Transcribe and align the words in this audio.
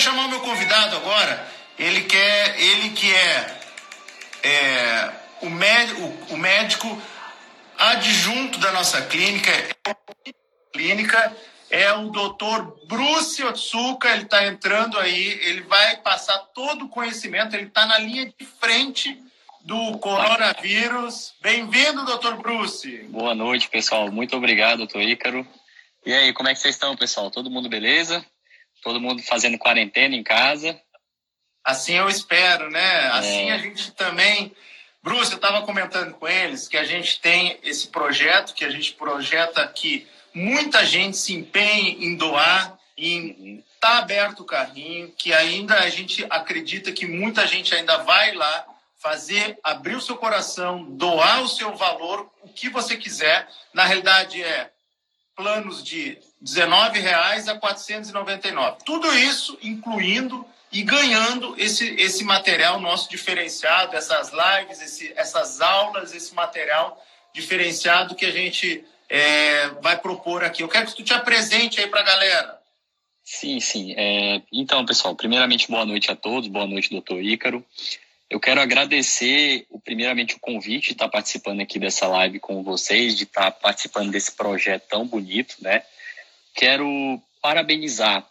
chamar 0.00 0.26
o 0.26 0.28
meu 0.30 0.40
convidado 0.40 0.96
agora. 0.96 1.48
Ele 1.78 2.02
quer, 2.02 2.60
ele 2.60 2.90
que 2.90 3.12
é, 3.12 3.60
é 4.42 5.12
o, 5.42 5.46
o, 5.48 6.34
o 6.34 6.36
médico 6.36 7.02
adjunto 7.78 8.58
da 8.58 8.72
nossa 8.72 9.02
clínica, 9.02 9.50
é 9.50 9.94
clínica 10.72 11.36
é 11.70 11.92
o 11.92 12.10
doutor 12.10 12.84
Bruce 12.86 13.42
Otsuka, 13.44 14.10
ele 14.10 14.24
está 14.24 14.44
entrando 14.44 14.98
aí, 14.98 15.38
ele 15.44 15.62
vai 15.62 15.98
passar 15.98 16.38
todo 16.52 16.86
o 16.86 16.88
conhecimento, 16.88 17.54
ele 17.54 17.68
está 17.68 17.86
na 17.86 17.96
linha 17.98 18.26
de 18.26 18.44
frente 18.44 19.22
do 19.60 19.96
coronavírus. 19.98 21.32
Bem-vindo, 21.40 22.04
doutor 22.04 22.36
Bruce. 22.38 23.04
Boa 23.08 23.36
noite, 23.36 23.68
pessoal. 23.68 24.10
Muito 24.10 24.36
obrigado, 24.36 24.78
doutor 24.78 25.00
Ícaro. 25.00 25.46
E 26.04 26.12
aí, 26.12 26.32
como 26.32 26.48
é 26.48 26.54
que 26.54 26.60
vocês 26.60 26.74
estão, 26.74 26.96
pessoal? 26.96 27.30
Todo 27.30 27.50
mundo 27.50 27.68
beleza? 27.68 28.24
Todo 28.82 29.00
mundo 29.00 29.22
fazendo 29.22 29.58
quarentena 29.58 30.14
em 30.14 30.22
casa? 30.22 30.80
Assim 31.64 31.94
eu 31.94 32.08
espero, 32.08 32.70
né? 32.70 33.08
Assim 33.12 33.50
é. 33.50 33.52
a 33.52 33.58
gente 33.58 33.92
também. 33.92 34.54
Bruce, 35.02 35.30
eu 35.30 35.36
estava 35.36 35.62
comentando 35.62 36.12
com 36.14 36.28
eles 36.28 36.68
que 36.68 36.76
a 36.76 36.84
gente 36.84 37.20
tem 37.20 37.58
esse 37.62 37.88
projeto, 37.88 38.54
que 38.54 38.64
a 38.64 38.70
gente 38.70 38.92
projeta 38.92 39.62
aqui 39.62 40.06
muita 40.34 40.84
gente 40.84 41.16
se 41.16 41.34
empenha 41.34 41.96
em 41.98 42.16
doar, 42.16 42.78
em 42.96 43.64
tá 43.80 43.98
aberto 43.98 44.40
o 44.40 44.44
carrinho, 44.44 45.10
que 45.16 45.32
ainda 45.32 45.74
a 45.80 45.88
gente 45.88 46.26
acredita 46.28 46.92
que 46.92 47.06
muita 47.06 47.46
gente 47.46 47.74
ainda 47.74 47.98
vai 47.98 48.34
lá 48.34 48.66
fazer, 48.98 49.58
abrir 49.64 49.96
o 49.96 50.00
seu 50.00 50.16
coração, 50.16 50.84
doar 50.84 51.42
o 51.42 51.48
seu 51.48 51.74
valor, 51.74 52.30
o 52.42 52.48
que 52.48 52.68
você 52.68 52.96
quiser. 52.98 53.48
Na 53.72 53.84
realidade 53.84 54.42
é 54.42 54.70
planos 55.40 55.82
de 55.82 56.18
R$ 56.42 57.00
reais 57.00 57.48
a 57.48 57.58
499. 57.58 58.78
Tudo 58.84 59.10
isso 59.14 59.58
incluindo 59.62 60.44
e 60.70 60.82
ganhando 60.82 61.54
esse, 61.58 61.94
esse 61.96 62.22
material 62.22 62.78
nosso 62.78 63.08
diferenciado, 63.08 63.96
essas 63.96 64.30
lives, 64.30 64.82
esse, 64.82 65.12
essas 65.16 65.60
aulas, 65.62 66.14
esse 66.14 66.34
material 66.34 67.02
diferenciado 67.34 68.14
que 68.14 68.26
a 68.26 68.30
gente 68.30 68.84
é, 69.08 69.68
vai 69.80 69.98
propor 69.98 70.44
aqui. 70.44 70.62
Eu 70.62 70.68
quero 70.68 70.86
que 70.86 70.96
tu 70.96 71.02
te 71.02 71.14
apresente 71.14 71.80
aí 71.80 71.86
para 71.86 72.00
a 72.00 72.04
galera. 72.04 72.60
Sim, 73.24 73.58
sim. 73.60 73.94
É, 73.96 74.42
então, 74.52 74.84
pessoal, 74.84 75.14
primeiramente, 75.14 75.70
boa 75.70 75.86
noite 75.86 76.10
a 76.10 76.16
todos, 76.16 76.48
boa 76.48 76.66
noite, 76.66 76.90
doutor 76.90 77.22
Ícaro. 77.22 77.64
Eu 78.30 78.38
quero 78.38 78.60
agradecer, 78.60 79.66
primeiramente, 79.84 80.36
o 80.36 80.40
convite 80.40 80.86
de 80.86 80.92
estar 80.92 81.08
participando 81.08 81.60
aqui 81.60 81.80
dessa 81.80 82.06
live 82.06 82.38
com 82.38 82.62
vocês, 82.62 83.16
de 83.16 83.24
estar 83.24 83.50
participando 83.50 84.12
desse 84.12 84.30
projeto 84.30 84.86
tão 84.88 85.04
bonito, 85.04 85.56
né? 85.60 85.82
Quero 86.54 87.20
parabenizar 87.42 88.24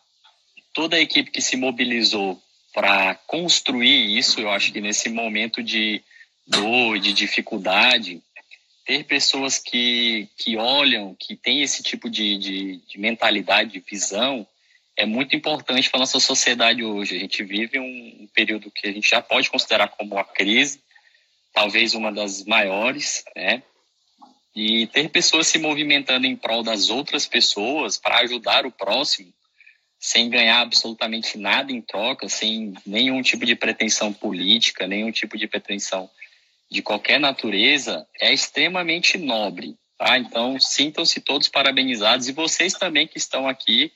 toda 0.74 0.96
a 0.96 1.02
equipe 1.02 1.32
que 1.32 1.42
se 1.42 1.58
mobilizou 1.58 2.42
para 2.74 3.16
construir 3.28 4.18
isso. 4.18 4.40
Eu 4.40 4.50
acho 4.50 4.72
que 4.72 4.80
nesse 4.80 5.10
momento 5.10 5.62
de 5.62 6.02
dor, 6.48 6.98
de 6.98 7.12
dificuldade, 7.12 8.22
ter 8.86 9.04
pessoas 9.04 9.58
que, 9.58 10.30
que 10.38 10.56
olham, 10.56 11.14
que 11.20 11.36
têm 11.36 11.62
esse 11.62 11.84
tipo 11.84 12.10
de, 12.10 12.38
de, 12.38 12.78
de 12.88 12.98
mentalidade, 12.98 13.74
de 13.74 13.80
visão, 13.82 14.48
é 15.00 15.06
muito 15.06 15.34
importante 15.34 15.90
para 15.90 16.00
a 16.00 16.02
nossa 16.02 16.20
sociedade 16.20 16.84
hoje. 16.84 17.16
A 17.16 17.20
gente 17.20 17.42
vive 17.42 17.80
um, 17.80 18.28
período 18.34 18.70
que 18.70 18.86
a 18.86 18.92
gente 18.92 19.10
já 19.10 19.22
pode 19.22 19.50
considerar 19.50 19.88
como 19.88 20.16
uma 20.16 20.26
crise, 20.26 20.82
talvez 21.54 21.94
uma 21.94 22.12
das 22.12 22.44
maiores, 22.44 23.24
né? 23.34 23.64
E 24.54 24.88
ter 24.88 25.10
pessoas 25.10 25.48
se 25.48 25.58
movimentando 25.58 26.28
em 26.28 26.36
prol 26.36 26.64
das 26.64 26.90
outras 26.90 27.26
pessoas 27.26 27.98
para 27.98 28.20
ajudar 28.20 28.66
o 28.66 28.72
próximo, 28.72 29.34
sem 29.98 30.30
ganhar 30.30 30.60
absolutamente 30.60 31.38
nada 31.38 31.72
em 31.72 31.82
troca, 31.82 32.28
sem 32.28 32.74
nenhum 32.86 33.22
tipo 33.22 33.46
de 33.46 33.56
pretensão 33.56 34.12
política, 34.12 34.86
nenhum 34.86 35.12
tipo 35.12 35.38
de 35.38 35.48
pretensão 35.48 36.10
de 36.70 36.82
qualquer 36.82 37.22
natureza 37.22 38.06
é 38.20 38.34
extremamente 38.34 39.18
nobre, 39.18 39.78
tá? 39.98 40.18
Então, 40.18 40.60
sintam-se 40.60 41.22
todos 41.22 41.48
parabenizados 41.48 42.28
e 42.28 42.34
vocês 42.34 42.74
também 42.74 43.08
que 43.08 43.18
estão 43.18 43.48
aqui 43.48 43.94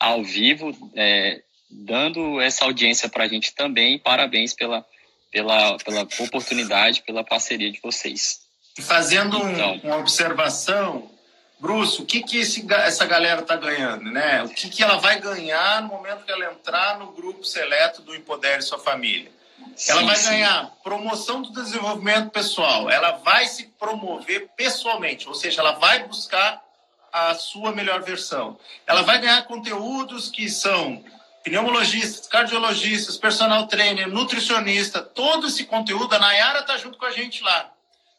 ao 0.00 0.24
vivo, 0.24 0.74
é, 0.96 1.42
dando 1.70 2.40
essa 2.40 2.64
audiência 2.64 3.08
para 3.08 3.24
a 3.24 3.28
gente 3.28 3.54
também, 3.54 3.98
parabéns 3.98 4.54
pela, 4.54 4.84
pela, 5.30 5.76
pela 5.78 6.08
oportunidade, 6.20 7.02
pela 7.02 7.22
parceria 7.22 7.70
de 7.70 7.78
vocês. 7.80 8.40
E 8.78 8.82
fazendo 8.82 9.36
então, 9.36 9.74
um, 9.74 9.80
uma 9.88 9.98
observação, 9.98 11.10
Bruce, 11.60 12.00
o 12.00 12.06
que, 12.06 12.22
que 12.22 12.38
esse, 12.38 12.66
essa 12.72 13.04
galera 13.04 13.42
está 13.42 13.56
ganhando, 13.56 14.10
né? 14.10 14.42
O 14.42 14.48
que, 14.48 14.70
que 14.70 14.82
ela 14.82 14.96
vai 14.96 15.20
ganhar 15.20 15.82
no 15.82 15.88
momento 15.88 16.24
que 16.24 16.32
ela 16.32 16.50
entrar 16.50 16.98
no 16.98 17.12
grupo 17.12 17.44
seleto 17.44 18.00
do 18.00 18.16
Empodere 18.16 18.62
Sua 18.62 18.78
Família? 18.78 19.30
Ela 19.86 20.02
vai 20.04 20.16
sim. 20.16 20.30
ganhar 20.30 20.72
promoção 20.82 21.42
do 21.42 21.52
desenvolvimento 21.52 22.30
pessoal, 22.30 22.88
ela 22.90 23.12
vai 23.18 23.46
se 23.46 23.66
promover 23.78 24.48
pessoalmente, 24.56 25.28
ou 25.28 25.34
seja, 25.34 25.60
ela 25.60 25.72
vai 25.72 26.06
buscar 26.06 26.62
a 27.12 27.34
sua 27.34 27.72
melhor 27.72 28.02
versão. 28.02 28.58
Ela 28.86 29.02
vai 29.02 29.20
ganhar 29.20 29.42
conteúdos 29.42 30.28
que 30.28 30.48
são 30.48 31.04
pneumologistas, 31.42 32.26
cardiologistas, 32.26 33.16
personal 33.16 33.66
trainer, 33.66 34.08
nutricionista, 34.08 35.00
todo 35.00 35.46
esse 35.46 35.64
conteúdo, 35.64 36.14
a 36.14 36.18
Nayara 36.18 36.60
está 36.60 36.76
junto 36.76 36.98
com 36.98 37.06
a 37.06 37.10
gente 37.10 37.42
lá. 37.42 37.72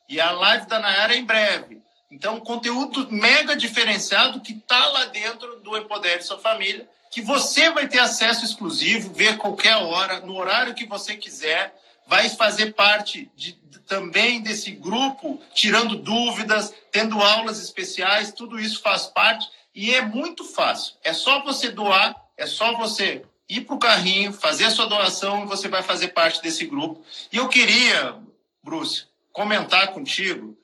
E 0.10 0.20
a 0.20 0.32
live 0.32 0.66
da 0.68 0.80
Nayara 0.80 1.14
é 1.14 1.18
em 1.18 1.26
breve. 1.26 1.82
Então, 2.10 2.40
conteúdo 2.40 3.08
mega 3.10 3.56
diferenciado 3.56 4.42
que 4.42 4.54
está 4.54 4.88
lá 4.88 5.06
dentro 5.06 5.60
do 5.62 5.78
Empodere 5.78 6.22
Sua 6.24 6.40
Família 6.40 6.88
que 7.12 7.22
você 7.22 7.70
vai 7.70 7.90
ter 7.90 8.00
acesso 8.00 8.46
exclusivo, 8.46 9.14
ver 9.14 9.38
qualquer 9.38 9.76
hora, 9.76 10.22
no 10.22 10.38
horário 10.38 10.74
que 10.74 10.86
você 10.86 11.18
quiser, 11.18 11.76
vai 12.08 12.30
fazer 12.30 12.74
parte 12.74 13.32
de, 13.36 13.54
também 13.88 14.42
desse 14.42 14.72
grupo, 14.72 15.42
tirando 15.54 15.96
dúvidas, 15.96 16.74
tendo 16.92 17.22
aulas 17.22 17.62
especiais, 17.62 18.32
tudo 18.32 18.60
isso 18.60 18.82
faz 18.82 19.06
parte 19.08 19.50
e 19.74 19.94
é 19.94 20.02
muito 20.02 20.44
fácil. 20.44 20.96
É 21.04 21.14
só 21.14 21.44
você 21.44 21.70
doar, 21.70 22.16
é 22.38 22.46
só 22.46 22.78
você 22.78 23.24
ir 23.50 23.62
para 23.62 23.76
o 23.76 23.80
carrinho, 23.80 24.32
fazer 24.32 24.66
a 24.66 24.72
sua 24.72 24.88
doação 24.88 25.44
e 25.44 25.48
você 25.48 25.68
vai 25.68 25.84
fazer 25.84 26.10
parte 26.10 26.42
desse 26.42 26.66
grupo. 26.66 27.04
E 27.32 27.38
eu 27.38 27.50
queria, 27.50 28.16
Bruce, 28.64 29.08
comentar 29.34 29.90
contigo 29.94 30.58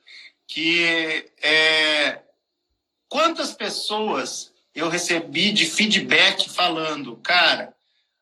que 0.46 1.30
é, 1.42 2.22
quantas 3.08 3.52
pessoas 3.52 4.52
eu 4.74 4.88
recebi 4.88 5.52
de 5.52 5.66
feedback 5.66 6.48
falando, 6.48 7.16
cara, 7.16 7.74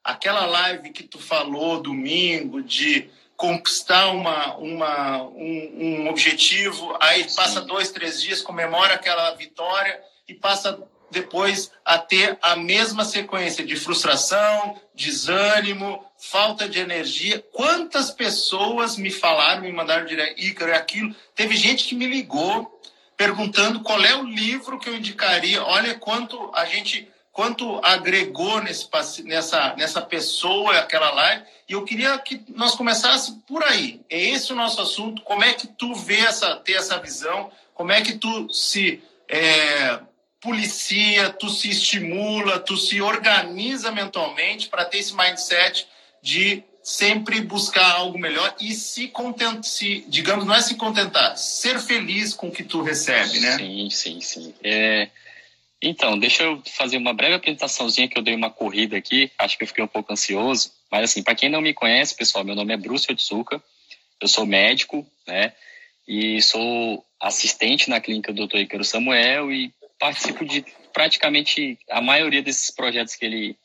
aquela 0.06 0.46
live 0.46 0.90
que 0.90 1.02
tu 1.02 1.18
falou 1.18 1.82
domingo 1.82 2.62
de 2.62 3.10
conquistar 3.36 4.08
uma, 4.12 4.56
uma, 4.56 5.22
um, 5.24 5.72
um 5.74 6.08
objetivo, 6.08 6.96
aí 7.00 7.24
passa 7.34 7.60
dois, 7.60 7.90
três 7.90 8.22
dias, 8.22 8.40
comemora 8.40 8.94
aquela 8.94 9.34
vitória 9.34 10.00
e 10.26 10.32
passa 10.32 10.80
depois 11.10 11.70
a 11.84 11.98
ter 11.98 12.38
a 12.40 12.56
mesma 12.56 13.04
sequência 13.04 13.64
de 13.64 13.76
frustração, 13.76 14.80
desânimo, 14.94 16.04
falta 16.18 16.68
de 16.68 16.78
energia. 16.78 17.44
Quantas 17.52 18.10
pessoas 18.10 18.96
me 18.96 19.10
falaram, 19.10 19.62
me 19.62 19.72
mandaram 19.72 20.06
direto, 20.06 20.40
Ícaro, 20.40 20.70
é 20.70 20.76
aquilo. 20.76 21.14
Teve 21.34 21.56
gente 21.56 21.84
que 21.84 21.94
me 21.94 22.06
ligou 22.06 22.80
perguntando 23.16 23.80
qual 23.80 24.02
é 24.04 24.14
o 24.14 24.24
livro 24.24 24.78
que 24.78 24.88
eu 24.88 24.94
indicaria. 24.94 25.62
Olha 25.62 25.94
quanto 25.94 26.50
a 26.54 26.64
gente 26.64 27.08
quanto 27.36 27.78
agregou 27.84 28.62
nesse, 28.62 28.88
nessa, 29.24 29.74
nessa 29.76 30.00
pessoa 30.00 30.78
aquela 30.78 31.10
live. 31.10 31.44
E 31.68 31.74
eu 31.74 31.84
queria 31.84 32.16
que 32.16 32.42
nós 32.48 32.74
começássemos 32.74 33.42
por 33.46 33.62
aí. 33.62 34.00
É 34.08 34.18
esse 34.18 34.54
o 34.54 34.56
nosso 34.56 34.80
assunto. 34.80 35.20
Como 35.20 35.44
é 35.44 35.52
que 35.52 35.66
tu 35.66 35.94
vê 35.94 36.20
essa, 36.20 36.56
ter 36.56 36.72
essa 36.72 36.98
visão? 36.98 37.52
Como 37.74 37.92
é 37.92 38.00
que 38.00 38.16
tu 38.16 38.50
se 38.50 39.02
é, 39.28 39.98
policia, 40.40 41.28
tu 41.28 41.50
se 41.50 41.68
estimula, 41.68 42.58
tu 42.58 42.74
se 42.74 43.02
organiza 43.02 43.92
mentalmente 43.92 44.68
para 44.68 44.86
ter 44.86 44.96
esse 44.96 45.14
mindset 45.14 45.86
de 46.22 46.64
sempre 46.82 47.42
buscar 47.42 47.96
algo 47.96 48.18
melhor 48.18 48.54
e 48.58 48.72
se 48.72 49.08
contentar, 49.08 49.62
se, 49.62 50.06
digamos, 50.08 50.46
não 50.46 50.54
é 50.54 50.62
se 50.62 50.76
contentar, 50.76 51.36
ser 51.36 51.80
feliz 51.80 52.32
com 52.32 52.48
o 52.48 52.50
que 52.50 52.64
tu 52.64 52.80
recebe, 52.80 53.40
né? 53.40 53.58
Sim, 53.58 53.90
sim, 53.90 54.20
sim. 54.22 54.54
É... 54.64 55.10
Então, 55.82 56.18
deixa 56.18 56.42
eu 56.42 56.62
fazer 56.66 56.96
uma 56.96 57.12
breve 57.12 57.34
apresentaçãozinha 57.34 58.08
que 58.08 58.18
eu 58.18 58.22
dei 58.22 58.34
uma 58.34 58.50
corrida 58.50 58.96
aqui, 58.96 59.30
acho 59.38 59.58
que 59.58 59.64
eu 59.64 59.68
fiquei 59.68 59.84
um 59.84 59.88
pouco 59.88 60.12
ansioso, 60.12 60.72
mas 60.90 61.04
assim, 61.04 61.22
para 61.22 61.34
quem 61.34 61.50
não 61.50 61.60
me 61.60 61.74
conhece, 61.74 62.16
pessoal, 62.16 62.44
meu 62.44 62.54
nome 62.54 62.72
é 62.72 62.76
Bruce 62.76 63.10
Otsuka, 63.10 63.62
eu 64.20 64.26
sou 64.26 64.46
médico, 64.46 65.06
né, 65.26 65.52
e 66.08 66.40
sou 66.40 67.04
assistente 67.20 67.90
na 67.90 68.00
clínica 68.00 68.32
do 68.32 68.46
Dr. 68.46 68.58
Icaro 68.58 68.84
Samuel 68.84 69.52
e 69.52 69.72
participo 69.98 70.44
de 70.44 70.64
praticamente 70.92 71.78
a 71.90 72.00
maioria 72.00 72.42
desses 72.42 72.70
projetos 72.70 73.14
que 73.14 73.26
ele 73.26 73.56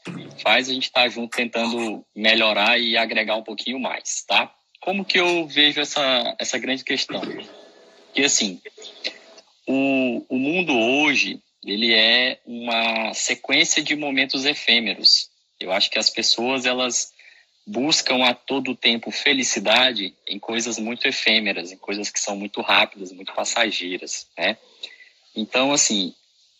faz, 0.41 0.69
a 0.69 0.73
gente 0.73 0.83
está 0.83 1.07
junto 1.07 1.35
tentando 1.35 2.05
melhorar 2.13 2.77
e 2.77 2.97
agregar 2.97 3.37
um 3.37 3.43
pouquinho 3.43 3.79
mais, 3.79 4.25
tá? 4.27 4.53
Como 4.81 5.05
que 5.05 5.17
eu 5.17 5.47
vejo 5.47 5.79
essa, 5.79 6.35
essa 6.37 6.57
grande 6.57 6.83
questão? 6.83 7.21
Que 8.13 8.23
assim, 8.23 8.59
o, 9.65 10.25
o 10.27 10.37
mundo 10.37 10.77
hoje, 10.77 11.39
ele 11.63 11.93
é 11.93 12.39
uma 12.45 13.13
sequência 13.13 13.83
de 13.83 13.95
momentos 13.95 14.45
efêmeros. 14.45 15.29
Eu 15.59 15.71
acho 15.71 15.89
que 15.89 15.99
as 15.99 16.09
pessoas 16.09 16.65
elas 16.65 17.13
buscam 17.65 18.23
a 18.25 18.33
todo 18.33 18.75
tempo 18.75 19.11
felicidade 19.11 20.15
em 20.27 20.39
coisas 20.39 20.79
muito 20.79 21.07
efêmeras, 21.07 21.71
em 21.71 21.77
coisas 21.77 22.09
que 22.09 22.19
são 22.19 22.35
muito 22.35 22.61
rápidas, 22.61 23.11
muito 23.11 23.33
passageiras, 23.33 24.27
né? 24.37 24.57
Então, 25.35 25.71
assim, 25.71 26.13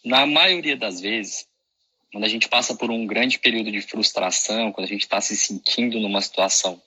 na 0.06 0.26
maioria 0.26 0.78
das 0.78 1.02
vezes, 1.02 1.48
quando 2.12 2.24
a 2.24 2.30
gente 2.30 2.48
passa 2.48 2.76
por 2.76 2.92
um 2.92 3.06
grande 3.08 3.40
período 3.40 3.72
de 3.72 3.82
frustração, 3.82 4.72
quando 4.72 4.86
a 4.86 4.90
gente 4.90 5.02
está 5.02 5.20
se 5.20 5.36
sentindo 5.36 6.00
numa 6.00 6.22
situação 6.22 6.82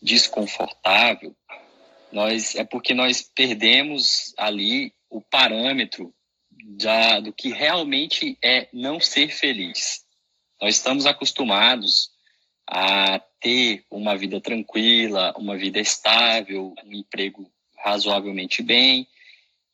desconfortável, 0.00 1.34
nós 2.12 2.54
é 2.54 2.64
porque 2.64 2.94
nós 2.94 3.22
perdemos 3.22 4.32
ali 4.36 4.92
o 5.10 5.20
parâmetro 5.20 6.14
da, 6.64 7.20
do 7.20 7.32
que 7.32 7.50
realmente 7.50 8.38
é 8.42 8.68
não 8.72 9.00
ser 9.00 9.28
feliz. 9.28 10.04
Nós 10.60 10.76
estamos 10.76 11.06
acostumados 11.06 12.10
a 12.66 13.20
ter 13.40 13.84
uma 13.90 14.16
vida 14.16 14.40
tranquila, 14.40 15.32
uma 15.36 15.56
vida 15.56 15.78
estável, 15.78 16.74
um 16.84 16.92
emprego 16.92 17.50
razoavelmente 17.78 18.62
bem. 18.62 19.06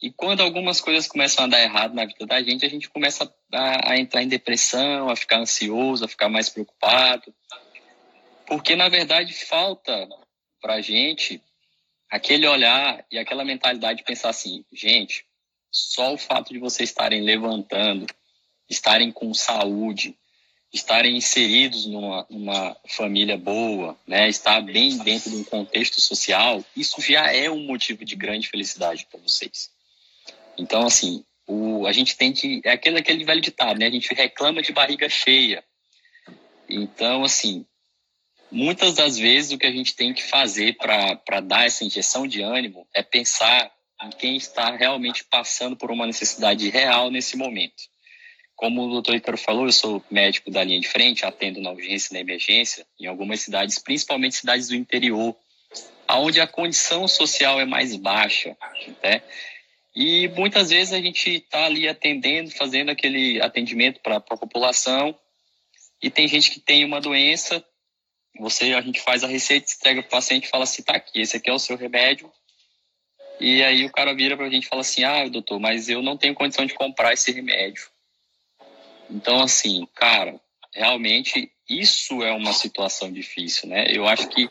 E 0.00 0.12
quando 0.12 0.42
algumas 0.42 0.80
coisas 0.80 1.08
começam 1.08 1.44
a 1.44 1.48
dar 1.48 1.62
errado 1.62 1.94
na 1.94 2.04
vida 2.04 2.26
da 2.26 2.42
gente, 2.42 2.66
a 2.66 2.68
gente 2.68 2.90
começa 2.90 3.32
a, 3.52 3.92
a 3.92 3.98
entrar 3.98 4.22
em 4.22 4.28
depressão, 4.28 5.08
a 5.08 5.16
ficar 5.16 5.38
ansioso, 5.38 6.04
a 6.04 6.08
ficar 6.08 6.28
mais 6.28 6.48
preocupado. 6.48 7.34
Porque, 8.46 8.76
na 8.76 8.88
verdade, 8.88 9.32
falta 9.32 10.06
para 10.60 10.74
a 10.74 10.80
gente 10.80 11.42
aquele 12.10 12.46
olhar 12.46 13.04
e 13.10 13.18
aquela 13.18 13.44
mentalidade 13.44 13.98
de 13.98 14.04
pensar 14.04 14.28
assim, 14.28 14.64
gente, 14.72 15.24
só 15.74 16.14
o 16.14 16.18
fato 16.18 16.52
de 16.52 16.60
vocês 16.60 16.90
estarem 16.90 17.20
levantando, 17.20 18.06
estarem 18.70 19.10
com 19.10 19.34
saúde, 19.34 20.16
estarem 20.72 21.16
inseridos 21.16 21.84
numa, 21.86 22.24
numa 22.30 22.76
família 22.88 23.36
boa, 23.36 23.98
né, 24.06 24.28
estar 24.28 24.60
bem 24.60 24.96
dentro 24.98 25.30
de 25.30 25.36
um 25.36 25.44
contexto 25.44 26.00
social, 26.00 26.64
isso 26.76 27.00
já 27.00 27.32
é 27.32 27.50
um 27.50 27.64
motivo 27.66 28.04
de 28.04 28.14
grande 28.14 28.48
felicidade 28.48 29.04
para 29.10 29.20
vocês. 29.20 29.70
Então, 30.56 30.86
assim, 30.86 31.24
o, 31.44 31.86
a 31.88 31.92
gente 31.92 32.16
tem 32.16 32.32
que. 32.32 32.60
É 32.64 32.70
aquele, 32.70 32.98
aquele 32.98 33.24
velho 33.24 33.40
ditado, 33.40 33.78
né? 33.78 33.86
A 33.86 33.90
gente 33.90 34.14
reclama 34.14 34.62
de 34.62 34.72
barriga 34.72 35.08
cheia. 35.08 35.64
Então, 36.68 37.24
assim, 37.24 37.66
muitas 38.50 38.94
das 38.94 39.18
vezes 39.18 39.50
o 39.50 39.58
que 39.58 39.66
a 39.66 39.72
gente 39.72 39.94
tem 39.96 40.14
que 40.14 40.22
fazer 40.22 40.76
para 40.76 41.40
dar 41.40 41.66
essa 41.66 41.84
injeção 41.84 42.26
de 42.28 42.40
ânimo 42.40 42.86
é 42.94 43.02
pensar 43.02 43.74
em 44.04 44.10
quem 44.10 44.36
está 44.36 44.74
realmente 44.76 45.24
passando 45.24 45.76
por 45.76 45.90
uma 45.90 46.06
necessidade 46.06 46.68
real 46.68 47.10
nesse 47.10 47.36
momento. 47.36 47.82
Como 48.56 48.84
o 48.84 48.90
doutor 48.90 49.16
Icaro 49.16 49.36
falou, 49.36 49.66
eu 49.66 49.72
sou 49.72 50.04
médico 50.10 50.50
da 50.50 50.62
linha 50.62 50.80
de 50.80 50.88
frente, 50.88 51.26
atendo 51.26 51.60
na 51.60 51.72
urgência 51.72 52.08
e 52.10 52.14
na 52.14 52.20
emergência, 52.20 52.86
em 53.00 53.06
algumas 53.06 53.40
cidades, 53.40 53.78
principalmente 53.78 54.36
cidades 54.36 54.68
do 54.68 54.76
interior, 54.76 55.36
onde 56.08 56.40
a 56.40 56.46
condição 56.46 57.08
social 57.08 57.60
é 57.60 57.64
mais 57.64 57.96
baixa. 57.96 58.56
Né? 59.02 59.22
E 59.94 60.28
muitas 60.28 60.70
vezes 60.70 60.92
a 60.92 61.00
gente 61.00 61.30
está 61.30 61.64
ali 61.64 61.88
atendendo, 61.88 62.50
fazendo 62.50 62.90
aquele 62.90 63.40
atendimento 63.42 64.00
para 64.00 64.16
a 64.16 64.20
população, 64.20 65.18
e 66.02 66.10
tem 66.10 66.28
gente 66.28 66.50
que 66.50 66.60
tem 66.60 66.84
uma 66.84 67.00
doença, 67.00 67.64
você 68.38 68.74
a 68.74 68.80
gente 68.80 69.00
faz 69.00 69.24
a 69.24 69.28
receita, 69.28 69.72
entrega 69.72 70.02
para 70.02 70.08
o 70.08 70.10
paciente 70.10 70.44
e 70.44 70.48
fala 70.50 70.64
assim, 70.64 70.82
tá 70.82 70.94
aqui, 70.94 71.20
esse 71.20 71.36
aqui 71.36 71.48
é 71.48 71.52
o 71.52 71.58
seu 71.58 71.76
remédio. 71.76 72.30
E 73.40 73.62
aí 73.62 73.84
o 73.84 73.92
cara 73.92 74.14
vira 74.14 74.36
para 74.36 74.46
a 74.46 74.50
gente 74.50 74.64
e 74.64 74.68
fala 74.68 74.82
assim, 74.82 75.04
ah, 75.04 75.28
doutor, 75.28 75.58
mas 75.58 75.88
eu 75.88 76.02
não 76.02 76.16
tenho 76.16 76.34
condição 76.34 76.64
de 76.64 76.74
comprar 76.74 77.12
esse 77.12 77.32
remédio. 77.32 77.84
Então, 79.10 79.42
assim, 79.42 79.86
cara, 79.94 80.40
realmente 80.72 81.50
isso 81.68 82.22
é 82.22 82.32
uma 82.32 82.52
situação 82.52 83.12
difícil, 83.12 83.68
né? 83.68 83.86
Eu 83.88 84.06
acho 84.06 84.28
que 84.28 84.48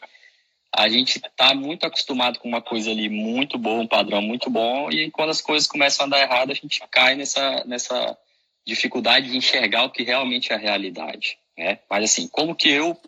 a 0.75 0.89
gente 0.89 1.17
está 1.17 1.53
muito 1.53 1.85
acostumado 1.85 2.39
com 2.39 2.47
uma 2.47 2.61
coisa 2.61 2.89
ali 2.89 3.07
muito 3.07 3.57
boa, 3.57 3.81
um 3.81 3.87
padrão 3.87 4.21
muito 4.21 4.49
bom, 4.49 4.91
e 4.91 5.11
quando 5.11 5.29
as 5.29 5.39
coisas 5.39 5.67
começam 5.67 6.05
a 6.05 6.09
dar 6.09 6.21
errado, 6.21 6.51
a 6.51 6.55
gente 6.55 6.81
cai 6.89 7.15
nessa, 7.15 7.63
nessa 7.65 8.17
dificuldade 8.65 9.29
de 9.29 9.37
enxergar 9.37 9.83
o 9.83 9.91
que 9.91 10.03
realmente 10.03 10.51
é 10.51 10.55
a 10.55 10.59
realidade. 10.59 11.37
Né? 11.57 11.79
Mas 11.89 12.05
assim, 12.05 12.27
como 12.27 12.55
que 12.55 12.69
eu, 12.69 12.99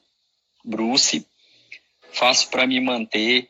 Bruce, 0.64 1.26
faço 2.12 2.50
para 2.50 2.68
me 2.68 2.80
manter 2.80 3.50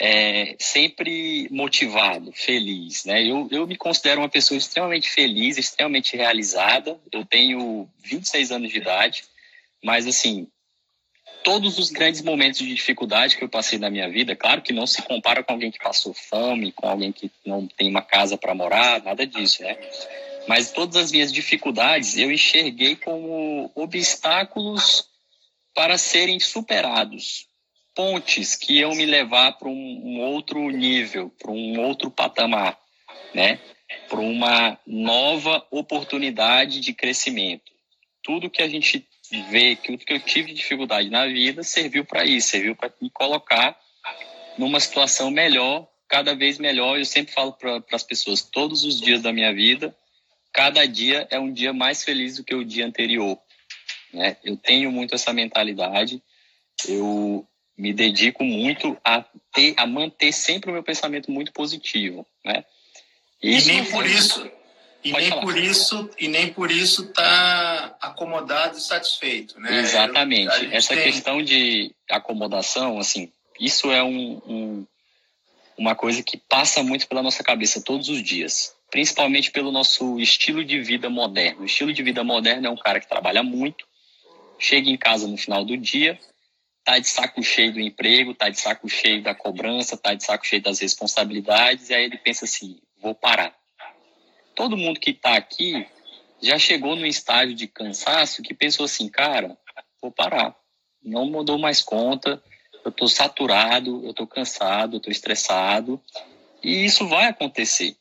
é, 0.00 0.54
sempre 0.60 1.48
motivado, 1.50 2.30
feliz, 2.32 3.04
né? 3.04 3.20
Eu, 3.20 3.48
eu 3.50 3.66
me 3.66 3.76
considero 3.76 4.20
uma 4.20 4.28
pessoa 4.28 4.56
extremamente 4.56 5.10
feliz, 5.10 5.58
extremamente 5.58 6.16
realizada. 6.16 6.96
Eu 7.10 7.24
tenho 7.24 7.88
26 8.04 8.52
anos 8.52 8.70
de 8.70 8.78
idade, 8.78 9.24
mas 9.82 10.06
assim, 10.06 10.46
todos 11.42 11.78
os 11.78 11.90
grandes 11.90 12.22
momentos 12.22 12.60
de 12.60 12.72
dificuldade 12.72 13.36
que 13.36 13.42
eu 13.42 13.48
passei 13.48 13.76
na 13.76 13.90
minha 13.90 14.08
vida, 14.08 14.36
claro 14.36 14.62
que 14.62 14.72
não 14.72 14.86
se 14.86 15.02
compara 15.02 15.42
com 15.42 15.52
alguém 15.52 15.72
que 15.72 15.80
passou 15.80 16.14
fome, 16.14 16.70
com 16.70 16.88
alguém 16.88 17.10
que 17.10 17.28
não 17.44 17.66
tem 17.66 17.90
uma 17.90 18.02
casa 18.02 18.38
para 18.38 18.54
morar, 18.54 19.02
nada 19.02 19.26
disso, 19.26 19.64
né? 19.64 19.76
Mas 20.46 20.70
todas 20.70 20.94
as 20.94 21.10
minhas 21.10 21.32
dificuldades 21.32 22.16
eu 22.16 22.30
enxerguei 22.30 22.94
como 22.94 23.68
obstáculos 23.74 25.08
para 25.74 25.98
serem 25.98 26.38
superados 26.38 27.47
pontes 27.98 28.54
que 28.54 28.74
iam 28.74 28.94
me 28.94 29.04
levar 29.04 29.58
para 29.58 29.66
um, 29.66 29.72
um 29.72 30.20
outro 30.20 30.70
nível, 30.70 31.34
para 31.36 31.50
um 31.50 31.80
outro 31.80 32.12
patamar, 32.12 32.78
né? 33.34 33.58
Para 34.08 34.20
uma 34.20 34.78
nova 34.86 35.66
oportunidade 35.68 36.78
de 36.78 36.94
crescimento. 36.94 37.72
Tudo 38.22 38.48
que 38.48 38.62
a 38.62 38.68
gente 38.68 39.04
vê, 39.50 39.74
tudo 39.74 40.04
que 40.04 40.12
eu 40.12 40.20
tive 40.20 40.50
de 40.50 40.54
dificuldade 40.54 41.10
na 41.10 41.26
vida 41.26 41.64
serviu 41.64 42.04
para 42.04 42.24
isso, 42.24 42.50
serviu 42.50 42.76
para 42.76 42.92
me 43.02 43.10
colocar 43.10 43.76
numa 44.56 44.78
situação 44.78 45.28
melhor, 45.28 45.88
cada 46.06 46.36
vez 46.36 46.56
melhor. 46.56 47.00
Eu 47.00 47.04
sempre 47.04 47.32
falo 47.32 47.52
para 47.52 47.82
as 47.90 48.04
pessoas, 48.04 48.42
todos 48.42 48.84
os 48.84 49.00
dias 49.00 49.22
da 49.22 49.32
minha 49.32 49.52
vida, 49.52 49.92
cada 50.52 50.86
dia 50.86 51.26
é 51.32 51.40
um 51.40 51.52
dia 51.52 51.72
mais 51.72 52.04
feliz 52.04 52.36
do 52.36 52.44
que 52.44 52.54
o 52.54 52.64
dia 52.64 52.86
anterior. 52.86 53.36
Né? 54.14 54.36
Eu 54.44 54.56
tenho 54.56 54.92
muito 54.92 55.16
essa 55.16 55.32
mentalidade. 55.32 56.22
Eu 56.86 57.47
me 57.78 57.92
dedico 57.92 58.42
muito 58.42 58.98
a 59.04 59.24
ter, 59.54 59.74
a 59.76 59.86
manter 59.86 60.32
sempre 60.32 60.68
o 60.68 60.72
meu 60.72 60.82
pensamento 60.82 61.30
muito 61.30 61.52
positivo, 61.52 62.26
né? 62.44 62.64
Isso, 63.40 63.70
e 63.70 63.72
nem 63.72 63.84
por 63.84 64.04
isso, 64.04 64.50
e 65.04 65.12
nem 65.12 65.28
falar. 65.28 65.42
por 65.42 65.56
isso, 65.56 66.10
e 66.18 66.26
nem 66.26 66.52
por 66.52 66.70
isso 66.72 67.12
tá 67.12 67.96
acomodado 68.00 68.76
e 68.76 68.80
satisfeito, 68.80 69.60
né? 69.60 69.78
Exatamente. 69.78 70.64
Eu, 70.64 70.72
Essa 70.72 70.94
tem... 70.94 71.04
questão 71.04 71.40
de 71.40 71.94
acomodação, 72.10 72.98
assim, 72.98 73.30
isso 73.60 73.92
é 73.92 74.02
um, 74.02 74.42
um, 74.44 74.86
uma 75.76 75.94
coisa 75.94 76.20
que 76.20 76.36
passa 76.36 76.82
muito 76.82 77.06
pela 77.06 77.22
nossa 77.22 77.44
cabeça 77.44 77.80
todos 77.80 78.08
os 78.08 78.20
dias, 78.20 78.74
principalmente 78.90 79.52
pelo 79.52 79.70
nosso 79.70 80.18
estilo 80.18 80.64
de 80.64 80.80
vida 80.80 81.08
moderno. 81.08 81.62
O 81.62 81.66
estilo 81.66 81.92
de 81.92 82.02
vida 82.02 82.24
moderno 82.24 82.66
é 82.66 82.70
um 82.70 82.76
cara 82.76 82.98
que 82.98 83.08
trabalha 83.08 83.44
muito, 83.44 83.86
chega 84.58 84.90
em 84.90 84.96
casa 84.96 85.28
no 85.28 85.36
final 85.36 85.64
do 85.64 85.76
dia, 85.76 86.18
tá 86.88 86.98
de 86.98 87.06
saco 87.06 87.42
cheio 87.42 87.70
do 87.74 87.80
emprego, 87.80 88.34
tá 88.34 88.48
de 88.48 88.58
saco 88.58 88.88
cheio 88.88 89.22
da 89.22 89.34
cobrança, 89.34 89.94
tá 89.94 90.14
de 90.14 90.24
saco 90.24 90.46
cheio 90.46 90.62
das 90.62 90.80
responsabilidades, 90.80 91.90
e 91.90 91.94
aí 91.94 92.04
ele 92.04 92.16
pensa 92.16 92.46
assim, 92.46 92.80
vou 92.96 93.14
parar. 93.14 93.54
Todo 94.54 94.74
mundo 94.74 94.98
que 94.98 95.10
está 95.10 95.36
aqui 95.36 95.86
já 96.40 96.58
chegou 96.58 96.96
no 96.96 97.04
estágio 97.04 97.54
de 97.54 97.66
cansaço 97.66 98.40
que 98.40 98.54
pensou 98.54 98.86
assim, 98.86 99.06
cara, 99.06 99.54
vou 100.00 100.10
parar. 100.10 100.56
Não 101.04 101.26
mudou 101.26 101.58
mais 101.58 101.82
conta, 101.82 102.42
eu 102.82 102.88
estou 102.88 103.06
saturado, 103.06 104.02
eu 104.02 104.12
estou 104.12 104.26
cansado, 104.26 104.94
eu 104.94 104.96
estou 104.96 105.12
estressado, 105.12 106.02
e 106.64 106.86
isso 106.86 107.06
vai 107.06 107.26
acontecer. 107.26 107.98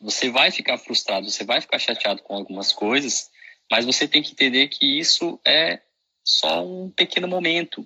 Você 0.00 0.30
vai 0.30 0.52
ficar 0.52 0.78
frustrado, 0.78 1.28
você 1.28 1.42
vai 1.42 1.60
ficar 1.60 1.80
chateado 1.80 2.22
com 2.22 2.36
algumas 2.36 2.72
coisas, 2.72 3.28
mas 3.68 3.84
você 3.84 4.06
tem 4.06 4.22
que 4.22 4.30
entender 4.30 4.68
que 4.68 5.00
isso 5.00 5.40
é 5.44 5.80
só 6.22 6.64
um 6.64 6.88
pequeno 6.90 7.26
momento 7.26 7.84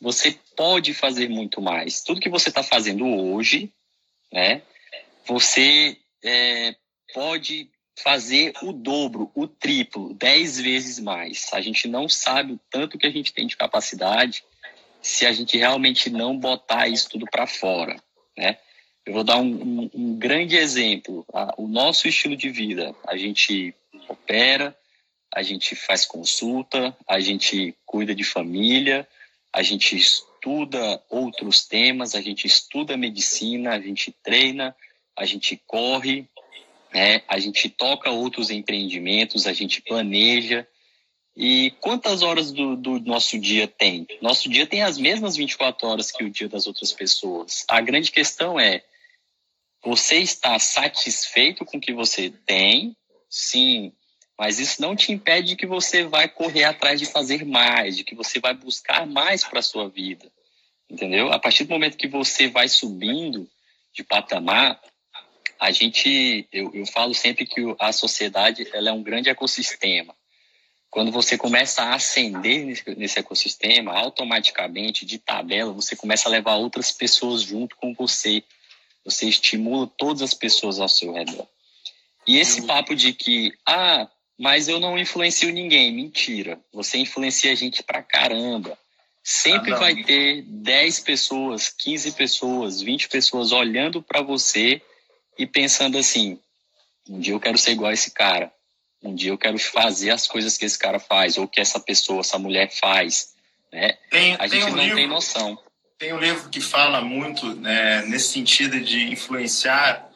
você 0.00 0.38
pode 0.56 0.94
fazer 0.94 1.28
muito 1.28 1.60
mais. 1.60 2.02
Tudo 2.02 2.20
que 2.20 2.28
você 2.28 2.48
está 2.48 2.62
fazendo 2.62 3.06
hoje, 3.06 3.72
né, 4.32 4.62
você 5.26 5.96
é, 6.24 6.74
pode 7.12 7.70
fazer 8.02 8.52
o 8.62 8.72
dobro, 8.72 9.30
o 9.34 9.46
triplo, 9.46 10.14
dez 10.14 10.58
vezes 10.58 10.98
mais. 10.98 11.48
A 11.52 11.60
gente 11.60 11.86
não 11.86 12.08
sabe 12.08 12.54
o 12.54 12.60
tanto 12.70 12.96
que 12.96 13.06
a 13.06 13.10
gente 13.10 13.32
tem 13.32 13.46
de 13.46 13.56
capacidade 13.56 14.42
se 15.02 15.26
a 15.26 15.32
gente 15.32 15.56
realmente 15.56 16.10
não 16.10 16.38
botar 16.38 16.88
isso 16.88 17.08
tudo 17.10 17.26
para 17.30 17.46
fora, 17.46 17.96
né? 18.36 18.58
Eu 19.06 19.14
vou 19.14 19.24
dar 19.24 19.38
um, 19.38 19.50
um, 19.50 19.90
um 19.94 20.18
grande 20.18 20.56
exemplo. 20.56 21.24
o 21.56 21.66
nosso 21.66 22.06
estilo 22.06 22.36
de 22.36 22.50
vida, 22.50 22.94
a 23.06 23.16
gente 23.16 23.74
opera, 24.08 24.76
a 25.34 25.42
gente 25.42 25.74
faz 25.74 26.04
consulta, 26.04 26.96
a 27.08 27.18
gente 27.18 27.74
cuida 27.86 28.14
de 28.14 28.24
família, 28.24 29.08
a 29.52 29.62
gente 29.62 29.96
estuda 29.96 31.02
outros 31.08 31.66
temas, 31.66 32.14
a 32.14 32.20
gente 32.20 32.46
estuda 32.46 32.96
medicina, 32.96 33.72
a 33.72 33.80
gente 33.80 34.12
treina, 34.22 34.74
a 35.16 35.24
gente 35.24 35.60
corre, 35.66 36.28
né? 36.92 37.22
a 37.28 37.38
gente 37.38 37.68
toca 37.68 38.10
outros 38.10 38.50
empreendimentos, 38.50 39.46
a 39.46 39.52
gente 39.52 39.82
planeja. 39.82 40.66
E 41.36 41.72
quantas 41.80 42.22
horas 42.22 42.52
do, 42.52 42.76
do, 42.76 43.00
nosso 43.00 43.38
dia 43.38 43.66
tem? 43.66 44.06
Nosso 44.20 44.48
dia 44.48 44.66
tem 44.66 44.82
as 44.82 44.98
mesmas 44.98 45.36
24 45.36 45.86
horas 45.86 46.10
que 46.10 46.24
o 46.24 46.30
dia 46.30 46.48
das 46.48 46.66
outras 46.66 46.92
pessoas. 46.92 47.64
A 47.68 47.80
grande 47.80 48.10
questão 48.10 48.58
é: 48.58 48.82
você 49.82 50.16
está 50.16 50.58
satisfeito 50.58 51.64
com 51.64 51.78
o 51.78 51.80
que 51.80 51.92
você 51.92 52.30
tem? 52.44 52.96
Sim. 53.28 53.92
Mas 54.40 54.58
isso 54.58 54.80
não 54.80 54.96
te 54.96 55.12
impede 55.12 55.48
de 55.48 55.56
que 55.56 55.66
você 55.66 56.04
vai 56.04 56.26
correr 56.26 56.64
atrás 56.64 56.98
de 56.98 57.04
fazer 57.04 57.44
mais, 57.44 57.94
de 57.94 58.02
que 58.02 58.14
você 58.14 58.40
vai 58.40 58.54
buscar 58.54 59.06
mais 59.06 59.44
para 59.44 59.58
a 59.58 59.62
sua 59.62 59.86
vida. 59.86 60.32
Entendeu? 60.88 61.30
A 61.30 61.38
partir 61.38 61.64
do 61.64 61.70
momento 61.74 61.98
que 61.98 62.08
você 62.08 62.48
vai 62.48 62.66
subindo 62.66 63.46
de 63.92 64.02
patamar, 64.02 64.80
a 65.58 65.70
gente, 65.70 66.48
eu, 66.50 66.70
eu 66.72 66.86
falo 66.86 67.12
sempre 67.12 67.44
que 67.44 67.60
a 67.78 67.92
sociedade 67.92 68.66
ela 68.72 68.88
é 68.88 68.92
um 68.94 69.02
grande 69.02 69.28
ecossistema. 69.28 70.14
Quando 70.88 71.12
você 71.12 71.36
começa 71.36 71.82
a 71.82 71.94
ascender 71.96 72.64
nesse, 72.64 72.94
nesse 72.94 73.18
ecossistema, 73.18 73.92
automaticamente, 73.92 75.04
de 75.04 75.18
tabela, 75.18 75.70
você 75.70 75.94
começa 75.94 76.30
a 76.30 76.32
levar 76.32 76.54
outras 76.54 76.90
pessoas 76.90 77.42
junto 77.42 77.76
com 77.76 77.92
você. 77.92 78.42
Você 79.04 79.28
estimula 79.28 79.86
todas 79.98 80.22
as 80.22 80.32
pessoas 80.32 80.80
ao 80.80 80.88
seu 80.88 81.12
redor. 81.12 81.46
E 82.26 82.38
esse 82.38 82.62
papo 82.62 82.94
de 82.96 83.12
que, 83.12 83.52
ah, 83.66 84.08
mas 84.40 84.68
eu 84.68 84.80
não 84.80 84.98
influencio 84.98 85.52
ninguém, 85.52 85.92
mentira. 85.92 86.58
Você 86.72 86.96
influencia 86.96 87.52
a 87.52 87.54
gente 87.54 87.82
pra 87.82 88.02
caramba. 88.02 88.78
Sempre 89.22 89.74
ah, 89.74 89.76
vai 89.76 90.02
ter 90.02 90.42
10 90.46 91.00
pessoas, 91.00 91.68
15 91.68 92.12
pessoas, 92.12 92.80
20 92.80 93.10
pessoas 93.10 93.52
olhando 93.52 94.02
para 94.02 94.22
você 94.22 94.80
e 95.38 95.46
pensando 95.46 95.98
assim: 95.98 96.38
um 97.06 97.20
dia 97.20 97.34
eu 97.34 97.38
quero 97.38 97.58
ser 97.58 97.72
igual 97.72 97.90
a 97.90 97.92
esse 97.92 98.12
cara, 98.12 98.50
um 99.02 99.14
dia 99.14 99.30
eu 99.30 99.36
quero 99.36 99.58
fazer 99.58 100.08
as 100.08 100.26
coisas 100.26 100.56
que 100.56 100.64
esse 100.64 100.78
cara 100.78 100.98
faz, 100.98 101.36
ou 101.36 101.46
que 101.46 101.60
essa 101.60 101.78
pessoa, 101.78 102.20
essa 102.20 102.38
mulher 102.38 102.70
faz. 102.72 103.34
Né? 103.70 103.92
Tem, 104.10 104.36
a 104.36 104.46
gente 104.46 104.64
um 104.64 104.70
não 104.70 104.82
livro, 104.82 104.96
tem 104.96 105.06
noção. 105.06 105.58
Tem 105.98 106.14
um 106.14 106.18
livro 106.18 106.48
que 106.48 106.62
fala 106.62 107.02
muito 107.02 107.54
né, 107.56 108.06
nesse 108.06 108.32
sentido 108.32 108.80
de 108.80 109.12
influenciar 109.12 110.09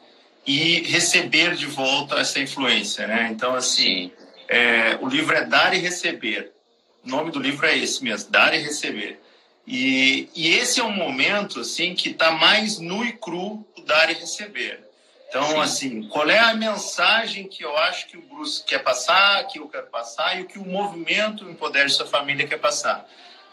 e 0.45 0.81
receber 0.81 1.55
de 1.55 1.65
volta 1.65 2.19
essa 2.19 2.39
influência. 2.39 3.07
Né? 3.07 3.29
Então, 3.31 3.55
assim, 3.55 4.11
é, 4.47 4.97
o 5.01 5.07
livro 5.07 5.35
é 5.35 5.43
Dar 5.45 5.73
e 5.73 5.79
Receber. 5.79 6.51
O 7.03 7.09
nome 7.09 7.31
do 7.31 7.39
livro 7.39 7.65
é 7.65 7.77
esse 7.77 8.03
mesmo, 8.03 8.29
Dar 8.31 8.53
e 8.53 8.59
Receber. 8.59 9.19
E, 9.67 10.29
e 10.35 10.49
esse 10.55 10.79
é 10.79 10.83
um 10.83 10.91
momento 10.91 11.61
assim 11.61 11.95
que 11.95 12.09
está 12.09 12.31
mais 12.31 12.77
nu 12.77 13.03
e 13.03 13.13
cru 13.13 13.65
o 13.75 13.81
dar 13.81 14.09
e 14.11 14.13
receber. 14.13 14.83
Então, 15.27 15.47
Sim. 15.47 15.59
assim, 15.59 16.03
qual 16.07 16.29
é 16.29 16.39
a 16.39 16.53
mensagem 16.53 17.47
que 17.47 17.63
eu 17.63 17.75
acho 17.77 18.07
que 18.07 18.15
o 18.15 18.21
Bruce 18.21 18.63
quer 18.63 18.79
passar, 18.79 19.45
que 19.47 19.59
eu 19.59 19.67
quero 19.67 19.87
passar 19.87 20.37
e 20.37 20.43
o 20.43 20.45
que 20.45 20.59
o 20.59 20.65
movimento 20.65 21.49
Empoder 21.49 21.89
Sua 21.89 22.05
Família 22.05 22.47
quer 22.47 22.59
passar? 22.59 23.05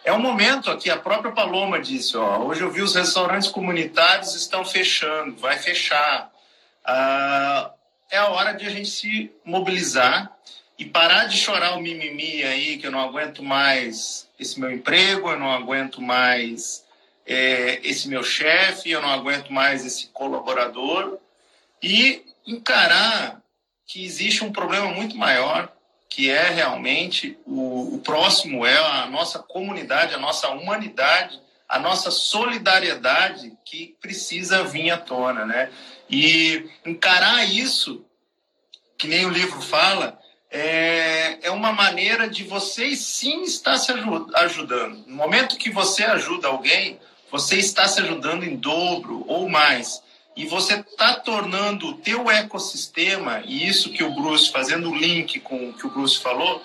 É 0.05 0.13
um 0.13 0.19
momento 0.19 0.71
aqui, 0.71 0.91
a 0.91 0.99
própria 0.99 1.33
Paloma 1.33 1.81
disse, 1.81 2.17
ó, 2.17 2.39
hoje 2.41 2.61
eu 2.61 2.71
vi 2.71 2.83
os 2.83 2.95
restaurantes 2.95 3.49
comunitários 3.49 4.35
estão 4.35 4.65
fechando, 4.65 5.37
vai 5.37 5.59
fechar. 5.59 6.31
Ah, 6.85 7.73
é 8.11 8.19
a 8.19 8.29
hora 8.29 8.53
de 8.53 8.67
a 8.67 8.71
gente 8.71 8.89
se 8.89 9.31
mobilizar 9.45 10.37
e 10.79 10.85
parar 10.85 11.27
de 11.27 11.37
chorar 11.37 11.77
o 11.77 11.81
mimimi 11.81 12.43
aí, 12.43 12.77
que 12.77 12.87
eu 12.87 12.91
não 12.91 13.01
aguento 13.01 13.43
mais 13.43 14.29
esse 14.39 14.59
meu 14.59 14.71
emprego, 14.71 15.31
eu 15.31 15.39
não 15.39 15.51
aguento 15.51 16.01
mais 16.01 16.85
é, 17.27 17.81
esse 17.85 18.09
meu 18.09 18.23
chefe, 18.23 18.91
eu 18.91 19.01
não 19.01 19.11
aguento 19.11 19.53
mais 19.53 19.87
esse 19.87 20.09
colaborador. 20.09 21.19
E 21.83 22.25
encarar 22.47 23.41
que 23.87 24.05
existe 24.05 24.45
um 24.45 24.53
problema 24.53 24.89
muito 24.89 25.17
maior, 25.17 25.73
que 26.09 26.31
é 26.31 26.51
realmente 26.51 27.39
o, 27.47 27.95
o 27.95 27.99
próximo, 28.01 28.67
é 28.67 28.77
a 28.77 29.07
nossa 29.07 29.39
comunidade, 29.39 30.15
a 30.15 30.19
nossa 30.19 30.49
humanidade, 30.49 31.41
a 31.73 31.79
nossa 31.79 32.11
solidariedade 32.11 33.57
que 33.65 33.97
precisa 33.99 34.63
vir 34.63 34.91
à 34.91 34.99
tona, 34.99 35.47
né? 35.47 35.71
E 36.09 36.69
encarar 36.85 37.51
isso, 37.51 38.05
que 38.99 39.09
nem 39.09 39.25
o 39.25 39.31
livro 39.31 39.59
fala, 39.63 40.21
é, 40.51 41.39
é 41.41 41.51
uma 41.51 41.73
maneira 41.73 42.29
de 42.29 42.45
você 42.45 42.95
sim 42.95 43.45
estar 43.45 43.79
se 43.79 43.91
ajudando. 44.35 45.07
No 45.07 45.17
momento 45.17 45.57
que 45.57 45.71
você 45.71 46.05
ajuda 46.05 46.49
alguém, 46.49 47.01
você 47.31 47.57
está 47.57 47.89
se 47.89 48.03
ajudando 48.03 48.45
em 48.45 48.55
dobro 48.55 49.25
ou 49.27 49.49
mais 49.49 50.03
e 50.37 50.45
você 50.45 50.75
está 50.75 51.15
tornando 51.15 51.89
o 51.89 51.97
teu 51.99 52.31
ecossistema, 52.31 53.43
e 53.47 53.67
isso 53.67 53.91
que 53.93 54.05
o 54.05 54.15
Bruce, 54.15 54.51
fazendo 54.51 54.91
o 54.91 54.95
link 54.95 55.41
com 55.41 55.71
o 55.71 55.73
que 55.73 55.87
o 55.87 55.91
Bruce 55.91 56.19
falou, 56.19 56.63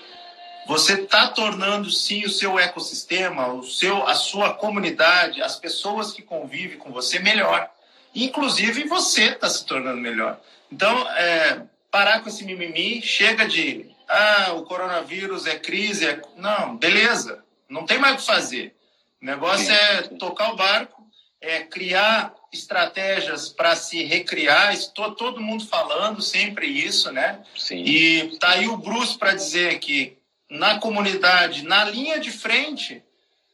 você 0.68 1.02
está 1.02 1.30
tornando 1.30 1.90
sim 1.90 2.26
o 2.26 2.30
seu 2.30 2.60
ecossistema, 2.60 3.48
o 3.48 3.64
seu, 3.64 4.06
a 4.06 4.14
sua 4.14 4.54
comunidade, 4.54 5.42
as 5.42 5.56
pessoas 5.56 6.12
que 6.12 6.22
convivem 6.22 6.78
com 6.78 6.92
você 6.92 7.20
melhor. 7.20 7.70
Inclusive 8.14 8.84
você 8.84 9.30
está 9.30 9.50
se 9.50 9.66
tornando 9.66 10.02
melhor. 10.02 10.40
Então, 10.72 11.10
é, 11.12 11.62
parar 11.90 12.20
com 12.20 12.28
esse 12.28 12.44
mimimi, 12.44 13.02
chega 13.02 13.48
de 13.48 13.90
ah, 14.10 14.54
o 14.56 14.64
coronavírus 14.64 15.46
é 15.46 15.58
crise, 15.58 16.06
é... 16.06 16.22
não, 16.36 16.76
beleza, 16.76 17.44
não 17.70 17.86
tem 17.86 17.98
mais 17.98 18.16
o 18.16 18.18
que 18.18 18.26
fazer. 18.26 18.76
O 19.22 19.26
negócio 19.26 19.72
é 19.72 20.04
tocar 20.20 20.52
o 20.52 20.56
barco, 20.56 21.02
é 21.40 21.62
criar 21.62 22.34
estratégias 22.52 23.50
para 23.50 23.76
se 23.76 24.04
recriar. 24.04 24.74
Estou 24.74 25.14
todo 25.16 25.42
mundo 25.42 25.66
falando 25.66 26.22
sempre 26.22 26.68
isso, 26.68 27.12
né? 27.12 27.42
Sim. 27.56 27.84
E 27.84 28.38
tá 28.38 28.52
aí 28.52 28.68
o 28.68 28.78
Bruce 28.78 29.18
para 29.18 29.34
dizer 29.34 29.80
que 29.80 30.17
na 30.50 30.80
comunidade, 30.80 31.64
na 31.64 31.84
linha 31.86 32.20
de 32.20 32.32
frente, 32.32 33.04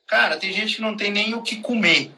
cara, 0.07 0.37
tem 0.37 0.51
gente 0.53 0.75
que 0.75 0.81
não 0.81 0.95
tem 0.95 1.11
nem 1.11 1.33
o 1.33 1.41
que 1.41 1.57
comer, 1.57 2.11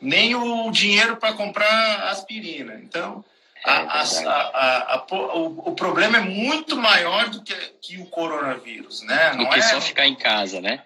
nem 0.00 0.34
o 0.34 0.70
dinheiro 0.70 1.16
para 1.16 1.32
comprar 1.32 2.08
aspirina. 2.08 2.80
Então, 2.82 3.24
é 3.66 3.70
a, 3.70 4.02
a, 4.02 4.94
a, 4.94 5.06
o, 5.10 5.70
o, 5.70 5.74
problema 5.74 6.18
é 6.18 6.20
muito 6.20 6.76
maior 6.76 7.28
do 7.28 7.42
que, 7.42 7.54
que 7.80 7.98
o 7.98 8.06
coronavírus, 8.06 9.02
né? 9.02 9.32
Não 9.34 9.44
do 9.44 9.50
que 9.50 9.58
é... 9.58 9.62
só 9.62 9.80
ficar 9.80 10.06
em 10.06 10.14
casa, 10.14 10.60
né? 10.60 10.82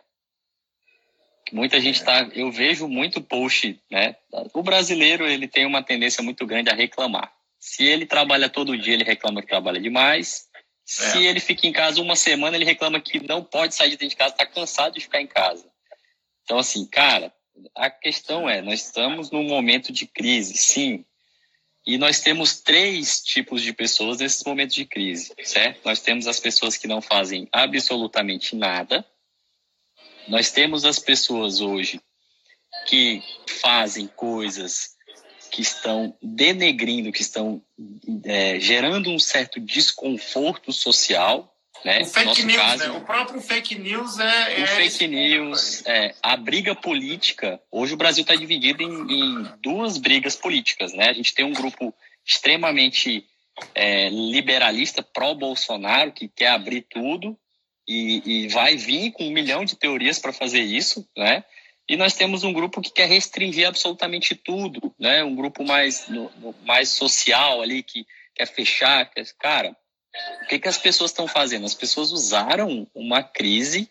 Muita 1.53 1.79
gente 1.79 1.97
está, 1.97 2.23
eu 2.33 2.51
vejo 2.51 2.89
muito 2.89 3.21
post, 3.21 3.79
né? 3.91 4.17
O 4.55 4.63
brasileiro 4.63 5.27
ele 5.27 5.47
tem 5.47 5.67
uma 5.67 5.83
tendência 5.83 6.23
muito 6.23 6.47
grande 6.47 6.71
a 6.71 6.75
reclamar. 6.75 7.31
Se 7.61 7.85
ele 7.85 8.07
trabalha 8.07 8.49
todo 8.49 8.77
dia, 8.77 8.95
ele 8.95 9.05
reclama 9.05 9.43
que 9.43 9.49
trabalha 9.49 9.79
demais. 9.79 10.49
Se 10.93 11.27
é. 11.27 11.31
ele 11.31 11.41
fica 11.41 11.67
em 11.67 11.73
casa 11.73 12.03
uma 12.03 12.15
semana, 12.15 12.55
ele 12.55 12.67
reclama 12.67 13.01
que 13.01 13.27
não 13.27 13.43
pode 13.43 13.75
sair 13.75 13.89
de 13.89 13.97
dentro 13.97 14.11
de 14.11 14.17
casa, 14.17 14.35
está 14.35 14.45
cansado 14.45 14.93
de 14.93 15.01
ficar 15.01 15.23
em 15.23 15.27
casa. 15.27 15.67
Então, 16.45 16.59
assim, 16.59 16.85
cara, 16.85 17.33
a 17.75 17.89
questão 17.89 18.47
é, 18.47 18.61
nós 18.61 18.85
estamos 18.85 19.31
num 19.31 19.43
momento 19.43 19.91
de 19.91 20.07
crise, 20.07 20.55
sim. 20.55 21.03
E 21.87 21.97
nós 21.97 22.21
temos 22.21 22.61
três 22.61 23.23
tipos 23.23 23.63
de 23.63 23.73
pessoas 23.73 24.19
nesses 24.19 24.45
momentos 24.45 24.75
de 24.75 24.85
crise, 24.85 25.33
certo? 25.43 25.81
Nós 25.83 26.01
temos 26.01 26.27
as 26.27 26.39
pessoas 26.39 26.77
que 26.77 26.87
não 26.87 27.01
fazem 27.01 27.49
absolutamente 27.51 28.55
nada, 28.55 29.03
nós 30.29 30.51
temos 30.51 30.85
as 30.85 30.99
pessoas 30.99 31.63
hoje 31.63 32.03
que 32.87 33.23
fazem 33.49 34.07
coisas 34.09 34.92
que 35.52 35.61
estão 35.61 36.16
denegrindo, 36.23 37.12
que 37.12 37.21
estão 37.21 37.62
é, 38.25 38.59
gerando 38.59 39.11
um 39.11 39.18
certo 39.18 39.61
desconforto 39.61 40.73
social. 40.73 41.54
Né? 41.85 42.00
O 42.00 42.06
fake 42.06 42.44
news, 42.44 42.56
caso, 42.56 42.92
né? 42.92 42.99
O 42.99 43.00
próprio 43.02 43.40
fake 43.40 43.78
news 43.78 44.18
é. 44.18 44.61
O 44.61 44.62
é 44.62 44.66
fake 44.66 45.06
news, 45.06 45.85
é, 45.85 46.14
a 46.23 46.38
briga 46.38 46.75
política. 46.75 47.61
Hoje 47.71 47.92
o 47.92 47.99
Brasil 47.99 48.23
está 48.23 48.35
dividido 48.35 48.82
em, 48.82 49.12
em, 49.12 49.52
duas 49.61 49.99
brigas 49.99 50.35
políticas. 50.35 50.94
Né? 50.94 51.11
A 51.11 51.12
gente 51.12 51.35
tem 51.35 51.44
um 51.44 51.52
grupo 51.52 51.94
extremamente 52.26 53.26
é, 53.75 54.09
liberalista, 54.09 55.02
pró-Bolsonaro, 55.02 56.12
que 56.12 56.28
quer 56.28 56.49
abrir 56.49 56.87
tudo, 56.88 57.38
e, 57.87 58.23
e 58.25 58.49
vai 58.49 58.76
vir 58.76 59.12
com 59.12 59.25
um 59.25 59.32
milhão 59.32 59.66
de 59.66 59.76
teorias 59.76 60.18
para 60.18 60.32
fazer 60.32 60.62
isso, 60.62 61.06
né? 61.14 61.44
E 61.93 61.97
nós 61.97 62.15
temos 62.15 62.43
um 62.43 62.55
grupo 62.55 62.81
que 62.81 62.91
quer 62.91 63.07
restringir 63.07 63.69
absolutamente 63.69 64.35
tudo, 64.35 64.95
né? 64.99 65.23
Um 65.23 65.37
grupo 65.37 65.63
mais, 65.63 66.09
no, 66.09 66.31
no, 66.39 66.55
mais 66.63 66.89
social 66.89 67.61
ali, 67.61 67.83
que 67.83 68.07
quer 68.35 68.47
fechar. 68.47 69.05
Quer... 69.11 69.27
Cara, 69.39 69.77
o 70.43 70.47
que, 70.47 70.59
que 70.59 70.69
as 70.69 70.79
pessoas 70.79 71.11
estão 71.11 71.29
fazendo? 71.29 71.67
As 71.67 71.75
pessoas 71.75 72.11
usaram 72.11 72.89
uma 72.95 73.23
crise 73.23 73.91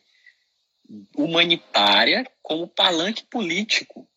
humanitária 1.15 2.25
como 2.41 2.67
palanque 2.67 3.23
político. 3.25 4.09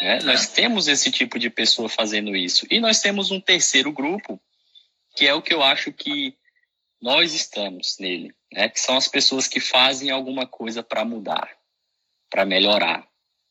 Né? 0.00 0.16
É. 0.16 0.22
Nós 0.22 0.48
temos 0.48 0.88
esse 0.88 1.10
tipo 1.10 1.38
de 1.38 1.50
pessoa 1.50 1.90
fazendo 1.90 2.34
isso. 2.34 2.66
E 2.70 2.80
nós 2.80 3.02
temos 3.02 3.30
um 3.30 3.38
terceiro 3.38 3.92
grupo, 3.92 4.40
que 5.14 5.26
é 5.26 5.34
o 5.34 5.42
que 5.42 5.52
eu 5.52 5.62
acho 5.62 5.92
que 5.92 6.34
nós 7.02 7.34
estamos 7.34 7.98
nele, 8.00 8.34
né? 8.50 8.70
que 8.70 8.80
são 8.80 8.96
as 8.96 9.08
pessoas 9.08 9.46
que 9.46 9.60
fazem 9.60 10.10
alguma 10.10 10.46
coisa 10.46 10.82
para 10.82 11.04
mudar, 11.04 11.54
para 12.30 12.46
melhorar, 12.46 13.06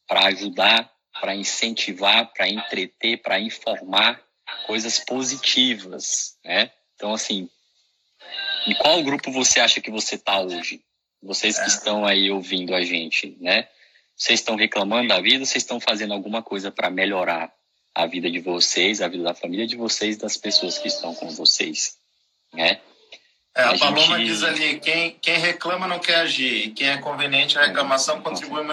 para 0.07 0.25
ajudar, 0.27 0.91
para 1.19 1.35
incentivar, 1.35 2.31
para 2.33 2.47
entreter, 2.47 3.21
para 3.21 3.39
informar 3.39 4.21
coisas 4.65 4.99
positivas. 4.99 6.37
Né? 6.43 6.71
Então, 6.95 7.13
assim, 7.13 7.49
em 8.67 8.75
qual 8.75 9.01
grupo 9.03 9.31
você 9.31 9.59
acha 9.59 9.81
que 9.81 9.91
você 9.91 10.15
está 10.15 10.39
hoje? 10.39 10.81
Vocês 11.21 11.57
que 11.57 11.63
é. 11.63 11.67
estão 11.67 12.05
aí 12.05 12.29
ouvindo 12.29 12.75
a 12.75 12.81
gente, 12.81 13.35
né? 13.39 13.67
Vocês 14.15 14.39
estão 14.39 14.55
reclamando 14.55 15.09
da 15.09 15.19
vida, 15.19 15.43
vocês 15.43 15.63
estão 15.63 15.79
fazendo 15.79 16.13
alguma 16.13 16.41
coisa 16.41 16.71
para 16.71 16.89
melhorar 16.89 17.51
a 17.93 18.05
vida 18.05 18.29
de 18.29 18.39
vocês, 18.39 19.01
a 19.01 19.07
vida 19.07 19.23
da 19.23 19.33
família 19.33 19.65
de 19.65 19.75
vocês, 19.75 20.17
das 20.17 20.37
pessoas 20.37 20.77
que 20.77 20.87
estão 20.87 21.15
com 21.15 21.29
vocês, 21.29 21.97
né? 22.53 22.79
É, 23.55 23.61
a, 23.63 23.69
a 23.71 23.77
Paloma 23.79 24.17
gente... 24.17 24.25
diz 24.25 24.43
ali, 24.43 24.79
quem, 24.79 25.11
quem 25.21 25.37
reclama 25.37 25.87
não 25.87 25.99
quer 25.99 26.17
agir, 26.17 26.71
quem 26.71 26.89
é 26.89 26.97
conveniente 26.97 27.57
a 27.57 27.65
reclamação 27.65 28.21
contribui... 28.21 28.63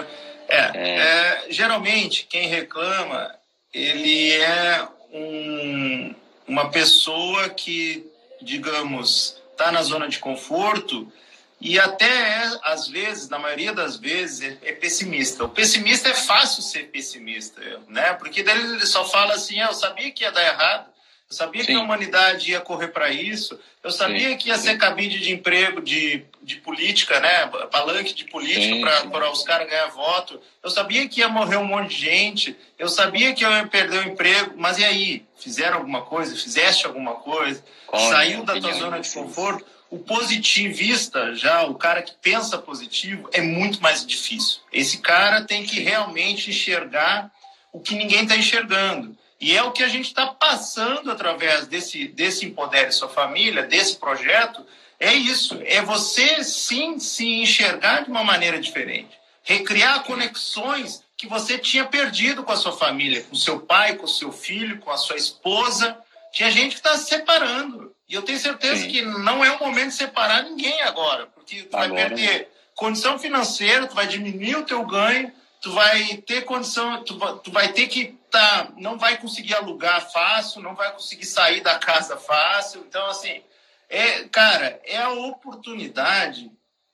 É, 0.53 0.71
é. 0.75 0.97
é, 0.99 1.45
geralmente, 1.49 2.27
quem 2.29 2.47
reclama, 2.47 3.33
ele 3.73 4.31
é 4.33 4.87
um, 5.11 6.15
uma 6.47 6.69
pessoa 6.69 7.49
que, 7.49 8.05
digamos, 8.41 9.41
está 9.51 9.71
na 9.71 9.81
zona 9.81 10.07
de 10.07 10.19
conforto 10.19 11.11
e 11.59 11.79
até 11.79 12.05
é, 12.05 12.59
às 12.61 12.87
vezes, 12.87 13.29
na 13.29 13.39
maioria 13.39 13.73
das 13.73 13.95
vezes, 13.95 14.41
é, 14.41 14.69
é, 14.69 14.73
pessimista. 14.73 15.45
O 15.45 15.49
pessimista 15.49 16.09
é 16.09 16.13
fácil 16.13 16.61
ser 16.61 16.89
pessimista, 16.89 17.61
né? 17.87 18.13
Porque 18.13 18.43
daí 18.43 18.59
ele 18.59 18.85
só 18.85 19.05
fala 19.05 19.33
assim: 19.33 19.59
ah, 19.59 19.67
eu 19.67 19.73
sabia 19.73 20.11
que 20.11 20.23
ia 20.23 20.31
dar 20.31 20.43
errado, 20.43 20.92
eu 21.33 21.37
sabia 21.37 21.61
Sim. 21.61 21.67
que 21.67 21.73
a 21.73 21.81
humanidade 21.81 22.51
ia 22.51 22.61
correr 22.61 22.89
para 22.89 23.09
isso, 23.09 23.59
eu 23.83 23.89
sabia 23.89 24.29
Sim. 24.29 24.37
que 24.37 24.49
ia 24.49 24.57
ser 24.57 24.77
cabide 24.77 25.19
de 25.19 25.33
emprego, 25.33 25.81
de, 25.81 26.23
de 26.43 26.57
política, 26.57 27.19
né? 27.19 27.47
Palanque 27.71 28.13
de 28.13 28.25
política 28.25 29.09
para 29.09 29.31
os 29.31 29.41
caras 29.41 29.67
ganhar 29.67 29.87
voto. 29.87 30.39
Eu 30.61 30.69
sabia 30.69 31.07
que 31.09 31.21
ia 31.21 31.27
morrer 31.27 31.57
um 31.57 31.65
monte 31.65 31.89
de 31.89 32.01
gente, 32.01 32.55
eu 32.77 32.87
sabia 32.87 33.33
que 33.33 33.43
eu 33.43 33.49
ia 33.49 33.65
perder 33.65 34.05
o 34.05 34.09
emprego, 34.09 34.53
mas 34.55 34.77
e 34.77 34.85
aí? 34.85 35.25
Fizeram 35.35 35.77
alguma 35.77 36.03
coisa? 36.03 36.35
Fizeste 36.35 36.85
alguma 36.85 37.15
coisa? 37.15 37.63
Saiu 37.91 38.43
da 38.43 38.59
tua 38.59 38.73
zona 38.73 38.99
de 38.99 39.09
conforto? 39.09 39.65
O 39.89 39.99
positivista, 39.99 41.35
já 41.35 41.63
o 41.63 41.75
cara 41.75 42.01
que 42.03 42.13
pensa 42.21 42.57
positivo, 42.59 43.27
é 43.33 43.41
muito 43.41 43.81
mais 43.81 44.05
difícil. 44.05 44.59
Esse 44.71 44.99
cara 44.99 45.43
tem 45.43 45.63
que 45.63 45.79
realmente 45.79 46.51
enxergar 46.51 47.31
o 47.71 47.79
que 47.79 47.95
ninguém 47.95 48.21
está 48.21 48.35
enxergando. 48.35 49.17
E 49.43 49.57
é 49.57 49.61
o 49.61 49.73
que 49.73 49.83
a 49.83 49.89
gente 49.89 50.05
está 50.05 50.27
passando 50.27 51.11
através 51.11 51.67
desse, 51.67 52.07
desse 52.07 52.45
Empodere 52.45 52.93
Sua 52.93 53.09
Família, 53.09 53.63
desse 53.63 53.97
projeto. 53.97 54.65
É 54.97 55.13
isso. 55.13 55.59
É 55.65 55.81
você 55.81 56.41
sim 56.45 56.97
se 56.97 57.27
enxergar 57.41 58.05
de 58.05 58.09
uma 58.09 58.23
maneira 58.23 58.57
diferente. 58.57 59.19
Recriar 59.43 60.05
conexões 60.05 61.03
que 61.17 61.27
você 61.27 61.57
tinha 61.57 61.83
perdido 61.83 62.41
com 62.43 62.53
a 62.53 62.55
sua 62.55 62.71
família, 62.71 63.21
com 63.23 63.35
seu 63.35 63.59
pai, 63.59 63.95
com 63.95 64.05
o 64.05 64.07
seu 64.07 64.31
filho, 64.31 64.79
com 64.79 64.89
a 64.89 64.95
sua 64.95 65.17
esposa. 65.17 65.97
Tinha 66.31 66.49
gente 66.49 66.75
que 66.75 66.79
está 66.79 66.95
se 66.95 67.09
separando. 67.09 67.93
E 68.07 68.13
eu 68.13 68.21
tenho 68.21 68.39
certeza 68.39 68.83
Sim. 68.83 68.87
que 68.87 69.01
não 69.01 69.43
é 69.43 69.51
o 69.51 69.59
momento 69.59 69.89
de 69.89 69.95
separar 69.95 70.43
ninguém 70.43 70.81
agora, 70.83 71.27
porque 71.27 71.63
tu 71.63 71.75
agora, 71.75 71.89
vai 71.89 72.07
perder 72.07 72.49
condição 72.75 73.19
financeira, 73.19 73.87
tu 73.87 73.95
vai 73.95 74.07
diminuir 74.07 74.55
o 74.55 74.63
teu 74.63 74.85
ganho, 74.85 75.29
tu 75.63 75.71
vai 75.71 76.17
ter 76.17 76.41
condição, 76.41 77.01
tu, 77.05 77.17
tu 77.37 77.49
vai 77.49 77.71
ter 77.71 77.87
que 77.87 78.17
tá, 78.29 78.67
não 78.75 78.97
vai 78.97 79.15
conseguir 79.17 79.55
alugar 79.55 80.11
fácil, 80.11 80.61
não 80.61 80.75
vai 80.75 80.91
conseguir 80.91 81.25
sair 81.25 81.61
da 81.61 81.79
casa 81.79 82.17
fácil. 82.17 82.83
Então, 82.85 83.07
assim, 83.07 83.41
é, 83.89 84.25
cara, 84.25 84.81
é 84.83 84.97
a 84.97 85.11
oportunidade 85.11 86.51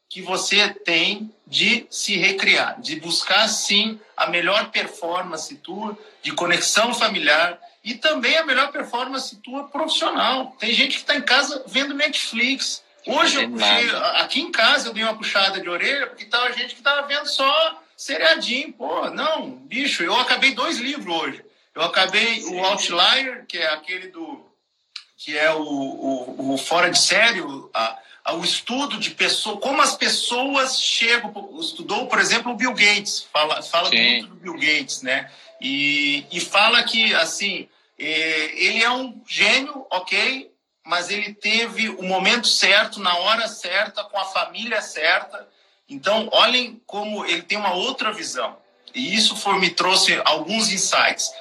que 0.08 0.22
você 0.22 0.70
tem 0.70 1.34
de 1.48 1.88
se 1.90 2.16
recriar, 2.16 2.80
de 2.80 3.00
buscar 3.00 3.48
sim 3.48 4.00
a 4.16 4.28
melhor 4.28 4.70
performance 4.70 5.56
tua 5.56 5.98
de 6.22 6.32
conexão 6.32 6.94
familiar, 6.94 7.60
e 7.84 7.96
também 7.96 8.38
a 8.38 8.46
melhor 8.46 8.72
performance 8.72 9.36
tua 9.38 9.68
profissional. 9.68 10.56
Tem 10.60 10.74
gente 10.74 10.92
que 10.92 11.02
está 11.02 11.16
em 11.16 11.22
casa 11.22 11.64
vendo 11.66 11.96
Netflix. 11.96 12.84
Hoje 13.08 13.42
eu 13.42 13.50
puxei, 13.50 13.90
aqui 14.18 14.42
em 14.42 14.52
casa 14.52 14.90
eu 14.90 14.94
dei 14.94 15.04
uma 15.04 15.16
puxada 15.16 15.60
de 15.60 15.68
orelha, 15.68 16.06
porque 16.08 16.26
tava 16.26 16.52
gente 16.52 16.76
que 16.76 16.82
estava 16.82 17.08
vendo 17.08 17.26
só 17.26 17.82
seriadinho. 18.00 18.72
Pô, 18.72 19.10
não, 19.10 19.52
bicho, 19.52 20.04
eu 20.04 20.16
acabei 20.16 20.54
dois 20.54 20.78
livros 20.78 21.14
hoje. 21.14 21.44
Eu 21.76 21.84
acabei 21.84 22.42
Sim. 22.42 22.56
o 22.56 22.64
Outlier, 22.64 23.46
que 23.46 23.58
é 23.58 23.68
aquele 23.68 24.08
do. 24.08 24.46
que 25.18 25.38
é 25.38 25.52
o, 25.52 25.62
o, 25.62 26.54
o 26.54 26.58
fora 26.58 26.90
de 26.90 26.98
sério, 26.98 27.70
a, 27.74 27.98
a, 28.24 28.34
o 28.36 28.44
estudo 28.44 28.98
de 28.98 29.12
pessoas, 29.12 29.60
como 29.60 29.82
as 29.82 29.96
pessoas 29.96 30.82
chegam. 30.82 31.58
Estudou, 31.60 32.08
por 32.08 32.20
exemplo, 32.20 32.54
o 32.54 32.56
Bill 32.56 32.74
Gates, 32.74 33.28
fala, 33.32 33.62
fala 33.62 33.90
muito 33.92 34.28
do 34.28 34.36
Bill 34.36 34.54
Gates, 34.54 35.02
né? 35.02 35.30
E, 35.62 36.26
e 36.32 36.40
fala 36.40 36.82
que, 36.84 37.14
assim, 37.16 37.68
é, 37.98 38.66
ele 38.66 38.82
é 38.82 38.90
um 38.90 39.22
gênio, 39.28 39.86
ok, 39.92 40.50
mas 40.86 41.10
ele 41.10 41.34
teve 41.34 41.90
o 41.90 42.04
momento 42.04 42.48
certo, 42.48 43.02
na 43.02 43.16
hora 43.18 43.48
certa, 43.50 44.06
com 44.06 44.18
a 44.18 44.26
família 44.26 44.82
certa. 44.82 45.49
Então, 45.90 46.30
olhem 46.32 46.82
como 46.86 47.26
ele 47.26 47.42
tem 47.42 47.58
uma 47.58 47.74
outra 47.74 48.12
visão. 48.12 48.58
E 48.94 49.16
isso 49.16 49.36
foi, 49.36 49.60
me 49.60 49.70
trouxe 49.70 50.22
alguns 50.26 50.72
insights. 50.72 51.32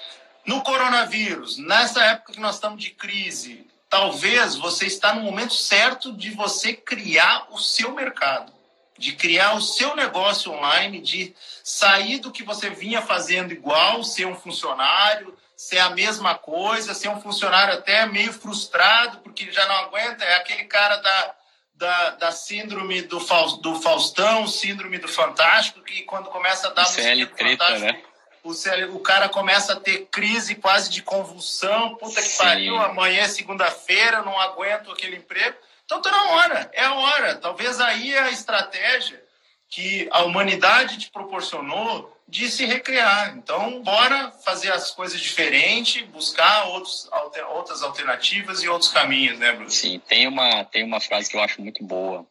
No 0.44 0.62
coronavírus, 0.62 1.58
nessa 1.58 2.02
época 2.02 2.32
que 2.32 2.40
nós 2.40 2.54
estamos 2.54 2.82
de 2.82 2.90
crise, 2.90 3.66
talvez 3.88 4.56
você 4.56 4.86
está 4.86 5.14
no 5.14 5.22
momento 5.22 5.54
certo 5.54 6.12
de 6.12 6.30
você 6.30 6.72
criar 6.72 7.46
o 7.50 7.58
seu 7.58 7.92
mercado 7.92 8.58
de 8.98 9.12
criar 9.12 9.54
o 9.54 9.60
seu 9.60 9.94
negócio 9.94 10.52
online, 10.52 11.00
de 11.00 11.34
sair 11.62 12.18
do 12.18 12.32
que 12.32 12.42
você 12.42 12.68
vinha 12.68 13.00
fazendo 13.00 13.52
igual, 13.52 14.02
ser 14.02 14.26
um 14.26 14.34
funcionário, 14.34 15.38
ser 15.56 15.78
a 15.78 15.90
mesma 15.90 16.34
coisa, 16.34 16.92
ser 16.94 17.08
um 17.08 17.20
funcionário 17.20 17.74
até 17.74 18.04
meio 18.06 18.32
frustrado, 18.32 19.18
porque 19.18 19.50
já 19.52 19.66
não 19.66 19.76
aguenta, 19.76 20.24
é 20.24 20.34
aquele 20.36 20.64
cara 20.64 20.96
da, 20.96 21.34
da, 21.78 22.10
da 22.10 22.32
síndrome 22.32 23.02
do, 23.02 23.18
do 23.62 23.80
Faustão, 23.80 24.48
síndrome 24.48 24.98
do 24.98 25.06
Fantástico, 25.06 25.80
que 25.80 26.02
quando 26.02 26.28
começa 26.28 26.66
a 26.66 26.70
dar 26.72 26.84
CL 26.84 27.26
treta, 27.28 27.78
né? 27.78 28.02
O, 28.42 28.52
CL, 28.52 28.86
o 28.86 28.98
cara 28.98 29.28
começa 29.28 29.74
a 29.74 29.80
ter 29.80 30.08
crise 30.10 30.56
quase 30.56 30.90
de 30.90 31.02
convulsão, 31.02 31.94
puta 31.94 32.20
que 32.20 32.28
Sim. 32.28 32.38
pariu, 32.38 32.76
amanhã 32.78 33.22
é 33.22 33.28
segunda-feira, 33.28 34.22
não 34.22 34.38
aguento 34.40 34.90
aquele 34.90 35.16
emprego. 35.16 35.56
Então 35.84 35.98
está 35.98 36.10
na 36.10 36.30
hora, 36.32 36.70
é 36.72 36.84
a 36.84 36.94
hora. 36.94 37.36
Talvez 37.36 37.80
aí 37.80 38.12
é 38.12 38.20
a 38.20 38.30
estratégia 38.30 39.22
que 39.70 40.08
a 40.10 40.24
humanidade 40.24 40.98
te 40.98 41.10
proporcionou 41.10 42.17
de 42.28 42.50
se 42.50 42.66
recriar. 42.66 43.36
Então, 43.36 43.82
bora 43.82 44.30
fazer 44.44 44.70
as 44.70 44.90
coisas 44.90 45.20
diferentes, 45.20 46.02
buscar 46.08 46.66
outros, 46.68 47.08
alter, 47.10 47.46
outras 47.48 47.82
alternativas 47.82 48.62
e 48.62 48.68
outros 48.68 48.90
caminhos, 48.90 49.38
né, 49.38 49.52
Bruno? 49.52 49.70
Sim, 49.70 49.98
tem 50.06 50.26
uma, 50.26 50.64
tem 50.64 50.84
uma 50.84 51.00
frase 51.00 51.30
que 51.30 51.36
eu 51.36 51.40
acho 51.40 51.60
muito 51.62 51.82
boa. 51.82 52.26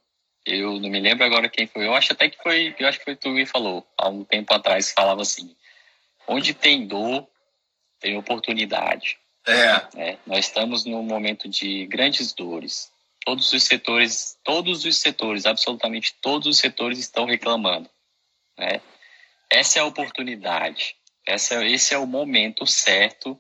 Eu 0.45 0.79
não 0.79 0.89
me 0.89 0.99
lembro 0.99 1.25
agora 1.25 1.49
quem 1.49 1.67
foi. 1.67 1.85
Eu 1.85 1.95
acho 1.95 2.13
até 2.13 2.29
que 2.29 2.41
foi, 2.41 2.75
eu 2.77 2.87
acho 2.87 2.99
que 2.99 3.05
foi 3.05 3.15
tu 3.15 3.33
que 3.33 3.45
falou. 3.45 3.85
Há 3.97 4.07
um 4.07 4.23
tempo 4.23 4.53
atrás 4.53 4.93
falava 4.93 5.21
assim: 5.21 5.53
onde 6.27 6.53
tem 6.53 6.87
dor, 6.87 7.27
tem 7.99 8.17
oportunidade. 8.17 9.17
É. 9.45 9.87
é. 9.97 10.17
Nós 10.25 10.45
estamos 10.45 10.85
num 10.85 11.03
momento 11.03 11.49
de 11.49 11.85
grandes 11.87 12.33
dores 12.33 12.91
todos 13.27 13.51
os 13.51 13.63
setores, 13.63 14.37
todos 14.41 14.85
os 14.85 14.97
setores, 14.99 15.45
absolutamente 15.45 16.15
todos 16.21 16.47
os 16.47 16.57
setores 16.57 16.97
estão 16.97 17.25
reclamando. 17.25 17.89
Né? 18.57 18.79
Essa 19.49 19.79
é 19.79 19.81
a 19.81 19.85
oportunidade, 19.85 20.95
essa, 21.25 21.65
esse 21.65 21.93
é 21.93 21.97
o 21.97 22.05
momento 22.07 22.65
certo 22.65 23.39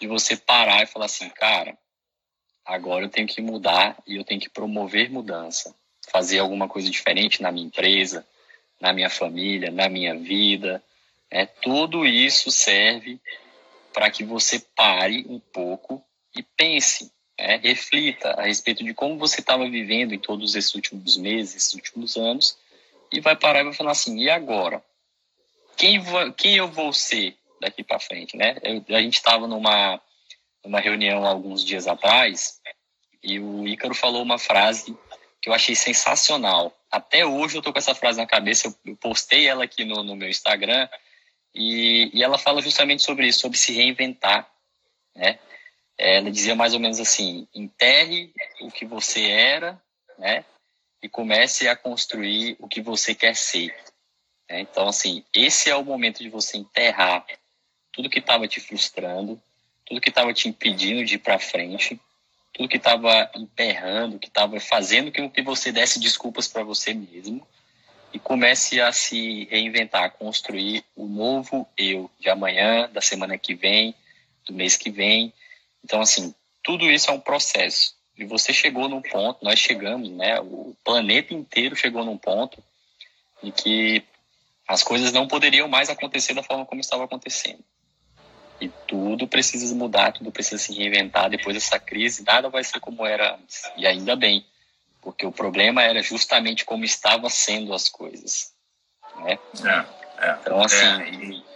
de 0.00 0.06
você 0.06 0.36
parar 0.36 0.82
e 0.82 0.86
falar 0.86 1.06
assim, 1.06 1.28
cara, 1.30 1.76
agora 2.64 3.04
eu 3.04 3.08
tenho 3.08 3.26
que 3.26 3.40
mudar 3.40 3.96
e 4.06 4.16
eu 4.16 4.24
tenho 4.24 4.40
que 4.40 4.50
promover 4.50 5.10
mudança, 5.10 5.74
fazer 6.10 6.38
alguma 6.38 6.68
coisa 6.68 6.90
diferente 6.90 7.42
na 7.42 7.52
minha 7.52 7.66
empresa, 7.66 8.26
na 8.80 8.92
minha 8.92 9.10
família, 9.10 9.70
na 9.70 9.88
minha 9.88 10.16
vida. 10.16 10.82
Né? 11.30 11.46
Tudo 11.46 12.06
isso 12.06 12.50
serve 12.50 13.20
para 13.92 14.10
que 14.10 14.24
você 14.24 14.60
pare 14.76 15.24
um 15.28 15.40
pouco 15.40 16.04
e 16.36 16.42
pense 16.42 17.12
é, 17.36 17.56
reflita 17.56 18.30
a 18.32 18.42
respeito 18.42 18.84
de 18.84 18.92
como 18.92 19.16
você 19.16 19.40
estava 19.40 19.68
vivendo 19.68 20.12
em 20.12 20.18
todos 20.18 20.56
esses 20.56 20.74
últimos 20.74 21.16
meses, 21.16 21.54
esses 21.54 21.74
últimos 21.74 22.16
anos, 22.16 22.58
e 23.12 23.20
vai 23.20 23.36
parar 23.36 23.60
e 23.60 23.64
vai 23.64 23.72
falar 23.72 23.92
assim: 23.92 24.18
e 24.18 24.28
agora? 24.28 24.82
Quem, 25.78 25.98
vou, 26.00 26.32
quem 26.32 26.56
eu 26.56 26.68
vou 26.68 26.92
ser 26.92 27.36
daqui 27.60 27.84
para 27.84 28.00
frente? 28.00 28.36
Né? 28.36 28.56
Eu, 28.62 28.96
a 28.96 29.00
gente 29.00 29.14
estava 29.14 29.46
numa, 29.46 30.00
numa 30.64 30.80
reunião 30.80 31.24
alguns 31.24 31.64
dias 31.64 31.86
atrás 31.86 32.60
e 33.22 33.38
o 33.38 33.66
Ícaro 33.66 33.94
falou 33.94 34.22
uma 34.22 34.38
frase 34.38 34.96
que 35.40 35.48
eu 35.48 35.54
achei 35.54 35.74
sensacional. 35.74 36.76
Até 36.90 37.24
hoje 37.24 37.56
eu 37.56 37.62
tô 37.62 37.72
com 37.72 37.78
essa 37.78 37.94
frase 37.94 38.18
na 38.18 38.26
cabeça, 38.26 38.66
eu, 38.66 38.74
eu 38.84 38.96
postei 38.96 39.46
ela 39.46 39.64
aqui 39.64 39.84
no, 39.84 40.02
no 40.02 40.16
meu 40.16 40.28
Instagram 40.28 40.88
e, 41.54 42.10
e 42.12 42.22
ela 42.22 42.38
fala 42.38 42.60
justamente 42.60 43.02
sobre 43.02 43.28
isso, 43.28 43.40
sobre 43.40 43.56
se 43.56 43.72
reinventar. 43.72 44.50
Né? 45.14 45.38
ela 45.98 46.30
dizia 46.30 46.54
mais 46.54 46.74
ou 46.74 46.80
menos 46.80 47.00
assim: 47.00 47.48
enterre 47.52 48.32
o 48.60 48.70
que 48.70 48.86
você 48.86 49.28
era, 49.28 49.80
né? 50.16 50.44
E 51.02 51.08
comece 51.08 51.68
a 51.68 51.76
construir 51.76 52.56
o 52.60 52.68
que 52.68 52.80
você 52.80 53.14
quer 53.14 53.34
ser. 53.34 53.76
Né? 54.48 54.60
Então, 54.60 54.88
assim, 54.88 55.24
esse 55.34 55.70
é 55.70 55.76
o 55.76 55.84
momento 55.84 56.22
de 56.22 56.28
você 56.28 56.56
enterrar 56.56 57.24
tudo 57.92 58.10
que 58.10 58.18
estava 58.18 58.46
te 58.46 58.60
frustrando, 58.60 59.40
tudo 59.84 60.00
que 60.00 60.08
estava 60.08 60.32
te 60.32 60.48
impedindo 60.48 61.04
de 61.04 61.16
ir 61.16 61.18
para 61.18 61.38
frente, 61.38 62.00
tudo 62.52 62.68
que 62.68 62.76
estava 62.76 63.30
emperrando, 63.34 64.18
que 64.18 64.28
estava 64.28 64.58
fazendo 64.60 65.12
com 65.12 65.30
que 65.30 65.42
você 65.42 65.72
desse 65.72 66.00
desculpas 66.00 66.48
para 66.48 66.62
você 66.62 66.94
mesmo, 66.94 67.46
e 68.12 68.18
comece 68.18 68.80
a 68.80 68.90
se 68.90 69.44
reinventar, 69.50 70.04
a 70.04 70.10
construir 70.10 70.82
o 70.96 71.06
novo 71.06 71.68
eu 71.76 72.10
de 72.18 72.30
amanhã, 72.30 72.88
da 72.90 73.00
semana 73.00 73.36
que 73.36 73.54
vem, 73.54 73.94
do 74.46 74.52
mês 74.54 74.76
que 74.76 74.90
vem. 74.90 75.32
Então, 75.84 76.00
assim, 76.00 76.34
tudo 76.62 76.90
isso 76.90 77.10
é 77.10 77.12
um 77.12 77.20
processo. 77.20 77.94
E 78.16 78.24
você 78.24 78.52
chegou 78.52 78.88
num 78.88 79.02
ponto, 79.02 79.44
nós 79.44 79.58
chegamos, 79.58 80.10
né? 80.10 80.40
O 80.40 80.74
planeta 80.82 81.34
inteiro 81.34 81.76
chegou 81.76 82.04
num 82.04 82.16
ponto 82.16 82.62
em 83.42 83.50
que 83.50 84.02
as 84.68 84.82
coisas 84.82 85.10
não 85.12 85.26
poderiam 85.26 85.66
mais 85.66 85.88
acontecer 85.88 86.34
da 86.34 86.42
forma 86.42 86.66
como 86.66 86.82
estava 86.82 87.04
acontecendo. 87.04 87.64
E 88.60 88.68
tudo 88.86 89.26
precisa 89.26 89.74
mudar, 89.74 90.12
tudo 90.12 90.30
precisa 90.30 90.62
se 90.62 90.74
reinventar 90.74 91.30
depois 91.30 91.54
dessa 91.54 91.78
crise, 91.78 92.22
nada 92.22 92.50
vai 92.50 92.62
ser 92.62 92.78
como 92.78 93.06
era 93.06 93.36
antes. 93.36 93.62
E 93.76 93.86
ainda 93.86 94.14
bem, 94.14 94.44
porque 95.00 95.24
o 95.24 95.32
problema 95.32 95.82
era 95.82 96.02
justamente 96.02 96.66
como 96.66 96.84
estavam 96.84 97.30
sendo 97.30 97.72
as 97.72 97.88
coisas. 97.88 98.52
Né? 99.16 99.38
É, 99.64 100.28
é, 100.28 100.38
então, 100.40 100.60
assim. 100.60 100.76
É, 100.76 101.48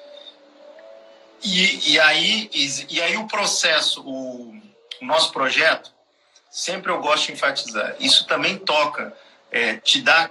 e, 1.44 1.92
e, 1.92 2.01
aí, 2.01 2.51
e, 2.55 2.94
e, 2.94 3.03
aí 3.03 3.16
o 3.16 3.27
processo, 3.27 4.01
o, 4.07 4.57
o, 5.01 5.05
nosso 5.05 5.33
projeto, 5.33 5.92
sempre 6.48 6.92
eu 6.92 7.01
gosto 7.01 7.27
de 7.27 7.33
enfatizar, 7.33 7.96
isso 7.98 8.27
também 8.29 8.57
toca, 8.59 9.12
é, 9.51 9.77
te 9.77 10.01
dá 10.01 10.31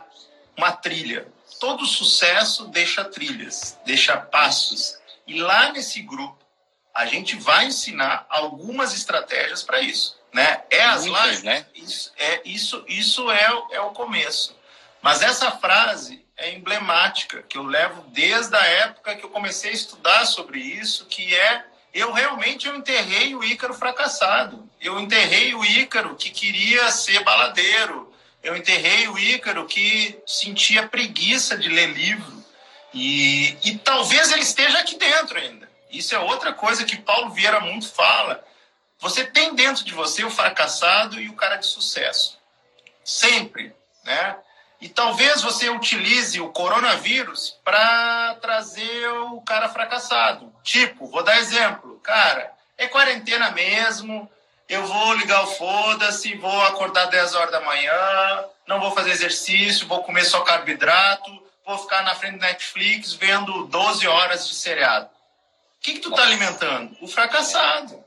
uma 0.58 0.72
trilha. 0.72 1.28
Todo 1.62 1.86
sucesso 1.86 2.66
deixa 2.70 3.06
trilhas, 3.06 3.78
deixa 3.86 4.18
passos. 4.18 4.98
E 5.28 5.40
lá 5.40 5.72
nesse 5.72 6.02
grupo, 6.02 6.44
a 6.92 7.06
gente 7.06 7.36
vai 7.36 7.66
ensinar 7.66 8.26
algumas 8.30 8.96
estratégias 8.96 9.62
para 9.62 9.80
isso. 9.80 10.20
Né? 10.34 10.64
É 10.72 10.84
as 10.86 11.06
Muitas, 11.06 11.24
lives, 11.24 11.44
né? 11.44 11.68
Isso, 11.76 12.12
é, 12.18 12.42
isso, 12.46 12.84
isso 12.88 13.30
é, 13.30 13.64
é 13.74 13.80
o 13.80 13.92
começo. 13.92 14.58
Mas 15.04 15.22
essa 15.22 15.52
frase 15.52 16.26
é 16.36 16.52
emblemática, 16.52 17.44
que 17.44 17.60
eu 17.60 17.64
levo 17.64 18.02
desde 18.08 18.56
a 18.56 18.66
época 18.66 19.16
que 19.16 19.24
eu 19.24 19.30
comecei 19.30 19.70
a 19.70 19.76
estudar 19.76 20.26
sobre 20.26 20.60
isso, 20.60 21.06
que 21.06 21.36
é 21.36 21.64
eu 21.94 22.12
realmente 22.12 22.68
eu 22.68 22.76
enterrei 22.76 23.36
o 23.36 23.44
Ícaro 23.44 23.76
fracassado. 23.76 24.68
Eu 24.82 25.00
enterrei 25.00 25.54
o 25.54 25.64
Ícaro 25.64 26.16
que 26.16 26.32
queria 26.32 26.90
ser 26.90 27.24
baladeiro. 27.24 28.11
Eu 28.44 28.56
enterrei 28.56 29.08
o 29.08 29.18
Ícaro 29.18 29.68
que 29.68 30.20
sentia 30.26 30.88
preguiça 30.88 31.58
de 31.58 31.70
ler 31.70 31.92
livro. 31.94 32.42
E, 32.94 33.58
e 33.64 33.78
talvez 33.78 34.32
ele 34.32 34.42
esteja 34.42 34.80
aqui 34.80 34.98
dentro 34.98 35.38
ainda. 35.38 35.70
Isso 35.90 36.16
é 36.16 36.20
outra 36.20 36.54
coisa 36.54 36.84
que 36.84 36.98
Paulo 36.98 37.32
Vieira 37.32 37.60
muito 37.60 37.92
fala. 37.92 38.44
Você 39.00 39.26
tem 39.26 39.56
dentro 39.56 39.84
de 39.84 39.94
você 39.94 40.24
o 40.24 40.30
fracassado 40.30 41.20
e 41.20 41.30
o 41.30 41.36
cara 41.36 41.58
de 41.58 41.66
sucesso. 41.66 42.40
Sempre, 43.04 43.74
né? 44.04 44.36
E 44.80 44.90
talvez 44.90 45.42
você 45.42 45.70
utilize 45.70 46.40
o 46.42 46.50
coronavírus 46.50 47.60
para 47.64 48.36
trazer 48.42 49.08
o 49.32 49.42
cara 49.42 49.70
fracassado. 49.70 50.52
Tipo, 50.64 51.08
vou 51.08 51.24
dar 51.24 51.38
exemplo. 51.38 52.00
Cara, 52.04 52.52
é 52.78 52.88
quarentena 52.88 53.52
mesmo, 53.52 54.30
eu 54.72 54.86
vou 54.86 55.14
ligar 55.16 55.44
o 55.44 55.48
foda-se, 55.48 56.34
vou 56.36 56.62
acordar 56.62 57.08
10 57.08 57.36
horas 57.36 57.52
da 57.52 57.60
manhã, 57.60 58.46
não 58.66 58.80
vou 58.80 58.92
fazer 58.92 59.12
exercício, 59.12 59.86
vou 59.86 60.02
comer 60.02 60.24
só 60.24 60.40
carboidrato, 60.42 61.30
vou 61.66 61.78
ficar 61.78 62.04
na 62.04 62.16
frente 62.16 62.36
do 62.36 62.42
Netflix 62.42 63.12
vendo 63.12 63.66
12 63.66 64.08
horas 64.08 64.48
de 64.48 64.56
seriado. 64.56 65.08
O 65.08 65.82
que, 65.82 65.96
que 65.96 66.00
tu 66.00 66.12
tá 66.12 66.24
alimentando? 66.24 66.96
O 67.02 67.08
fracassado. 67.08 68.02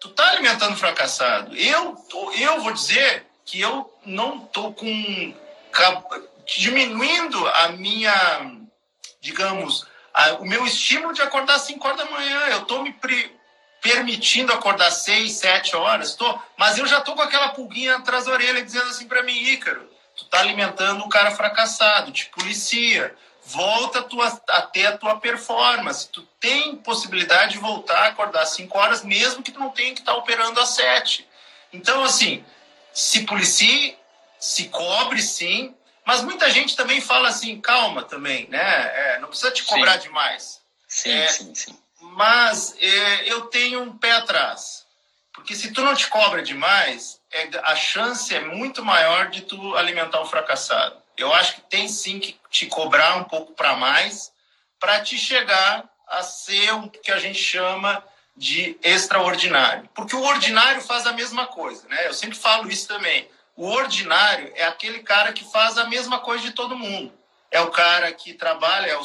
Tu 0.00 0.08
tá 0.10 0.30
alimentando 0.30 0.74
o 0.74 0.78
fracassado. 0.78 1.56
Eu, 1.56 1.96
eu 2.38 2.62
vou 2.62 2.72
dizer 2.72 3.26
que 3.44 3.60
eu 3.60 3.92
não 4.06 4.38
tô 4.38 4.72
com 4.72 5.34
diminuindo 6.46 7.44
a 7.48 7.70
minha, 7.70 8.52
digamos, 9.20 9.84
a, 10.12 10.34
o 10.34 10.46
meu 10.46 10.64
estímulo 10.64 11.12
de 11.12 11.22
acordar 11.22 11.56
às 11.56 11.62
5 11.62 11.84
horas 11.84 11.98
da 11.98 12.04
manhã. 12.04 12.38
Eu 12.50 12.66
tô 12.66 12.82
me 12.82 12.92
pre, 12.92 13.33
permitindo 13.84 14.50
acordar 14.50 14.90
6, 14.90 15.30
7 15.30 15.76
horas, 15.76 16.14
tô, 16.14 16.38
mas 16.56 16.78
eu 16.78 16.86
já 16.86 17.02
tô 17.02 17.14
com 17.14 17.20
aquela 17.20 17.50
pulguinha 17.50 17.96
atrás 17.96 18.24
da 18.24 18.32
orelha 18.32 18.64
dizendo 18.64 18.88
assim 18.88 19.06
para 19.06 19.22
mim, 19.22 19.36
Ícaro, 19.36 19.86
tu 20.16 20.24
tá 20.24 20.40
alimentando 20.40 21.04
o 21.04 21.08
cara 21.10 21.30
fracassado, 21.32 22.10
te 22.10 22.24
policia 22.30 23.14
volta 23.44 23.98
a, 23.98 24.02
tua, 24.02 24.42
a 24.48 24.62
ter 24.62 24.86
a 24.86 24.96
tua 24.96 25.20
performance. 25.20 26.08
Tu 26.08 26.22
tem 26.40 26.76
possibilidade 26.76 27.52
de 27.52 27.58
voltar 27.58 28.04
a 28.04 28.06
acordar 28.06 28.42
às 28.42 28.50
5 28.50 28.78
horas, 28.78 29.04
mesmo 29.04 29.42
que 29.42 29.52
tu 29.52 29.60
não 29.60 29.68
tenha 29.68 29.92
que 29.92 30.00
estar 30.00 30.12
tá 30.12 30.18
operando 30.18 30.58
às 30.60 30.70
7. 30.70 31.28
Então, 31.72 32.02
assim, 32.02 32.42
se 32.90 33.24
policie, 33.26 33.98
se 34.38 34.68
cobre 34.68 35.20
sim, 35.20 35.74
mas 36.06 36.22
muita 36.22 36.50
gente 36.50 36.76
também 36.76 37.02
fala 37.02 37.28
assim, 37.28 37.60
calma 37.60 38.02
também, 38.02 38.48
né? 38.48 38.60
É, 38.94 39.18
não 39.18 39.28
precisa 39.28 39.50
te 39.50 39.62
cobrar 39.64 39.94
sim. 39.94 40.08
demais. 40.08 40.60
Sim, 40.88 41.10
é, 41.10 41.28
sim, 41.28 41.54
sim. 41.54 41.83
Mas 42.12 42.76
é, 42.78 43.32
eu 43.32 43.42
tenho 43.46 43.82
um 43.82 43.96
pé 43.96 44.12
atrás. 44.12 44.84
Porque 45.32 45.54
se 45.54 45.72
tu 45.72 45.82
não 45.82 45.94
te 45.94 46.06
cobra 46.08 46.42
demais, 46.42 47.20
é, 47.32 47.48
a 47.64 47.74
chance 47.74 48.34
é 48.34 48.40
muito 48.40 48.84
maior 48.84 49.28
de 49.28 49.42
tu 49.42 49.76
alimentar 49.76 50.20
um 50.20 50.26
fracassado. 50.26 50.96
Eu 51.16 51.32
acho 51.32 51.56
que 51.56 51.60
tem 51.62 51.88
sim 51.88 52.18
que 52.20 52.38
te 52.50 52.66
cobrar 52.66 53.16
um 53.16 53.24
pouco 53.24 53.52
para 53.52 53.76
mais 53.76 54.32
para 54.78 55.00
te 55.00 55.18
chegar 55.18 55.88
a 56.08 56.22
ser 56.22 56.74
o 56.74 56.88
que 56.88 57.10
a 57.10 57.18
gente 57.18 57.38
chama 57.38 58.04
de 58.36 58.76
extraordinário. 58.82 59.88
Porque 59.94 60.14
o 60.14 60.22
ordinário 60.22 60.80
faz 60.80 61.06
a 61.06 61.12
mesma 61.12 61.46
coisa, 61.46 61.86
né? 61.88 62.06
Eu 62.06 62.14
sempre 62.14 62.36
falo 62.36 62.68
isso 62.70 62.86
também. 62.86 63.28
O 63.56 63.68
ordinário 63.68 64.52
é 64.56 64.64
aquele 64.64 65.00
cara 65.00 65.32
que 65.32 65.44
faz 65.50 65.78
a 65.78 65.84
mesma 65.84 66.18
coisa 66.20 66.44
de 66.44 66.52
todo 66.52 66.76
mundo. 66.76 67.12
É 67.50 67.60
o 67.60 67.70
cara 67.70 68.12
que 68.12 68.34
trabalha, 68.34 68.86
é 68.86 68.96
o 68.96 69.04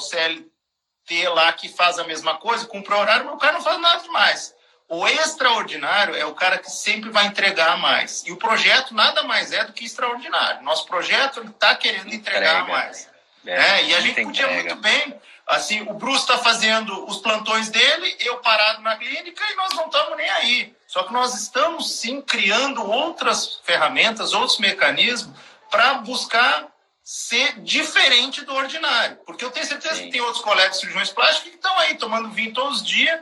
CLT 1.10 1.30
lá 1.30 1.52
que 1.52 1.68
faz 1.68 1.98
a 1.98 2.04
mesma 2.04 2.38
coisa, 2.38 2.68
cumpre 2.68 2.94
o 2.94 2.98
horário, 2.98 3.26
mas 3.26 3.34
o 3.34 3.38
cara 3.38 3.54
não 3.54 3.64
faz 3.64 3.80
nada 3.80 4.04
demais. 4.04 4.56
O 4.88 5.08
extraordinário 5.08 6.16
é 6.16 6.26
o 6.26 6.34
cara 6.34 6.58
que 6.58 6.70
sempre 6.70 7.10
vai 7.10 7.26
entregar 7.26 7.78
mais. 7.78 8.24
E 8.26 8.32
o 8.32 8.38
projeto 8.38 8.94
nada 8.94 9.24
mais 9.24 9.52
é 9.52 9.64
do 9.64 9.74
que 9.74 9.86
extraordinário. 9.86 10.64
Nosso 10.64 10.86
projeto 10.86 11.42
está 11.42 11.76
querendo 11.76 12.12
entregar 12.14 12.62
Entrega. 12.62 12.72
mais. 12.72 13.10
É, 13.46 13.54
é, 13.54 13.86
e 13.86 13.96
a 13.96 14.02
gente 14.02 14.22
podia 14.24 14.46
entrega. 14.46 14.76
muito 14.76 14.82
bem. 14.82 15.22
Assim, 15.46 15.82
o 15.82 15.94
Bruce 15.94 16.22
está 16.22 16.38
fazendo 16.38 17.06
os 17.08 17.18
plantões 17.18 17.70
dele, 17.70 18.16
eu 18.20 18.38
parado 18.38 18.82
na 18.82 18.96
clínica 18.98 19.44
e 19.52 19.56
nós 19.56 19.74
não 19.74 19.86
estamos 19.86 20.16
nem 20.16 20.30
aí. 20.30 20.76
Só 20.88 21.04
que 21.04 21.14
nós 21.14 21.34
estamos 21.36 22.00
sim 22.00 22.22
criando 22.22 22.84
outras 22.84 23.60
ferramentas, 23.64 24.34
outros 24.34 24.60
mecanismos 24.60 25.36
para 25.70 25.96
buscar 25.96 26.68
ser 27.12 27.60
diferente 27.62 28.46
do 28.46 28.54
ordinário. 28.54 29.18
Porque 29.26 29.44
eu 29.44 29.50
tenho 29.50 29.66
certeza 29.66 29.96
sim. 29.96 30.06
que 30.06 30.12
tem 30.12 30.22
outros 30.22 30.44
colegas 30.44 30.74
de 30.74 30.78
cirurgiões 30.82 31.10
plásticos 31.10 31.50
que 31.50 31.56
estão 31.56 31.76
aí 31.80 31.96
tomando 31.96 32.30
vinho 32.30 32.54
todos 32.54 32.82
os 32.82 32.88
dias 32.88 33.20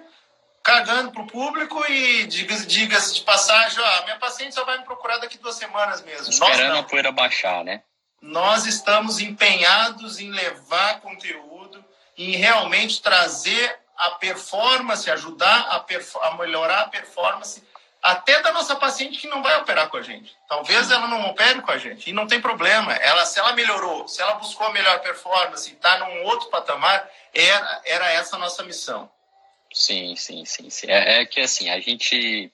cagando 0.61 1.11
para 1.11 1.21
o 1.21 1.27
público 1.27 1.81
e 1.89 2.27
diga-se 2.27 2.67
diga 2.67 2.99
de 2.99 3.21
passagem, 3.21 3.79
ó, 3.79 4.03
minha 4.03 4.17
paciente 4.17 4.53
só 4.53 4.65
vai 4.65 4.77
me 4.77 4.83
procurar 4.83 5.19
daqui 5.19 5.37
duas 5.37 5.55
semanas 5.55 6.01
mesmo. 6.01 6.29
Esperando 6.29 6.79
a 6.79 6.83
poeira 6.83 7.13
baixar, 7.13 7.63
né? 7.63 7.81
Nós 8.21 8.65
estamos 8.65 9.19
empenhados 9.19 10.19
em 10.19 10.31
levar 10.31 10.99
conteúdo, 10.99 11.81
em 12.17 12.31
realmente 12.31 13.01
trazer 13.01 13.79
a 13.95 14.11
performance, 14.11 15.09
ajudar 15.09 15.61
a, 15.69 15.79
perf 15.79 16.13
a 16.23 16.35
melhorar 16.35 16.81
a 16.81 16.87
performance 16.89 17.63
até 18.07 18.41
da 18.41 18.53
nossa 18.53 18.73
paciente 18.75 19.19
que 19.19 19.27
não 19.27 19.43
vai 19.43 19.59
operar 19.59 19.89
com 19.89 19.97
a 19.97 20.01
gente. 20.01 20.33
Talvez 20.47 20.89
ela 20.89 21.07
não 21.07 21.29
opere 21.29 21.61
com 21.61 21.71
a 21.71 21.77
gente 21.77 22.09
e 22.09 22.13
não 22.13 22.25
tem 22.25 22.39
problema. 22.39 22.93
Ela, 22.93 23.25
se 23.25 23.37
ela 23.37 23.51
melhorou, 23.51 24.07
se 24.07 24.21
ela 24.21 24.35
buscou 24.35 24.65
a 24.65 24.71
melhor 24.71 25.01
performance, 25.01 25.69
está 25.69 25.99
num 25.99 26.23
outro 26.23 26.49
patamar, 26.49 27.09
era, 27.33 27.81
era 27.85 28.11
essa 28.13 28.37
a 28.37 28.39
nossa 28.39 28.63
missão. 28.63 29.11
Sim, 29.73 30.15
sim, 30.15 30.45
sim. 30.45 30.69
sim. 30.69 30.87
É, 30.89 31.19
é, 31.21 31.25
que 31.25 31.41
assim, 31.41 31.69
a 31.69 31.79
gente. 31.81 32.51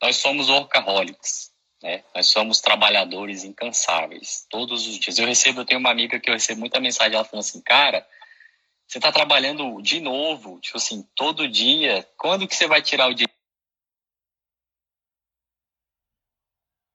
Nós 0.00 0.16
somos 0.16 0.48
workaholics, 0.48 1.52
né? 1.82 2.02
Nós 2.14 2.28
somos 2.28 2.60
trabalhadores 2.60 3.44
incansáveis, 3.44 4.46
todos 4.50 4.86
os 4.86 4.98
dias. 4.98 5.18
Eu 5.18 5.26
recebo, 5.26 5.60
eu 5.60 5.66
tenho 5.66 5.80
uma 5.80 5.90
amiga 5.90 6.18
que 6.18 6.30
eu 6.30 6.34
recebo 6.34 6.60
muita 6.60 6.80
mensagem, 6.80 7.14
ela 7.14 7.24
falando 7.24 7.44
assim, 7.44 7.60
cara, 7.60 8.06
você 8.86 8.98
tá 8.98 9.12
trabalhando 9.12 9.80
de 9.82 10.00
novo, 10.00 10.58
tipo 10.60 10.78
assim, 10.78 11.06
todo 11.14 11.48
dia, 11.48 12.06
quando 12.16 12.48
que 12.48 12.54
você 12.54 12.66
vai 12.66 12.80
tirar 12.80 13.08
o 13.08 13.14
dia 13.14 13.26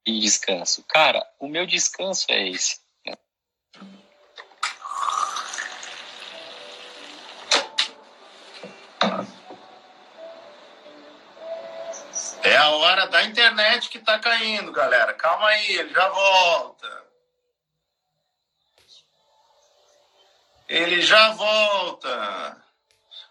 de 0.06 0.20
descanso? 0.20 0.84
Cara, 0.88 1.26
o 1.40 1.48
meu 1.48 1.66
descanso 1.66 2.26
é 2.30 2.50
esse. 2.50 2.80
É 12.44 12.58
a 12.58 12.70
hora 12.70 13.08
da 13.08 13.24
internet 13.24 13.90
que 13.90 14.00
tá 14.00 14.18
caindo, 14.18 14.72
galera. 14.72 15.14
Calma 15.14 15.48
aí, 15.48 15.78
ele 15.78 15.94
já 15.94 16.10
volta. 16.10 17.06
Ele 20.68 21.02
já 21.02 21.32
volta. 21.34 22.64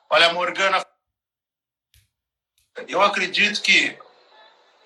Olha, 0.09 0.33
Morgana. 0.33 0.85
Eu 2.87 3.03
acredito 3.03 3.61
que 3.63 3.99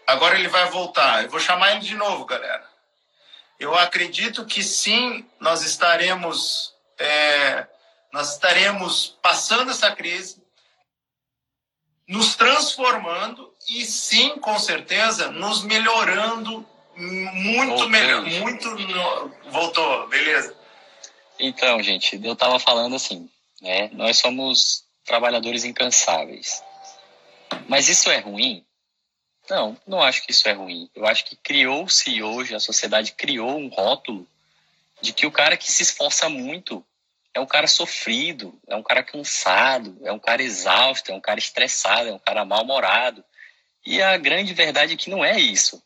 agora 0.07 0.39
ele 0.39 0.49
vai 0.49 0.69
voltar. 0.71 1.25
Eu 1.25 1.31
vou 1.31 1.41
chamar 1.41 1.73
ele 1.73 1.81
de 1.81 1.95
novo, 1.95 2.25
galera. 2.25 2.65
Eu 3.59 3.75
acredito 3.75 4.45
que 4.45 4.63
sim, 4.63 5.25
nós 5.41 5.63
estaremos 5.63 6.75
é, 6.99 7.67
nós 8.13 8.33
estaremos 8.35 9.19
passando 9.21 9.73
essa 9.73 9.91
crise, 9.91 10.41
nos 12.07 12.37
transformando 12.37 13.53
e 13.69 13.85
sim, 13.85 14.39
com 14.39 14.59
certeza, 14.59 15.31
nos 15.33 15.65
melhorando 15.65 16.65
muito 16.97 17.89
melhor, 17.89 18.23
muito 18.23 18.71
no... 18.71 19.35
voltou, 19.51 20.07
beleza? 20.07 20.57
Então, 21.41 21.83
gente, 21.83 22.21
eu 22.23 22.35
estava 22.35 22.61
falando 22.61 22.95
assim, 22.95 23.29
né? 23.61 23.91
Nós 23.93 24.19
somos 24.19 24.85
trabalhadores 25.05 25.65
incansáveis. 25.65 26.63
Mas 27.67 27.89
isso 27.89 28.09
é 28.11 28.19
ruim? 28.19 28.65
Não, 29.49 29.77
não 29.87 30.03
acho 30.03 30.25
que 30.25 30.33
isso 30.33 30.49
é 30.49 30.53
ruim. 30.53 30.89
Eu 30.95 31.07
acho 31.07 31.25
que 31.25 31.37
criou-se 31.37 32.23
hoje, 32.23 32.55
a 32.55 32.61
sociedade 32.61 33.13
criou 33.13 33.59
um 33.59 33.69
rótulo 33.69 34.27
de 35.01 35.13
que 35.13 35.27
o 35.27 35.33
cara 35.33 35.57
que 35.57 35.71
se 35.71 35.83
esforça 35.83 36.29
muito 36.29 36.85
é 37.35 37.41
um 37.41 37.47
cara 37.47 37.67
sofrido, 37.67 38.59
é 38.67 38.77
um 38.77 38.83
cara 38.83 39.03
cansado, 39.03 39.99
é 40.05 40.13
um 40.13 40.19
cara 40.19 40.43
exausto, 40.43 41.11
é 41.11 41.15
um 41.15 41.21
cara 41.21 41.39
estressado, 41.39 42.09
é 42.09 42.13
um 42.13 42.19
cara 42.19 42.45
mal-humorado. 42.45 43.25
E 43.85 44.01
a 44.01 44.17
grande 44.17 44.55
verdade 44.55 44.95
é 44.95 44.97
que 44.97 45.11
não 45.11 45.25
é 45.25 45.39
isso. 45.39 45.83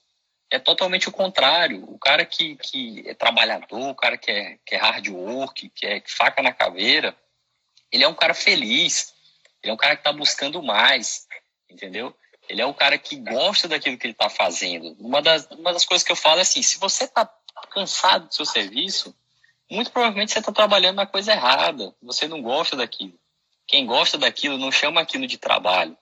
É 0.50 0.58
totalmente 0.58 1.08
o 1.08 1.12
contrário. 1.12 1.84
O 1.90 1.98
cara 1.98 2.24
que, 2.24 2.56
que 2.56 3.02
é 3.06 3.14
trabalhador, 3.14 3.88
o 3.90 3.94
cara 3.94 4.16
que 4.16 4.30
é, 4.30 4.58
que 4.64 4.74
é 4.74 4.78
hard 4.78 5.08
work, 5.08 5.68
que 5.70 5.86
é 5.86 6.02
faca 6.06 6.42
na 6.42 6.52
caveira, 6.52 7.16
ele 7.90 8.04
é 8.04 8.08
um 8.08 8.14
cara 8.14 8.34
feliz. 8.34 9.14
Ele 9.62 9.70
é 9.70 9.74
um 9.74 9.76
cara 9.76 9.96
que 9.96 10.00
está 10.00 10.12
buscando 10.12 10.62
mais, 10.62 11.26
entendeu? 11.68 12.14
Ele 12.48 12.62
é 12.62 12.66
um 12.66 12.72
cara 12.72 12.96
que 12.96 13.16
gosta 13.16 13.68
daquilo 13.68 13.98
que 13.98 14.06
ele 14.06 14.12
está 14.12 14.30
fazendo. 14.30 14.96
Uma 14.98 15.20
das, 15.20 15.46
uma 15.50 15.72
das 15.72 15.84
coisas 15.84 16.04
que 16.04 16.12
eu 16.12 16.16
falo 16.16 16.38
é 16.38 16.42
assim: 16.42 16.62
se 16.62 16.78
você 16.78 17.04
está 17.04 17.28
cansado 17.70 18.28
do 18.28 18.34
seu 18.34 18.44
serviço, 18.44 19.14
muito 19.70 19.90
provavelmente 19.90 20.32
você 20.32 20.38
está 20.38 20.52
trabalhando 20.52 20.96
na 20.96 21.06
coisa 21.06 21.32
errada. 21.32 21.94
Você 22.02 22.26
não 22.26 22.40
gosta 22.40 22.74
daquilo. 22.74 23.18
Quem 23.66 23.84
gosta 23.84 24.16
daquilo 24.16 24.56
não 24.56 24.72
chama 24.72 25.00
aquilo 25.00 25.26
de 25.26 25.36
trabalho. 25.36 25.96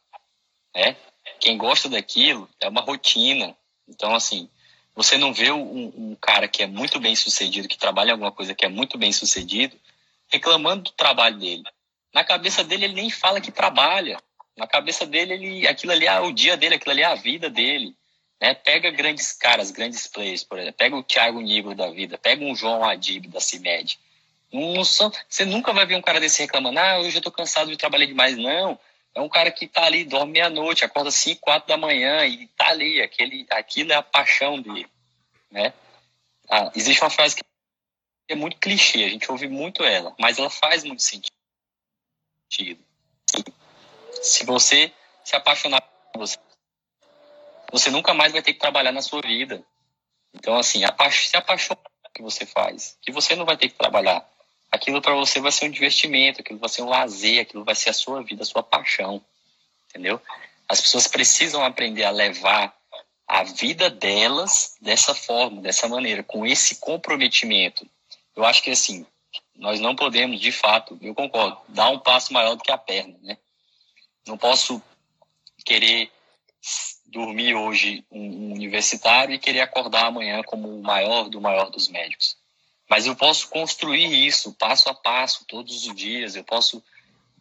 Né? 0.74 0.96
Quem 1.40 1.59
gosta 1.59 1.88
daquilo 1.88 2.48
é 2.61 2.68
uma 2.68 2.80
rotina. 2.80 3.56
Então, 3.88 4.14
assim, 4.14 4.48
você 4.94 5.18
não 5.18 5.35
vê 5.35 5.50
um, 5.50 5.92
um, 6.12 6.16
cara 6.20 6.46
que 6.46 6.62
é 6.62 6.66
muito 6.66 7.00
bem 7.00 7.16
sucedido, 7.16 7.68
que 7.68 7.76
trabalha 7.76 8.11
em 8.11 8.12
alguma 8.12 8.32
coisa 8.32 8.54
que 8.54 8.64
é 8.64 8.68
muito 8.68 8.96
bem 8.96 9.12
sucedido, 9.12 9.76
reclamando 10.28 10.85
do 10.85 10.92
trabalho 10.92 11.38
dele. 11.38 11.64
Na 12.14 12.24
cabeça 12.24 12.62
dele, 12.62 12.85
ele 12.85 12.94
nem 12.94 13.11
fala 13.11 13.40
que 13.40 13.50
trabalha. 13.50 14.18
Na 14.57 14.66
cabeça 14.66 15.05
dele, 15.05 15.35
ele, 15.35 15.69
aquilo 15.69 15.92
ali 15.92 16.07
é 16.07 16.19
o 16.21 16.33
dia 16.33 16.57
dele, 16.57 16.77
aquilo 16.77 16.92
ali 16.92 17.03
é 17.03 17.07
a 17.07 17.14
vida 17.14 17.51
dele. 17.51 17.95
Né? 18.40 18.55
Pega 18.55 18.90
grandes 18.90 19.33
caras, 19.33 19.71
grandes 19.71 20.07
players, 20.07 20.45
por 20.45 20.59
exemplo. 20.59 20.77
Pega 20.79 20.97
o 20.97 21.03
Thiago 21.03 21.40
Nigro 21.40 21.75
da 21.75 21.90
vida, 21.90 22.19
pega 22.19 22.45
um 22.45 22.55
João 22.55 22.85
Adib 22.85 23.27
da 23.29 23.40
CIMED. 23.40 23.99
Não 24.53 24.85
são, 24.85 25.12
você 25.29 25.45
nunca 25.45 25.73
vai 25.73 25.85
ver 25.85 25.97
um 25.97 26.03
cara 26.03 26.21
desse 26.21 26.40
reclamando, 26.40 26.79
ah, 26.79 26.99
hoje 27.01 27.19
eu 27.19 27.23
tô 27.23 27.31
cansado 27.31 27.71
de 27.71 27.77
trabalhar 27.77 28.07
demais. 28.07 28.37
Não, 28.37 28.79
é 29.14 29.21
um 29.21 29.29
cara 29.29 29.51
que 29.51 29.66
tá 29.66 29.85
ali, 29.85 30.05
dorme 30.05 30.33
meia-noite, 30.33 30.85
acorda 30.85 31.11
5, 31.11 31.40
4 31.40 31.69
da 31.69 31.77
manhã 31.77 32.25
e 32.27 32.47
tá 32.49 32.69
ali. 32.69 33.03
Aquele, 33.03 33.47
aquilo 33.51 33.92
é 33.92 33.97
a 33.97 34.03
paixão 34.03 34.61
dele, 34.61 34.88
né? 35.51 35.73
Ah, 36.49 36.71
existe 36.75 37.03
uma 37.03 37.11
frase 37.11 37.37
que 37.37 37.42
é 38.29 38.35
muito 38.35 38.57
clichê, 38.59 39.05
a 39.05 39.09
gente 39.09 39.31
ouve 39.31 39.49
muito 39.49 39.85
ela, 39.85 40.14
mas 40.19 40.38
ela 40.38 40.51
faz 40.51 40.85
muito 40.85 41.03
sentido. 41.03 42.86
Se 44.22 44.44
você 44.44 44.92
se 45.24 45.35
apaixonar 45.37 45.81
por 46.12 46.20
você, 46.20 46.38
você 47.70 47.90
nunca 47.90 48.14
mais 48.14 48.33
vai 48.33 48.42
ter 48.42 48.52
que 48.52 48.61
trabalhar 48.61 48.92
na 48.92 49.02
sua 49.02 49.20
vida. 49.20 49.64
Então, 50.35 50.57
assim, 50.57 50.81
se 51.11 51.37
apaixone 51.37 51.81
que 52.14 52.22
você 52.22 52.46
faz, 52.46 52.96
que 53.02 53.12
você 53.12 53.35
não 53.35 53.44
vai 53.44 53.57
ter 53.57 53.68
que 53.68 53.74
trabalhar. 53.74 54.26
Aquilo 54.70 55.02
para 55.02 55.14
você 55.14 55.40
vai 55.40 55.52
ser 55.52 55.66
um 55.66 55.70
divertimento, 55.70 56.40
aquilo 56.40 56.59
vai 56.59 56.68
ser 56.68 56.83
um 56.83 56.88
lazer, 56.88 57.42
aquilo 57.42 57.64
vai 57.64 57.74
ser 57.74 57.90
a 57.90 57.92
sua 57.92 58.22
vida, 58.22 58.42
a 58.42 58.46
sua 58.46 58.62
paixão. 58.62 59.22
Entendeu? 59.90 60.20
As 60.68 60.81
pessoas 60.81 61.07
precisam 61.07 61.64
aprender 61.64 62.05
a 62.05 62.11
levar 62.11 62.74
a 63.26 63.42
vida 63.42 63.90
delas 63.90 64.76
dessa 64.81 65.14
forma, 65.14 65.61
dessa 65.61 65.88
maneira, 65.88 66.22
com 66.22 66.46
esse 66.46 66.76
comprometimento. 66.76 67.87
Eu 68.35 68.44
acho 68.44 68.62
que, 68.62 68.70
assim, 68.70 69.07
nós 69.55 69.81
não 69.81 69.94
podemos, 69.94 70.40
de 70.40 70.52
fato, 70.52 70.98
eu 71.02 71.14
concordo, 71.14 71.59
dar 71.68 71.90
um 71.90 71.98
passo 71.98 72.33
maior 72.33 72.55
do 72.55 72.62
que 72.62 72.70
a 72.70 72.79
perna, 72.79 73.16
né? 73.22 73.37
Não 74.27 74.37
posso 74.37 74.83
querer 75.65 76.11
dormir 77.07 77.55
hoje 77.55 78.05
um, 78.11 78.53
universitário 78.53 79.35
e 79.35 79.39
querer 79.39 79.61
acordar 79.61 80.07
amanhã 80.07 80.43
como 80.43 80.69
o 80.69 80.83
maior 80.83 81.29
do 81.29 81.41
maior 81.41 81.71
dos 81.71 81.89
médicos. 81.89 82.37
Mas 82.89 83.07
eu 83.07 83.17
posso 83.17 83.49
construir 83.49 84.27
isso 84.27 84.53
passo 84.55 84.89
a 84.89 84.95
passo, 84.95 85.45
todos 85.47 85.87
os 85.87 85.95
dias. 85.95 86.37
Eu 86.37 86.45
posso 86.45 86.83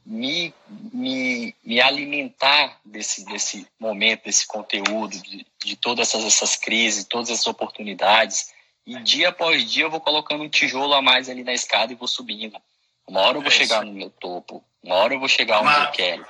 me, 0.05 0.53
me, 0.67 1.55
me 1.63 1.81
alimentar 1.81 2.79
desse, 2.85 3.25
desse 3.25 3.67
momento, 3.79 4.25
desse 4.25 4.45
conteúdo, 4.45 5.19
de, 5.21 5.45
de 5.63 5.75
todas 5.75 6.09
essas, 6.09 6.23
essas 6.25 6.55
crises, 6.55 7.05
todas 7.05 7.29
essas 7.29 7.47
oportunidades. 7.47 8.53
E 8.85 8.99
dia 9.01 9.29
após 9.29 9.69
dia 9.69 9.85
eu 9.85 9.89
vou 9.89 9.99
colocando 9.99 10.43
um 10.43 10.49
tijolo 10.49 10.93
a 10.93 11.01
mais 11.01 11.27
ali 11.27 11.43
na 11.43 11.53
escada 11.53 11.91
e 11.91 11.95
vou 11.95 12.07
subindo. 12.07 12.55
Uma 13.07 13.21
hora 13.21 13.37
eu 13.37 13.41
vou 13.41 13.51
é 13.51 13.53
chegar 13.53 13.83
no 13.83 13.91
meu 13.91 14.09
topo, 14.09 14.63
uma 14.81 14.95
hora 14.95 15.13
eu 15.13 15.19
vou 15.19 15.27
chegar 15.27 15.59
onde 15.59 15.65
Mas, 15.65 15.85
eu 15.85 15.91
quero. 15.91 16.25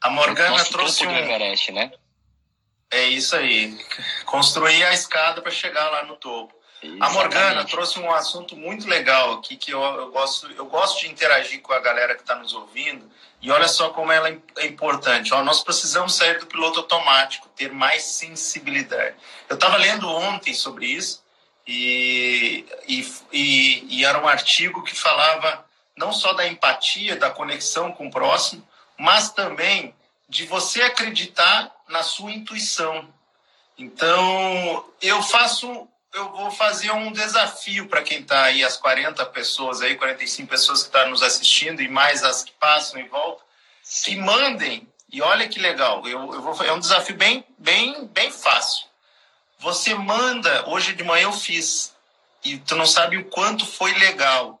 A 0.00 0.10
Morgana 0.10 0.64
trouxe 0.64 1.06
um... 1.06 1.16
Everest, 1.16 1.72
né? 1.72 1.92
É 2.90 3.04
isso 3.04 3.36
aí. 3.36 3.78
Construir 4.24 4.82
a 4.84 4.94
escada 4.94 5.42
para 5.42 5.50
chegar 5.50 5.90
lá 5.90 6.04
no 6.04 6.16
topo. 6.16 6.54
Exatamente. 6.82 7.04
A 7.04 7.10
Morgana 7.10 7.64
trouxe 7.64 7.98
um 7.98 8.10
assunto 8.12 8.56
muito 8.56 8.88
legal 8.88 9.34
aqui 9.34 9.56
que 9.56 9.72
eu, 9.72 9.82
eu, 9.82 10.10
gosto, 10.10 10.50
eu 10.52 10.66
gosto 10.66 11.00
de 11.00 11.08
interagir 11.08 11.60
com 11.60 11.72
a 11.72 11.80
galera 11.80 12.14
que 12.14 12.22
está 12.22 12.36
nos 12.36 12.54
ouvindo. 12.54 13.10
E 13.42 13.50
olha 13.50 13.68
só 13.68 13.90
como 13.90 14.10
ela 14.10 14.28
é 14.56 14.66
importante. 14.66 15.34
Ó, 15.34 15.42
nós 15.42 15.62
precisamos 15.62 16.14
sair 16.14 16.38
do 16.38 16.46
piloto 16.46 16.80
automático, 16.80 17.48
ter 17.56 17.72
mais 17.72 18.02
sensibilidade. 18.04 19.16
Eu 19.48 19.54
estava 19.54 19.76
lendo 19.76 20.08
ontem 20.08 20.54
sobre 20.54 20.86
isso 20.86 21.22
e, 21.66 22.64
e, 22.86 23.12
e, 23.32 23.98
e 23.98 24.04
era 24.04 24.18
um 24.22 24.28
artigo 24.28 24.82
que 24.82 24.94
falava 24.94 25.66
não 25.96 26.12
só 26.12 26.32
da 26.32 26.46
empatia, 26.46 27.16
da 27.16 27.28
conexão 27.28 27.92
com 27.92 28.06
o 28.06 28.10
próximo, 28.10 28.66
mas 28.98 29.30
também 29.30 29.94
de 30.28 30.44
você 30.44 30.82
acreditar 30.82 31.74
na 31.88 32.02
sua 32.02 32.32
intuição. 32.32 33.08
Então, 33.78 34.84
eu 35.00 35.22
faço, 35.22 35.88
eu 36.12 36.30
vou 36.32 36.50
fazer 36.50 36.90
um 36.90 37.12
desafio 37.12 37.88
para 37.88 38.02
quem 38.02 38.20
está 38.20 38.44
aí, 38.44 38.64
as 38.64 38.76
40 38.76 39.24
pessoas 39.26 39.80
aí, 39.80 39.96
45 39.96 40.48
pessoas 40.48 40.82
que 40.82 40.88
estão 40.88 41.02
tá 41.02 41.08
nos 41.08 41.22
assistindo 41.22 41.80
e 41.80 41.88
mais 41.88 42.24
as 42.24 42.42
que 42.42 42.52
passam 42.52 43.00
e 43.00 43.04
voltam, 43.04 43.44
que 44.04 44.16
mandem, 44.16 44.86
e 45.10 45.22
olha 45.22 45.48
que 45.48 45.58
legal, 45.58 46.06
eu, 46.06 46.34
eu 46.34 46.42
vou, 46.42 46.62
é 46.62 46.72
um 46.72 46.80
desafio 46.80 47.16
bem, 47.16 47.44
bem, 47.56 48.06
bem 48.08 48.30
fácil. 48.30 48.86
Você 49.60 49.94
manda, 49.94 50.68
hoje 50.68 50.92
de 50.92 51.02
manhã 51.02 51.24
eu 51.24 51.32
fiz, 51.32 51.94
e 52.44 52.58
tu 52.58 52.76
não 52.76 52.86
sabe 52.86 53.16
o 53.16 53.24
quanto 53.26 53.64
foi 53.64 53.92
legal. 53.94 54.60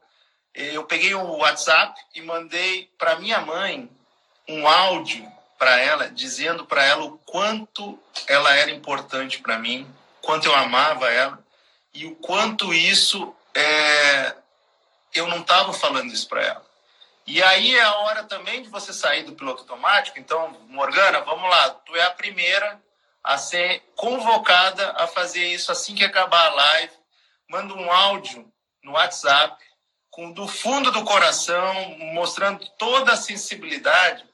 Eu 0.54 0.84
peguei 0.84 1.14
o 1.14 1.36
WhatsApp 1.36 2.00
e 2.14 2.22
mandei 2.22 2.90
para 2.98 3.18
minha 3.18 3.40
mãe 3.40 3.88
um 4.48 4.66
áudio 4.66 5.30
para 5.58 5.78
ela, 5.80 6.08
dizendo 6.08 6.64
para 6.64 6.84
ela 6.84 7.04
o 7.04 7.18
quanto 7.18 7.98
ela 8.26 8.54
era 8.54 8.70
importante 8.70 9.40
para 9.40 9.58
mim, 9.58 9.92
quanto 10.22 10.46
eu 10.46 10.54
amava 10.54 11.10
ela 11.10 11.38
e 11.92 12.06
o 12.06 12.14
quanto 12.16 12.72
isso 12.72 13.34
é, 13.54 14.34
eu 15.14 15.26
não 15.26 15.40
estava 15.40 15.72
falando 15.72 16.12
isso 16.12 16.28
para 16.28 16.42
ela. 16.42 16.68
E 17.26 17.42
aí 17.42 17.74
é 17.74 17.82
a 17.82 17.94
hora 17.98 18.24
também 18.24 18.62
de 18.62 18.68
você 18.68 18.92
sair 18.92 19.22
do 19.24 19.34
piloto 19.34 19.60
automático. 19.60 20.18
Então, 20.18 20.56
Morgana, 20.68 21.20
vamos 21.20 21.50
lá, 21.50 21.70
tu 21.70 21.94
é 21.94 22.02
a 22.02 22.10
primeira 22.10 22.80
a 23.22 23.36
ser 23.36 23.82
convocada 23.94 24.92
a 24.92 25.06
fazer 25.06 25.44
isso 25.46 25.70
assim 25.70 25.94
que 25.94 26.04
acabar 26.04 26.46
a 26.46 26.54
live. 26.54 26.92
Manda 27.50 27.74
um 27.74 27.92
áudio 27.92 28.50
no 28.82 28.92
WhatsApp 28.92 29.62
com 30.10 30.32
do 30.32 30.48
fundo 30.48 30.90
do 30.90 31.04
coração, 31.04 31.74
mostrando 32.14 32.66
toda 32.78 33.12
a 33.12 33.16
sensibilidade 33.16 34.24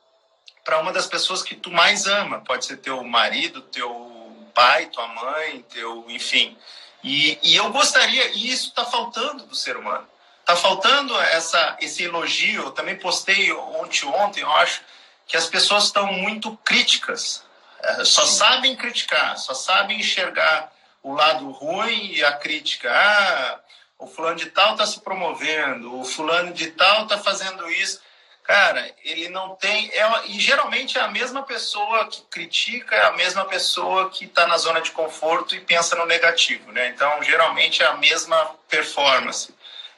para 0.64 0.80
uma 0.80 0.92
das 0.92 1.06
pessoas 1.06 1.42
que 1.42 1.54
tu 1.54 1.70
mais 1.70 2.06
ama. 2.06 2.40
Pode 2.40 2.64
ser 2.64 2.78
teu 2.78 3.04
marido, 3.04 3.60
teu 3.60 4.48
pai, 4.54 4.86
tua 4.86 5.06
mãe, 5.08 5.62
teu, 5.70 6.06
enfim. 6.08 6.56
E, 7.02 7.38
e 7.42 7.54
eu 7.54 7.70
gostaria, 7.70 8.28
e 8.32 8.50
isso 8.50 8.68
está 8.68 8.84
faltando 8.84 9.44
do 9.44 9.54
ser 9.54 9.76
humano. 9.76 10.08
Está 10.40 10.56
faltando 10.56 11.18
essa, 11.20 11.76
esse 11.80 12.02
elogio. 12.04 12.62
Eu 12.62 12.70
também 12.70 12.96
postei 12.96 13.52
ontem, 13.52 14.06
ontem, 14.06 14.40
eu 14.40 14.50
acho, 14.52 14.80
que 15.26 15.36
as 15.36 15.46
pessoas 15.46 15.84
estão 15.84 16.06
muito 16.06 16.56
críticas. 16.64 17.44
É, 17.82 18.04
só 18.04 18.24
sabem 18.24 18.74
criticar, 18.74 19.36
só 19.36 19.54
sabem 19.54 20.00
enxergar 20.00 20.72
o 21.02 21.12
lado 21.12 21.50
ruim 21.50 22.12
e 22.12 22.24
a 22.24 22.32
crítica. 22.32 22.90
Ah, 22.90 23.60
o 23.98 24.06
fulano 24.06 24.36
de 24.36 24.46
tal 24.46 24.72
está 24.72 24.86
se 24.86 25.00
promovendo, 25.00 26.00
o 26.00 26.04
fulano 26.04 26.52
de 26.52 26.70
tal 26.72 27.04
está 27.04 27.18
fazendo 27.18 27.70
isso 27.70 28.00
cara, 28.44 28.94
ele 29.02 29.28
não 29.30 29.56
tem. 29.56 29.90
É, 29.92 30.26
e 30.26 30.38
geralmente 30.38 30.98
é 30.98 31.00
a 31.00 31.08
mesma 31.08 31.42
pessoa 31.42 32.06
que 32.06 32.22
critica, 32.30 32.94
é 32.94 33.06
a 33.06 33.12
mesma 33.12 33.44
pessoa 33.46 34.10
que 34.10 34.26
está 34.26 34.46
na 34.46 34.58
zona 34.58 34.80
de 34.80 34.90
conforto 34.92 35.56
e 35.56 35.60
pensa 35.60 35.96
no 35.96 36.04
negativo, 36.04 36.70
né? 36.70 36.88
Então, 36.88 37.22
geralmente 37.22 37.82
é 37.82 37.86
a 37.86 37.96
mesma 37.96 38.54
performance. 38.68 39.52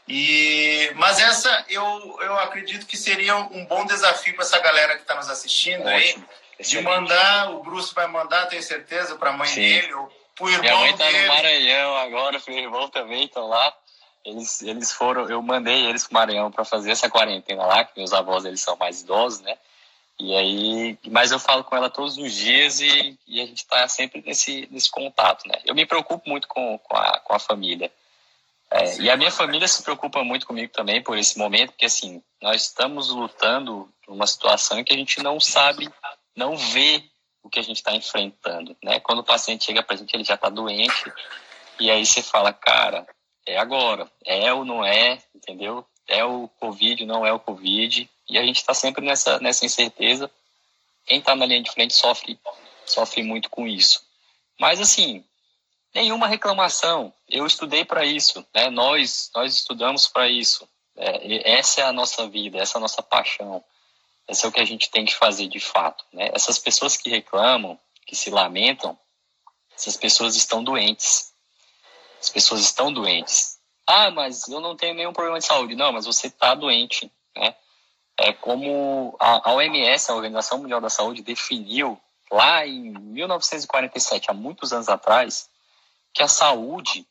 E, 0.09 0.93
mas 0.95 1.19
essa 1.19 1.65
eu, 1.69 2.19
eu 2.23 2.39
acredito 2.39 2.87
que 2.87 2.97
seria 2.97 3.37
um 3.37 3.67
bom 3.67 3.85
desafio 3.85 4.35
para 4.35 4.45
essa 4.45 4.59
galera 4.61 4.95
que 4.95 5.03
está 5.03 5.17
nos 5.17 5.29
assistindo 5.29 5.81
Ótimo. 5.81 5.91
aí, 5.91 6.17
Excelente. 6.59 6.69
de 6.69 6.81
mandar, 6.83 7.51
o 7.51 7.63
Bruce 7.65 7.93
vai 7.93 8.07
mandar, 8.07 8.47
tenho 8.47 8.63
certeza, 8.63 9.17
para 9.17 9.31
a 9.31 9.33
mãe 9.33 9.49
Sim. 9.49 9.61
dele, 9.61 9.93
ou 9.95 10.09
para 10.37 10.45
o 10.45 10.49
irmão 10.49 10.63
Minha 10.63 10.77
mãe 10.77 10.91
está 10.93 11.11
no 11.11 11.27
Maranhão 11.27 11.97
agora, 11.97 12.41
meu 12.47 12.59
irmão 12.59 12.89
também 12.89 13.25
estão 13.25 13.49
lá. 13.49 13.77
Eles, 14.27 14.61
eles 14.62 14.91
foram, 14.91 15.31
eu 15.31 15.41
mandei 15.41 15.87
eles 15.87 16.03
para 16.03 16.11
o 16.11 16.15
Maranhão 16.15 16.51
para 16.51 16.65
fazer 16.65 16.91
essa 16.91 17.09
quarentena 17.09 17.65
lá, 17.65 17.85
que 17.85 17.97
meus 17.97 18.12
avós 18.12 18.45
eles 18.45 18.61
são 18.61 18.77
mais 18.77 19.03
idosos, 19.03 19.41
né? 19.41 19.57
E 20.19 20.35
aí, 20.35 20.99
mas 21.09 21.31
eu 21.31 21.39
falo 21.39 21.62
com 21.62 21.77
ela 21.77 21.89
todos 21.89 22.19
os 22.19 22.33
dias 22.33 22.81
e, 22.81 23.17
e 23.25 23.41
a 23.41 23.47
gente 23.47 23.59
está 23.59 23.87
sempre 23.87 24.21
nesse, 24.27 24.67
nesse 24.69 24.91
contato, 24.91 25.47
né? 25.47 25.61
Eu 25.65 25.77
me 25.77 25.87
preocupo 25.87 26.29
muito 26.29 26.49
com, 26.49 26.77
com, 26.77 26.97
a, 26.97 27.21
com 27.21 27.35
a 27.35 27.39
família. 27.39 27.93
É, 28.69 28.99
e 28.99 29.09
a 29.09 29.17
minha 29.17 29.31
família 29.31 29.69
se 29.69 29.85
preocupa 29.85 30.25
muito 30.25 30.45
comigo 30.45 30.73
também 30.73 31.01
por 31.01 31.17
esse 31.17 31.39
momento, 31.39 31.71
porque 31.71 31.87
assim, 31.87 32.21
nós 32.43 32.62
estamos 32.62 33.11
lutando 33.11 33.89
numa 34.09 34.27
situação 34.27 34.83
que 34.83 34.93
a 34.93 34.97
gente 34.97 35.23
não 35.23 35.39
sabe, 35.39 35.89
não 36.35 36.57
vê 36.57 37.05
o 37.45 37.49
que 37.49 37.61
a 37.61 37.62
gente 37.62 37.77
está 37.77 37.95
enfrentando, 37.95 38.77
né? 38.83 38.99
Quando 38.99 39.21
o 39.21 39.25
paciente 39.25 39.67
chega 39.67 39.85
para 39.85 39.95
a 39.95 39.99
gente, 39.99 40.12
ele 40.12 40.25
já 40.25 40.35
está 40.35 40.49
doente, 40.49 41.12
e 41.79 41.89
aí 41.93 42.05
você 42.05 42.23
fala, 42.23 42.53
cara, 42.53 43.07
é 43.47 43.57
agora, 43.57 44.11
é 44.25 44.53
ou 44.53 44.65
não 44.65 44.85
é, 44.85 45.23
entendeu? 45.35 45.87
É 46.09 46.25
o 46.25 46.49
Covid, 46.61 47.07
não 47.07 47.25
é 47.25 47.33
o 47.33 47.41
Covid, 47.41 48.09
e 48.29 48.39
a 48.39 48.45
gente 48.45 48.57
está 48.57 48.75
sempre 48.75 49.05
nessa, 49.05 49.39
nessa 49.39 49.65
incerteza. 49.65 50.31
Quem 51.07 51.21
está 51.21 51.35
na 51.35 51.47
linha 51.47 51.63
de 51.63 51.71
frente 51.71 51.95
sofre, 51.95 52.39
sofre 52.85 53.23
muito 53.23 53.49
com 53.49 53.67
isso. 53.67 54.05
Mas, 54.59 54.81
assim, 54.81 55.25
nenhuma 55.95 56.27
reclamação. 56.27 57.13
Eu 57.29 57.47
estudei 57.47 57.85
para 57.85 58.05
isso, 58.05 58.45
né? 58.55 58.69
nós, 58.69 59.31
nós 59.35 59.55
estudamos 59.55 60.07
para 60.09 60.29
isso. 60.29 60.69
É, 60.97 61.53
essa 61.59 61.81
é 61.83 61.85
a 61.85 61.93
nossa 61.93 62.29
vida, 62.29 62.59
essa 62.59 62.77
é 62.77 62.79
a 62.79 62.83
nossa 62.83 63.03
paixão. 63.03 63.65
Essa 64.29 64.47
é 64.47 64.49
o 64.49 64.53
que 64.53 64.61
a 64.61 64.65
gente 64.65 64.91
tem 64.91 65.05
que 65.05 65.15
fazer 65.15 65.47
de 65.47 65.61
fato. 65.61 66.05
Né? 66.13 66.31
Essas 66.33 66.59
pessoas 66.59 66.97
que 66.97 67.09
reclamam, 67.09 67.79
que 68.05 68.17
se 68.17 68.31
lamentam, 68.31 68.99
essas 69.77 69.97
pessoas 69.97 70.37
estão 70.37 70.65
doentes. 70.65 71.26
As 72.27 72.31
pessoas 72.31 72.61
estão 72.61 72.93
doentes. 72.93 73.59
Ah, 73.87 74.11
mas 74.11 74.49
eu 74.49 74.61
não 74.61 74.77
tenho 74.77 74.95
nenhum 74.95 75.12
problema 75.12 75.39
de 75.39 75.47
saúde. 75.47 75.77
Não, 75.77 75.93
mas 75.93 76.07
você 76.07 76.27
está 76.27 76.55
doente. 76.55 77.11
Né? 77.37 77.55
é 78.19 78.33
como 78.33 79.15
a, 79.19 79.53
OMS, 79.53 80.11
a 80.11 80.15
Organização 80.15 80.59
Mundial 80.59 80.81
da 80.81 80.89
Saúde, 80.89 81.23
definiu 81.23 82.01
lá 82.31 82.67
em 82.67 82.91
1947, 82.91 84.31
há 84.31 84.35
muitos 84.35 84.73
anos 84.73 84.89
atrás, 84.89 85.49
que 86.12 86.23
a 86.23 86.29
saúde 86.29 87.07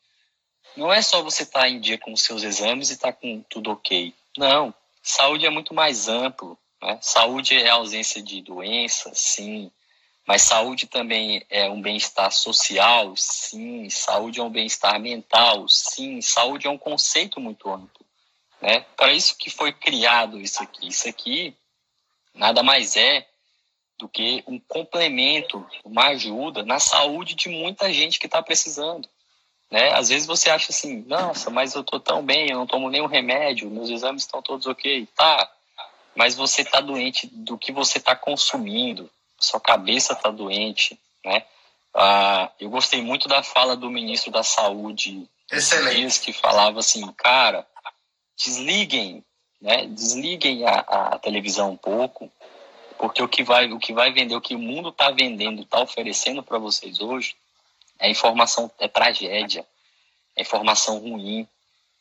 não 0.75 0.91
é 0.91 1.01
só 1.01 1.21
você 1.21 1.43
estar 1.43 1.61
tá 1.61 1.69
em 1.69 1.79
dia 1.79 1.97
com 1.97 2.11
os 2.11 2.21
seus 2.21 2.43
exames 2.43 2.89
e 2.89 2.93
estar 2.93 3.13
tá 3.13 3.19
com 3.19 3.41
tudo 3.49 3.71
ok. 3.71 4.13
Não, 4.37 4.73
saúde 5.01 5.45
é 5.45 5.49
muito 5.49 5.73
mais 5.73 6.09
amplo. 6.09 6.57
Né? 6.81 6.97
Saúde 7.01 7.55
é 7.55 7.69
a 7.69 7.75
ausência 7.75 8.21
de 8.21 8.41
doença, 8.41 9.11
sim. 9.13 9.71
Mas 10.27 10.41
saúde 10.41 10.87
também 10.87 11.45
é 11.49 11.69
um 11.69 11.81
bem-estar 11.81 12.31
social, 12.31 13.13
sim. 13.15 13.89
Saúde 13.89 14.39
é 14.39 14.43
um 14.43 14.49
bem-estar 14.49 14.99
mental, 14.99 15.67
sim. 15.69 16.19
Saúde 16.21 16.65
é 16.65 16.69
um 16.69 16.77
conceito 16.77 17.39
muito 17.39 17.69
amplo. 17.69 18.05
Né? 18.59 18.85
Para 18.97 19.13
isso 19.13 19.37
que 19.37 19.49
foi 19.49 19.71
criado 19.71 20.41
isso 20.41 20.63
aqui. 20.63 20.87
Isso 20.87 21.07
aqui 21.07 21.55
nada 22.33 22.63
mais 22.63 22.97
é 22.97 23.27
do 23.97 24.09
que 24.09 24.43
um 24.47 24.59
complemento, 24.59 25.65
uma 25.83 26.07
ajuda 26.07 26.63
na 26.63 26.79
saúde 26.79 27.35
de 27.35 27.47
muita 27.47 27.93
gente 27.93 28.19
que 28.19 28.25
está 28.25 28.41
precisando. 28.41 29.07
Né? 29.71 29.93
Às 29.93 30.09
vezes 30.09 30.27
você 30.27 30.49
acha 30.49 30.71
assim, 30.71 31.03
nossa, 31.07 31.49
mas 31.49 31.75
eu 31.75 31.81
estou 31.81 31.99
tão 31.99 32.23
bem, 32.23 32.49
eu 32.49 32.57
não 32.57 32.67
tomo 32.67 32.89
nenhum 32.89 33.05
remédio, 33.05 33.69
meus 33.69 33.89
exames 33.89 34.23
estão 34.23 34.41
todos 34.41 34.67
ok. 34.67 35.07
Tá, 35.15 35.51
mas 36.15 36.35
você 36.35 36.61
está 36.61 36.79
doente 36.81 37.27
do 37.27 37.57
que 37.57 37.71
você 37.71 37.97
está 37.97 38.15
consumindo, 38.15 39.09
sua 39.45 39.59
cabeça 39.59 40.13
está 40.13 40.29
doente. 40.29 40.99
Né? 41.23 41.43
Ah, 41.93 42.51
eu 42.59 42.69
gostei 42.69 43.01
muito 43.01 43.27
da 43.27 43.41
fala 43.41 43.75
do 43.75 43.89
ministro 43.89 44.31
da 44.31 44.43
Saúde, 44.43 45.27
Excelente. 45.51 46.19
que 46.19 46.33
falava 46.33 46.79
assim, 46.79 47.05
cara, 47.13 47.65
desliguem, 48.37 49.23
né? 49.61 49.85
Desliguem 49.87 50.65
a, 50.65 50.79
a 50.79 51.19
televisão 51.19 51.71
um 51.71 51.77
pouco, 51.77 52.31
porque 52.97 53.21
o 53.21 53.27
que 53.27 53.43
vai, 53.43 53.71
o 53.71 53.79
que 53.79 53.93
vai 53.93 54.11
vender, 54.11 54.35
o 54.35 54.41
que 54.41 54.55
o 54.55 54.59
mundo 54.59 54.89
está 54.89 55.09
vendendo, 55.11 55.61
está 55.61 55.79
oferecendo 55.81 56.43
para 56.43 56.57
vocês 56.57 56.99
hoje, 56.99 57.35
é 57.99 58.09
informação, 58.09 58.69
é 58.79 58.87
tragédia, 58.87 59.65
é 60.35 60.41
informação 60.41 60.99
ruim, 60.99 61.47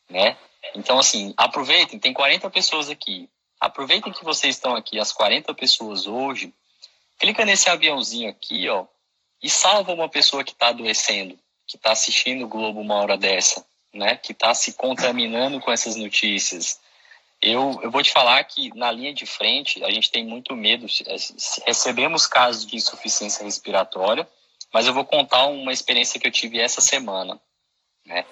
né? 0.09 0.37
Então, 0.75 0.99
assim, 0.99 1.33
aproveitem, 1.37 1.99
tem 1.99 2.13
40 2.13 2.49
pessoas 2.49 2.89
aqui. 2.89 3.29
Aproveitem 3.59 4.11
que 4.11 4.23
vocês 4.23 4.55
estão 4.55 4.75
aqui, 4.75 4.99
as 4.99 5.11
40 5.11 5.53
pessoas 5.53 6.07
hoje. 6.07 6.53
Clica 7.19 7.45
nesse 7.45 7.69
aviãozinho 7.69 8.29
aqui, 8.29 8.67
ó, 8.69 8.85
e 9.41 9.49
salva 9.49 9.93
uma 9.93 10.09
pessoa 10.09 10.43
que 10.43 10.51
está 10.51 10.69
adoecendo, 10.69 11.37
que 11.67 11.77
está 11.77 11.91
assistindo 11.91 12.45
o 12.45 12.47
Globo 12.47 12.81
uma 12.81 12.95
hora 12.95 13.17
dessa 13.17 13.65
né, 13.95 14.17
que 14.17 14.33
está 14.33 14.53
se 14.53 14.73
contaminando 14.73 15.59
com 15.59 15.71
essas 15.71 15.95
notícias. 15.95 16.79
Eu, 17.41 17.79
eu 17.81 17.89
vou 17.89 18.03
te 18.03 18.11
falar 18.11 18.43
que 18.43 18.75
na 18.75 18.91
linha 18.91 19.13
de 19.13 19.25
frente 19.25 19.83
a 19.83 19.89
gente 19.89 20.11
tem 20.11 20.25
muito 20.25 20.55
medo. 20.55 20.85
Recebemos 21.65 22.27
casos 22.27 22.65
de 22.65 22.75
insuficiência 22.75 23.43
respiratória, 23.43 24.27
mas 24.73 24.85
eu 24.85 24.93
vou 24.93 25.05
contar 25.05 25.45
uma 25.45 25.71
experiência 25.71 26.19
que 26.19 26.27
eu 26.27 26.31
tive 26.31 26.59
essa 26.59 26.81
semana. 26.81 27.39
Né? 28.05 28.25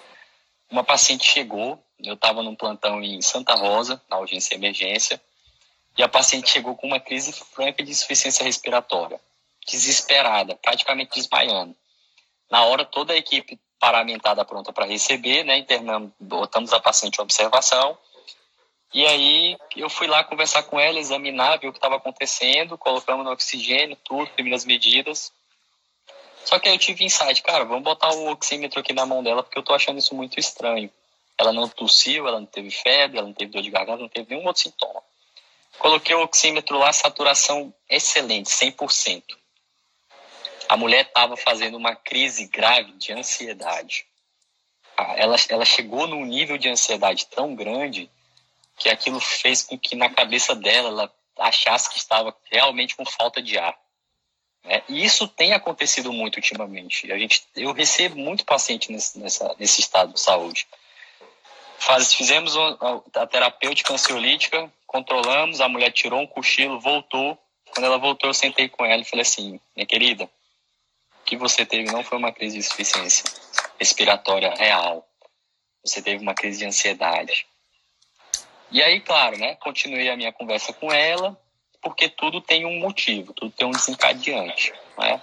Uma 0.70 0.84
paciente 0.84 1.24
chegou, 1.24 1.82
eu 1.98 2.14
estava 2.14 2.42
num 2.42 2.54
plantão 2.54 3.02
em 3.02 3.20
Santa 3.22 3.54
Rosa, 3.54 4.02
na 4.08 4.18
urgência 4.18 4.54
emergência, 4.54 5.20
e 5.96 6.02
a 6.02 6.08
paciente 6.08 6.50
chegou 6.50 6.74
com 6.76 6.86
uma 6.86 7.00
crise 7.00 7.32
franca 7.32 7.82
de 7.82 7.90
insuficiência 7.90 8.44
respiratória, 8.44 9.20
desesperada, 9.66 10.56
praticamente 10.56 11.14
desmaiando. 11.14 11.74
Na 12.50 12.64
hora, 12.64 12.84
toda 12.84 13.12
a 13.12 13.16
equipe 13.16 13.58
paramentada 13.78 14.44
pronta 14.44 14.72
para 14.72 14.86
receber, 14.86 15.44
né? 15.44 15.64
Botamos 16.18 16.72
a 16.72 16.80
paciente 16.80 17.18
em 17.18 17.22
observação. 17.22 17.96
E 18.92 19.04
aí 19.06 19.56
eu 19.76 19.90
fui 19.90 20.06
lá 20.06 20.22
conversar 20.22 20.62
com 20.64 20.78
ela, 20.78 21.00
examinar, 21.00 21.58
ver 21.58 21.68
o 21.68 21.72
que 21.72 21.78
estava 21.78 21.96
acontecendo, 21.96 22.78
colocamos 22.78 23.24
no 23.24 23.32
oxigênio, 23.32 23.96
tudo, 24.04 24.30
primeiras 24.30 24.64
medidas. 24.64 25.32
Só 26.44 26.58
que 26.58 26.68
aí 26.68 26.74
eu 26.74 26.78
tive 26.78 27.04
insight, 27.04 27.42
cara, 27.42 27.64
vamos 27.64 27.82
botar 27.82 28.10
o 28.10 28.30
oxímetro 28.30 28.78
aqui 28.80 28.92
na 28.92 29.04
mão 29.04 29.22
dela, 29.22 29.42
porque 29.42 29.58
eu 29.58 29.62
tô 29.62 29.74
achando 29.74 29.98
isso 29.98 30.14
muito 30.14 30.38
estranho. 30.38 30.90
Ela 31.36 31.52
não 31.52 31.68
tossiu, 31.68 32.28
ela 32.28 32.38
não 32.38 32.46
teve 32.46 32.70
febre, 32.70 33.18
ela 33.18 33.26
não 33.26 33.34
teve 33.34 33.50
dor 33.50 33.62
de 33.62 33.70
garganta, 33.70 34.02
não 34.02 34.08
teve 34.08 34.32
nenhum 34.32 34.46
outro 34.46 34.62
sintoma. 34.62 35.02
Coloquei 35.78 36.14
o 36.14 36.22
oxímetro 36.22 36.78
lá, 36.78 36.92
saturação 36.92 37.74
excelente, 37.88 38.50
100% 38.50 39.22
a 40.68 40.76
mulher 40.76 41.06
estava 41.06 41.36
fazendo 41.36 41.76
uma 41.76 41.94
crise 41.94 42.46
grave 42.46 42.92
de 42.92 43.12
ansiedade. 43.12 44.06
Ah, 44.96 45.14
ela, 45.16 45.36
ela 45.48 45.64
chegou 45.64 46.06
num 46.06 46.24
nível 46.24 46.56
de 46.56 46.68
ansiedade 46.68 47.26
tão 47.26 47.54
grande 47.54 48.10
que 48.78 48.88
aquilo 48.88 49.20
fez 49.20 49.62
com 49.62 49.78
que 49.78 49.94
na 49.94 50.10
cabeça 50.10 50.54
dela 50.54 50.88
ela 50.88 51.14
achasse 51.38 51.90
que 51.90 51.98
estava 51.98 52.34
realmente 52.50 52.96
com 52.96 53.04
falta 53.04 53.42
de 53.42 53.58
ar. 53.58 53.76
Né? 54.64 54.82
E 54.88 55.04
isso 55.04 55.28
tem 55.28 55.52
acontecido 55.52 56.12
muito 56.12 56.36
ultimamente. 56.36 57.10
A 57.12 57.18
gente, 57.18 57.46
eu 57.54 57.72
recebo 57.72 58.16
muito 58.16 58.44
paciente 58.44 58.90
nesse, 58.90 59.18
nessa, 59.18 59.54
nesse 59.58 59.80
estado 59.80 60.12
de 60.12 60.20
saúde. 60.20 60.66
Faz, 61.78 62.14
fizemos 62.14 62.54
a 63.14 63.26
terapêutica 63.26 63.92
ansiolítica, 63.92 64.72
controlamos, 64.94 65.60
a 65.60 65.68
mulher 65.68 65.90
tirou 65.90 66.20
um 66.20 66.26
cochilo, 66.26 66.78
voltou. 66.78 67.36
Quando 67.70 67.84
ela 67.84 67.98
voltou, 67.98 68.30
eu 68.30 68.34
sentei 68.34 68.68
com 68.68 68.84
ela 68.84 69.02
e 69.02 69.04
falei 69.04 69.22
assim, 69.22 69.58
minha 69.74 69.84
querida, 69.84 70.30
que 71.24 71.36
você 71.36 71.66
teve 71.66 71.90
não 71.90 72.04
foi 72.04 72.16
uma 72.16 72.30
crise 72.30 72.54
de 72.54 72.60
insuficiência 72.60 73.24
respiratória 73.76 74.54
real. 74.54 75.04
Você 75.84 76.00
teve 76.00 76.22
uma 76.22 76.32
crise 76.32 76.60
de 76.60 76.66
ansiedade. 76.66 77.44
E 78.70 78.80
aí, 78.80 79.00
claro, 79.00 79.36
né? 79.36 79.56
Continuei 79.56 80.08
a 80.08 80.16
minha 80.16 80.32
conversa 80.32 80.72
com 80.72 80.92
ela, 80.92 81.36
porque 81.82 82.08
tudo 82.08 82.40
tem 82.40 82.64
um 82.64 82.78
motivo, 82.78 83.32
tudo 83.32 83.50
tem 83.50 83.66
um 83.66 83.72
desencadeante, 83.72 84.72
né? 84.96 85.20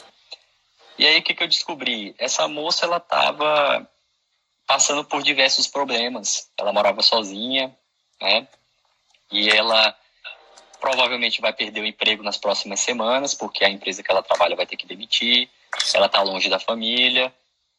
E 0.97 1.07
aí, 1.07 1.19
o 1.19 1.23
que, 1.23 1.33
que 1.33 1.43
eu 1.43 1.47
descobri? 1.47 2.13
Essa 2.19 2.45
moça, 2.45 2.85
ela 2.85 2.97
estava 2.97 3.89
passando 4.67 5.05
por 5.05 5.23
diversos 5.23 5.65
problemas. 5.65 6.51
Ela 6.57 6.73
morava 6.73 7.01
sozinha, 7.01 7.73
né? 8.21 8.49
E 9.31 9.49
ela 9.49 9.95
provavelmente 10.79 11.41
vai 11.41 11.53
perder 11.53 11.81
o 11.81 11.85
emprego 11.85 12.23
nas 12.23 12.37
próximas 12.37 12.79
semanas, 12.79 13.33
porque 13.33 13.63
a 13.63 13.69
empresa 13.69 14.01
que 14.03 14.11
ela 14.11 14.23
trabalha 14.23 14.55
vai 14.55 14.65
ter 14.65 14.77
que 14.77 14.87
demitir 14.87 15.49
ela 15.93 16.05
está 16.05 16.21
longe 16.21 16.49
da 16.49 16.59
família, 16.59 17.33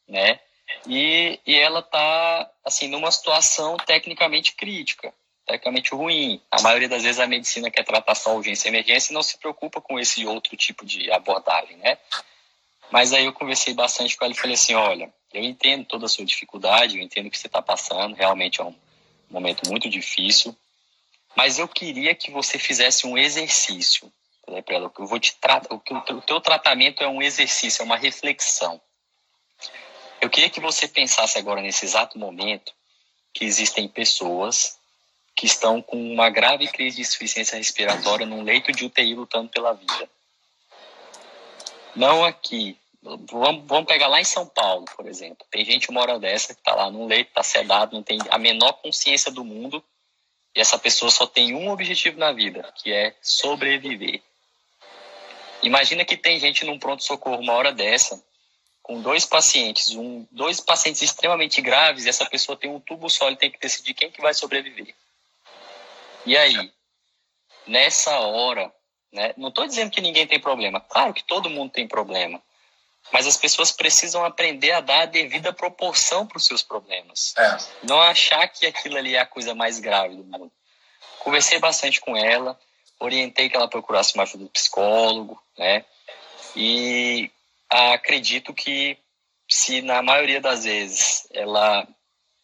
né? 0.07 0.39
E, 0.87 1.39
e 1.45 1.55
ela 1.55 1.79
está, 1.79 2.49
assim, 2.65 2.87
numa 2.87 3.11
situação 3.11 3.77
tecnicamente 3.77 4.55
crítica, 4.55 5.13
tecnicamente 5.45 5.93
ruim. 5.93 6.41
A 6.49 6.61
maioria 6.61 6.89
das 6.89 7.03
vezes 7.03 7.19
a 7.19 7.27
medicina 7.27 7.69
quer 7.69 7.83
tratar 7.83 8.15
só 8.15 8.35
urgência 8.35 8.67
e 8.67 8.71
emergência 8.71 9.11
e 9.11 9.13
não 9.13 9.23
se 9.23 9.37
preocupa 9.37 9.79
com 9.79 9.99
esse 9.99 10.25
outro 10.25 10.55
tipo 10.57 10.85
de 10.85 11.11
abordagem, 11.11 11.77
né? 11.77 11.97
Mas 12.91 13.13
aí 13.13 13.25
eu 13.25 13.33
conversei 13.33 13.73
bastante 13.73 14.17
com 14.17 14.25
ela 14.25 14.33
e 14.33 14.37
falei 14.37 14.55
assim, 14.55 14.75
olha, 14.75 15.13
eu 15.33 15.43
entendo 15.43 15.85
toda 15.85 16.05
a 16.05 16.09
sua 16.09 16.25
dificuldade, 16.25 16.97
eu 16.97 17.03
entendo 17.03 17.27
o 17.27 17.31
que 17.31 17.37
você 17.37 17.47
está 17.47 17.61
passando, 17.61 18.15
realmente 18.15 18.61
é 18.61 18.63
um 18.63 18.75
momento 19.29 19.67
muito 19.69 19.89
difícil, 19.89 20.55
mas 21.35 21.57
eu 21.57 21.67
queria 21.67 22.13
que 22.13 22.31
você 22.31 22.59
fizesse 22.59 23.07
um 23.07 23.17
exercício. 23.17 24.11
Falei 24.45 24.61
para 24.61 24.75
ela, 24.75 24.91
eu 24.97 25.05
vou 25.05 25.19
te 25.19 25.35
tratar, 25.35 25.73
o 25.73 26.21
teu 26.21 26.41
tratamento 26.41 27.03
é 27.03 27.07
um 27.07 27.21
exercício, 27.21 27.81
é 27.81 27.85
uma 27.85 27.97
reflexão. 27.97 28.79
Eu 30.21 30.29
queria 30.29 30.49
que 30.49 30.59
você 30.59 30.87
pensasse 30.87 31.37
agora 31.37 31.61
nesse 31.61 31.85
exato 31.85 32.17
momento 32.17 32.73
que 33.33 33.45
existem 33.45 33.87
pessoas 33.87 34.77
que 35.35 35.45
estão 35.45 35.81
com 35.81 36.13
uma 36.13 36.29
grave 36.29 36.67
crise 36.67 36.97
de 36.97 37.01
insuficiência 37.01 37.57
respiratória 37.57 38.25
num 38.25 38.43
leito 38.43 38.71
de 38.71 38.85
UTI 38.85 39.15
lutando 39.15 39.49
pela 39.49 39.73
vida. 39.73 40.09
Não 41.95 42.23
aqui. 42.23 42.77
Vamos, 43.01 43.85
pegar 43.85 44.07
lá 44.07 44.21
em 44.21 44.25
São 44.25 44.45
Paulo, 44.45 44.85
por 44.95 45.07
exemplo. 45.07 45.45
Tem 45.51 45.65
gente 45.65 45.91
hora 45.93 46.17
dessa 46.19 46.53
que 46.53 46.61
está 46.61 46.73
lá 46.73 46.89
num 46.89 47.05
leito, 47.05 47.29
está 47.29 47.43
sedado, 47.43 47.95
não 47.95 48.03
tem 48.03 48.17
a 48.29 48.37
menor 48.37 48.73
consciência 48.73 49.31
do 49.31 49.43
mundo 49.43 49.83
e 50.55 50.61
essa 50.61 50.77
pessoa 50.77 51.09
só 51.09 51.25
tem 51.25 51.55
um 51.55 51.69
objetivo 51.69 52.19
na 52.19 52.31
vida, 52.31 52.71
que 52.75 52.91
é 52.91 53.15
sobreviver. 53.21 54.21
Imagina 55.63 56.05
que 56.05 56.17
tem 56.17 56.39
gente 56.39 56.65
num 56.65 56.77
pronto-socorro 56.77 57.41
uma 57.41 57.53
hora 57.53 57.71
dessa, 57.71 58.21
com 58.81 59.01
dois 59.01 59.25
pacientes, 59.25 59.95
um, 59.95 60.27
dois 60.29 60.59
pacientes 60.59 61.01
extremamente 61.01 61.61
graves, 61.61 62.05
e 62.05 62.09
essa 62.09 62.25
pessoa 62.25 62.57
tem 62.57 62.69
um 62.69 62.79
tubo 62.79 63.09
só, 63.09 63.27
ele 63.27 63.37
tem 63.37 63.49
que 63.49 63.59
decidir 63.59 63.93
quem 63.93 64.11
que 64.11 64.21
vai 64.21 64.33
sobreviver. 64.33 64.93
E 66.25 66.37
aí, 66.37 66.71
nessa 67.65 68.19
hora, 68.19 68.71
né, 69.11 69.33
não 69.37 69.49
estou 69.49 69.65
dizendo 69.65 69.89
que 69.89 70.01
ninguém 70.01 70.27
tem 70.27 70.39
problema, 70.39 70.81
claro 70.81 71.13
que 71.13 71.23
todo 71.23 71.49
mundo 71.49 71.71
tem 71.71 71.87
problema, 71.87 72.41
mas 73.11 73.27
as 73.27 73.37
pessoas 73.37 73.71
precisam 73.71 74.23
aprender 74.23 74.71
a 74.71 74.81
dar 74.81 75.01
a 75.01 75.05
devida 75.05 75.53
proporção 75.53 76.25
para 76.25 76.37
os 76.37 76.45
seus 76.45 76.63
problemas. 76.63 77.33
É. 77.37 77.57
Não 77.83 78.01
achar 78.01 78.47
que 78.47 78.65
aquilo 78.65 78.97
ali 78.97 79.15
é 79.15 79.19
a 79.19 79.25
coisa 79.25 79.53
mais 79.53 79.79
grave 79.79 80.15
do 80.15 80.23
mundo. 80.23 80.51
Conversei 81.19 81.59
bastante 81.59 82.01
com 82.01 82.15
ela, 82.15 82.59
orientei 82.99 83.49
que 83.49 83.55
ela 83.55 83.67
procurasse 83.67 84.13
uma 84.15 84.23
ajuda 84.23 84.45
do 84.45 84.49
psicólogo, 84.49 85.41
né? 85.57 85.85
E 86.55 87.31
acredito 87.69 88.53
que 88.53 88.97
se 89.49 89.81
na 89.81 90.01
maioria 90.01 90.39
das 90.39 90.63
vezes 90.63 91.27
ela 91.31 91.87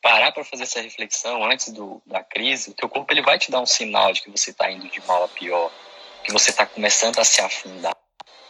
parar 0.02 0.32
para 0.32 0.44
fazer 0.44 0.64
essa 0.64 0.82
reflexão 0.82 1.44
antes 1.44 1.70
do, 1.70 2.02
da 2.06 2.24
crise, 2.24 2.72
o 2.72 2.74
teu 2.74 2.88
corpo 2.88 3.12
ele 3.12 3.22
vai 3.22 3.38
te 3.38 3.52
dar 3.52 3.60
um 3.60 3.66
sinal 3.66 4.14
de 4.14 4.22
que 4.22 4.30
você 4.30 4.52
está 4.52 4.72
indo 4.72 4.88
de 4.90 5.02
mal 5.06 5.24
a 5.24 5.28
pior, 5.28 5.72
que 6.24 6.32
você 6.32 6.52
está 6.52 6.66
começando 6.66 7.20
a 7.20 7.26
se 7.26 7.42
afundar 7.42 7.96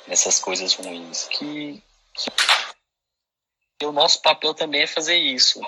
nessas 0.07 0.39
coisas 0.39 0.73
ruins, 0.73 1.27
que, 1.27 1.81
que 2.13 3.85
o 3.85 3.91
nosso 3.91 4.21
papel 4.21 4.53
também 4.53 4.81
é 4.81 4.87
fazer 4.87 5.17
isso, 5.17 5.61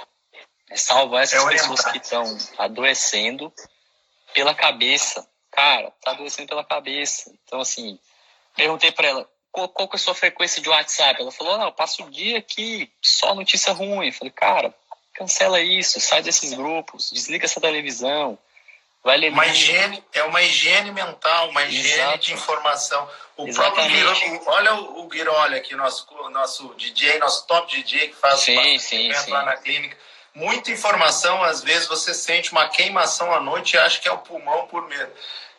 é 0.69 0.75
salvar 0.75 1.23
essas 1.23 1.43
é 1.43 1.49
pessoas 1.49 1.85
que 1.85 1.97
estão 1.97 2.37
adoecendo 2.57 3.53
pela 4.33 4.53
cabeça, 4.53 5.27
cara, 5.49 5.91
tá 6.01 6.11
adoecendo 6.11 6.47
pela 6.47 6.63
cabeça. 6.63 7.33
Então 7.43 7.59
assim, 7.59 7.99
perguntei 8.55 8.91
para 8.91 9.07
ela 9.07 9.29
qual, 9.51 9.67
qual 9.69 9.87
que 9.87 9.95
é 9.95 9.99
a 9.99 9.99
sua 9.99 10.15
frequência 10.15 10.61
de 10.61 10.69
WhatsApp? 10.69 11.21
Ela 11.21 11.31
falou, 11.31 11.57
não, 11.57 11.65
eu 11.65 11.73
passo 11.73 12.03
o 12.03 12.09
dia 12.09 12.37
aqui, 12.37 12.91
só 13.01 13.35
notícia 13.35 13.73
ruim. 13.73 14.07
Eu 14.07 14.13
falei, 14.13 14.31
cara, 14.31 14.73
cancela 15.13 15.59
isso, 15.59 15.99
sai 15.99 16.21
desses 16.21 16.53
grupos, 16.53 17.11
desliga 17.11 17.45
essa 17.45 17.59
televisão, 17.59 18.39
uma 19.04 19.47
higiene 19.47 20.04
É 20.14 20.24
uma 20.24 20.41
higiene 20.41 20.91
mental, 20.91 21.49
uma 21.49 21.64
higiene 21.64 22.02
Exato. 22.02 22.18
de 22.20 22.34
informação. 22.34 23.10
O 23.36 23.47
Exatamente. 23.47 24.04
próprio 24.04 24.41
olha 24.45 24.76
o, 24.76 25.02
o 25.02 25.08
Guiroli 25.08 25.56
aqui, 25.56 25.76
nosso, 25.76 26.06
nosso 26.30 26.74
DJ, 26.76 27.18
nosso 27.18 27.47
top 27.47 27.74
DJ 27.74 28.10
que 28.10 28.16
faz 28.16 28.41
sim, 28.41 28.78
sim, 28.78 29.12
sim. 29.14 29.32
lá 29.32 29.43
na 29.43 29.58
clínica. 29.58 29.97
Muita 30.34 30.72
informação, 30.72 31.43
às 31.43 31.62
vezes 31.62 31.88
você 31.88 32.14
sente 32.14 32.52
uma 32.52 32.70
queimação 32.70 33.34
à 33.34 33.39
noite 33.39 33.74
e 33.74 33.80
acha 33.80 33.99
que 33.99 34.08
é 34.08 34.12
o 34.12 34.20
pulmão 34.20 34.68
por 34.68 34.88
medo. 34.88 35.12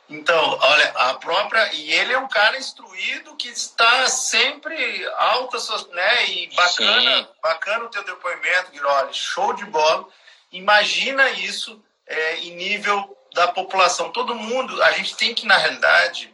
Então, 0.08 0.58
olha, 0.60 0.88
a 0.90 1.14
própria. 1.14 1.72
E 1.72 1.92
ele 1.92 2.12
é 2.12 2.18
um 2.18 2.28
cara 2.28 2.58
instruído 2.58 3.34
que 3.36 3.48
está 3.48 4.06
sempre 4.08 5.06
alta, 5.16 5.58
né? 5.90 6.26
E 6.26 6.54
bacana, 6.54 7.18
Sim. 7.18 7.28
bacana 7.42 7.84
o 7.84 7.88
teu 7.88 8.04
depoimento, 8.04 8.70
Guilherme. 8.72 9.14
Show 9.14 9.52
de 9.54 9.64
bola. 9.66 10.06
Imagina 10.50 11.30
isso 11.30 11.82
é, 12.06 12.36
em 12.38 12.54
nível 12.56 13.16
da 13.34 13.48
população. 13.48 14.10
Todo 14.10 14.34
mundo, 14.34 14.82
a 14.82 14.92
gente 14.92 15.16
tem 15.16 15.34
que, 15.34 15.46
na 15.46 15.56
realidade, 15.56 16.32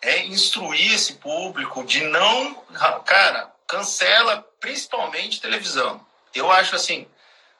é 0.00 0.24
instruir 0.26 0.94
esse 0.94 1.14
público 1.14 1.84
de 1.84 2.02
não. 2.04 2.54
Cara, 3.04 3.52
cancela 3.66 4.44
principalmente 4.60 5.40
televisão. 5.40 6.04
Eu 6.34 6.50
acho 6.50 6.74
assim. 6.76 7.06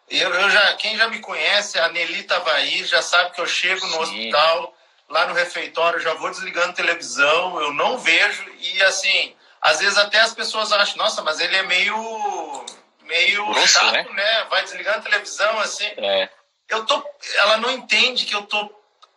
Eu, 0.09 0.32
eu 0.34 0.51
já, 0.51 0.72
quem 0.74 0.97
já 0.97 1.07
me 1.09 1.18
conhece, 1.20 1.78
a 1.78 1.89
Nelita 1.91 2.36
Tavaí, 2.36 2.84
já 2.84 3.03
sabe 3.03 3.32
que 3.32 3.41
eu 3.41 3.47
chego 3.47 3.86
no 3.86 3.93
Sim. 3.93 3.99
hospital 4.03 4.74
lá 5.09 5.26
no 5.26 5.34
refeitório, 5.34 6.01
já 6.01 6.14
vou 6.14 6.30
desligando 6.30 6.74
televisão, 6.74 7.61
eu 7.61 7.72
não 7.72 7.99
vejo 7.99 8.45
e 8.59 8.82
assim, 8.82 9.34
às 9.61 9.78
vezes 9.78 9.97
até 9.97 10.20
as 10.20 10.34
pessoas 10.34 10.70
acham, 10.70 10.99
nossa, 10.99 11.22
mas 11.22 11.41
ele 11.41 11.57
é 11.57 11.62
meio 11.62 12.66
meio 13.03 13.47
Grosso, 13.47 13.68
chato, 13.68 13.93
né? 13.93 14.07
né? 14.12 14.45
Vai 14.51 14.62
desligando 14.62 14.99
a 14.99 15.03
televisão 15.03 15.59
assim. 15.61 15.91
É. 15.97 16.28
Eu 16.68 16.84
tô, 16.84 17.03
ela 17.36 17.57
não 17.57 17.70
entende 17.70 18.26
que 18.26 18.34
eu 18.34 18.43
tô 18.43 18.70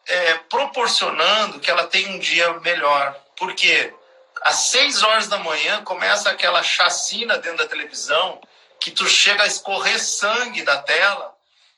é, 0.07 0.33
proporcionando 0.49 1.59
que 1.59 1.69
ela 1.69 1.87
tenha 1.87 2.09
um 2.09 2.19
dia 2.19 2.53
melhor, 2.59 3.15
porque 3.35 3.93
às 4.41 4.69
seis 4.69 5.03
horas 5.03 5.27
da 5.27 5.37
manhã 5.37 5.83
começa 5.83 6.29
aquela 6.29 6.63
chacina 6.63 7.37
dentro 7.37 7.59
da 7.59 7.67
televisão 7.67 8.41
que 8.79 8.91
tu 8.91 9.07
chega 9.07 9.43
a 9.43 9.47
escorrer 9.47 9.99
sangue 9.99 10.63
da 10.63 10.77
tela 10.81 11.31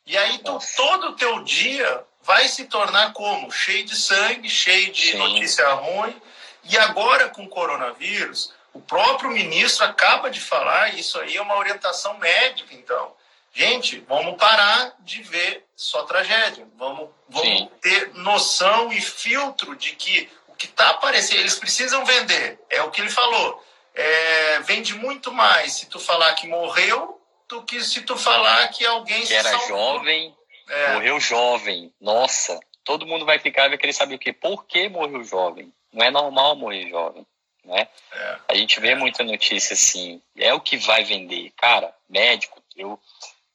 e 0.05 0.17
aí 0.17 0.37
tu, 0.39 0.59
todo 0.75 1.09
o 1.09 1.15
teu 1.15 1.43
dia 1.43 2.03
vai 2.21 2.47
se 2.47 2.65
tornar 2.65 3.13
como? 3.13 3.51
Cheio 3.51 3.85
de 3.85 3.95
sangue, 3.95 4.49
cheio 4.49 4.91
de 4.91 5.11
Sim. 5.11 5.17
notícia 5.17 5.67
ruim. 5.73 6.21
E 6.65 6.77
agora, 6.77 7.29
com 7.29 7.43
o 7.43 7.49
coronavírus, 7.49 8.53
o 8.73 8.79
próprio 8.79 9.31
ministro 9.31 9.85
acaba 9.85 10.29
de 10.29 10.39
falar, 10.39 10.95
isso 10.95 11.19
aí 11.19 11.35
é 11.35 11.41
uma 11.41 11.57
orientação 11.57 12.17
médica, 12.17 12.73
então. 12.73 13.13
Gente, 13.53 13.99
vamos 14.07 14.37
parar 14.37 14.93
de 14.99 15.21
ver 15.21 15.62
só 15.83 16.03
tragédia. 16.03 16.67
Vamos, 16.77 17.09
vamos 17.29 17.69
ter 17.81 18.13
noção 18.15 18.91
e 18.91 19.01
filtro 19.01 19.75
de 19.75 19.95
que 19.95 20.29
o 20.47 20.55
que 20.55 20.65
está 20.65 20.89
aparecendo, 20.89 21.39
eles 21.39 21.55
precisam 21.55 22.05
vender. 22.05 22.59
É 22.69 22.81
o 22.83 22.91
que 22.91 23.01
ele 23.01 23.09
falou. 23.09 23.63
É, 23.95 24.59
vende 24.61 24.95
muito 24.95 25.31
mais 25.31 25.73
se 25.73 25.85
tu 25.87 25.99
falar 25.99 26.33
que 26.33 26.47
morreu 26.47 27.21
do 27.47 27.61
que 27.63 27.83
se 27.83 28.01
tu 28.01 28.17
falar 28.17 28.67
que 28.69 28.85
alguém 28.85 29.25
que 29.25 29.33
era 29.33 29.49
salvou. 29.49 29.67
jovem 29.67 30.35
é. 30.69 30.93
Morreu 30.93 31.19
jovem. 31.19 31.93
Nossa, 31.99 32.59
todo 32.83 33.05
mundo 33.05 33.25
vai 33.25 33.39
ficar 33.39 33.65
e 33.65 33.69
vai 33.69 33.77
querer 33.77 33.93
saber 33.93 34.15
o 34.15 34.19
quê? 34.19 34.33
Por 34.33 34.65
que 34.65 34.89
morreu 34.89 35.23
jovem? 35.23 35.73
Não 35.91 36.05
é 36.05 36.09
normal 36.09 36.55
morrer 36.55 36.89
jovem, 36.89 37.25
né? 37.63 37.87
É. 38.11 38.37
A 38.49 38.55
gente 38.55 38.79
vê 38.79 38.95
muita 38.95 39.23
notícia 39.23 39.73
assim. 39.73 40.21
É 40.35 40.53
o 40.53 40.61
que 40.61 40.77
vai 40.77 41.03
vender. 41.03 41.51
Cara, 41.57 41.93
médico, 42.09 42.61
eu 42.75 42.99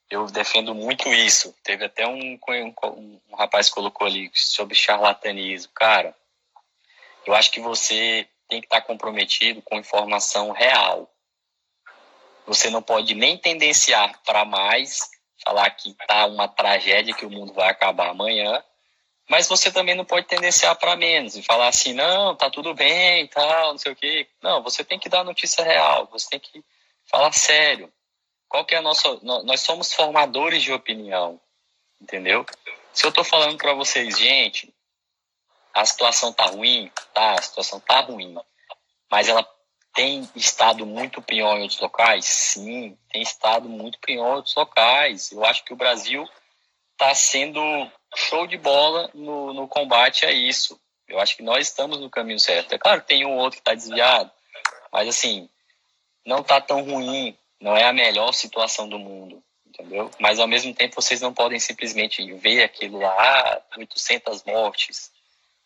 eu 0.09 0.25
defendo 0.27 0.73
muito 0.73 1.07
isso. 1.09 1.55
Teve 1.63 1.85
até 1.85 2.07
um, 2.07 2.39
um, 2.47 3.19
um 3.29 3.35
rapaz 3.35 3.69
que 3.69 3.75
colocou 3.75 4.07
ali 4.07 4.29
sobre 4.33 4.75
charlatanismo. 4.75 5.71
Cara, 5.73 6.15
eu 7.25 7.35
acho 7.35 7.51
que 7.51 7.59
você 7.59 8.27
tem 8.47 8.59
que 8.59 8.65
estar 8.65 8.81
comprometido 8.81 9.61
com 9.61 9.77
informação 9.77 10.51
real. 10.51 11.09
Você 12.47 12.69
não 12.69 12.81
pode 12.81 13.13
nem 13.13 13.37
tendenciar 13.37 14.19
para 14.25 14.43
mais 14.43 15.07
falar 15.45 15.69
que 15.69 15.95
tá 16.07 16.25
uma 16.25 16.47
tragédia, 16.47 17.13
que 17.13 17.25
o 17.25 17.29
mundo 17.29 17.53
vai 17.53 17.69
acabar 17.69 18.09
amanhã, 18.09 18.63
mas 19.29 19.47
você 19.47 19.71
também 19.71 19.95
não 19.95 20.03
pode 20.03 20.25
tendenciar 20.25 20.75
para 20.75 20.95
menos 20.95 21.37
e 21.37 21.43
falar 21.43 21.67
assim, 21.67 21.93
não, 21.93 22.35
tá 22.35 22.49
tudo 22.49 22.73
bem, 22.73 23.27
tal, 23.27 23.71
não 23.71 23.77
sei 23.77 23.91
o 23.91 23.95
quê. 23.95 24.27
Não, 24.41 24.63
você 24.63 24.83
tem 24.83 24.97
que 24.97 25.07
dar 25.07 25.23
notícia 25.23 25.63
real, 25.63 26.07
você 26.11 26.27
tem 26.31 26.39
que 26.39 26.63
falar 27.05 27.31
sério. 27.31 27.93
Qual 28.49 28.65
que 28.65 28.75
é 28.75 28.79
a 28.79 28.81
nossa... 28.81 29.19
Nós 29.21 29.61
somos 29.61 29.93
formadores 29.93 30.63
de 30.63 30.73
opinião, 30.73 31.39
entendeu? 32.01 32.45
Se 32.91 33.05
eu 33.05 33.11
tô 33.11 33.23
falando 33.23 33.57
para 33.57 33.73
vocês, 33.73 34.17
gente, 34.17 34.73
a 35.73 35.85
situação 35.85 36.33
tá 36.33 36.45
ruim, 36.47 36.91
tá, 37.13 37.33
a 37.33 37.41
situação 37.41 37.79
tá 37.79 38.01
ruim, 38.01 38.35
mas 39.09 39.29
ela 39.29 39.47
tem 39.93 40.27
estado 40.35 40.85
muito 40.85 41.21
pior 41.21 41.57
em 41.57 41.61
outros 41.61 41.79
locais? 41.79 42.25
Sim, 42.25 42.97
tem 43.11 43.21
estado 43.21 43.69
muito 43.69 43.99
pior 43.99 44.33
em 44.33 44.35
outros 44.35 44.55
locais. 44.55 45.31
Eu 45.31 45.45
acho 45.45 45.63
que 45.63 45.73
o 45.73 45.77
Brasil 45.77 46.27
está 46.93 47.13
sendo 47.13 47.61
show 48.15 48.47
de 48.47 48.57
bola 48.57 49.09
no, 49.13 49.53
no 49.53 49.67
combate 49.67 50.25
a 50.25 50.31
isso. 50.31 50.79
Eu 51.07 51.19
acho 51.19 51.35
que 51.35 51.43
nós 51.43 51.67
estamos 51.67 51.99
no 51.99 52.09
caminho 52.09 52.39
certo. 52.39 52.73
É 52.73 52.77
claro 52.77 53.01
que 53.01 53.07
tem 53.07 53.25
um 53.25 53.37
outro 53.37 53.57
que 53.57 53.61
está 53.61 53.73
desviado, 53.73 54.31
mas 54.91 55.07
assim, 55.07 55.49
não 56.25 56.39
está 56.39 56.61
tão 56.61 56.83
ruim, 56.83 57.37
não 57.59 57.75
é 57.75 57.83
a 57.83 57.93
melhor 57.93 58.31
situação 58.33 58.87
do 58.87 58.97
mundo, 58.97 59.43
entendeu? 59.65 60.09
Mas 60.19 60.39
ao 60.39 60.47
mesmo 60.47 60.73
tempo 60.73 60.95
vocês 60.95 61.21
não 61.21 61.33
podem 61.33 61.59
simplesmente 61.59 62.23
ver 62.33 62.63
aquilo 62.63 62.99
lá, 62.99 63.61
800 63.77 64.43
mortes. 64.43 65.11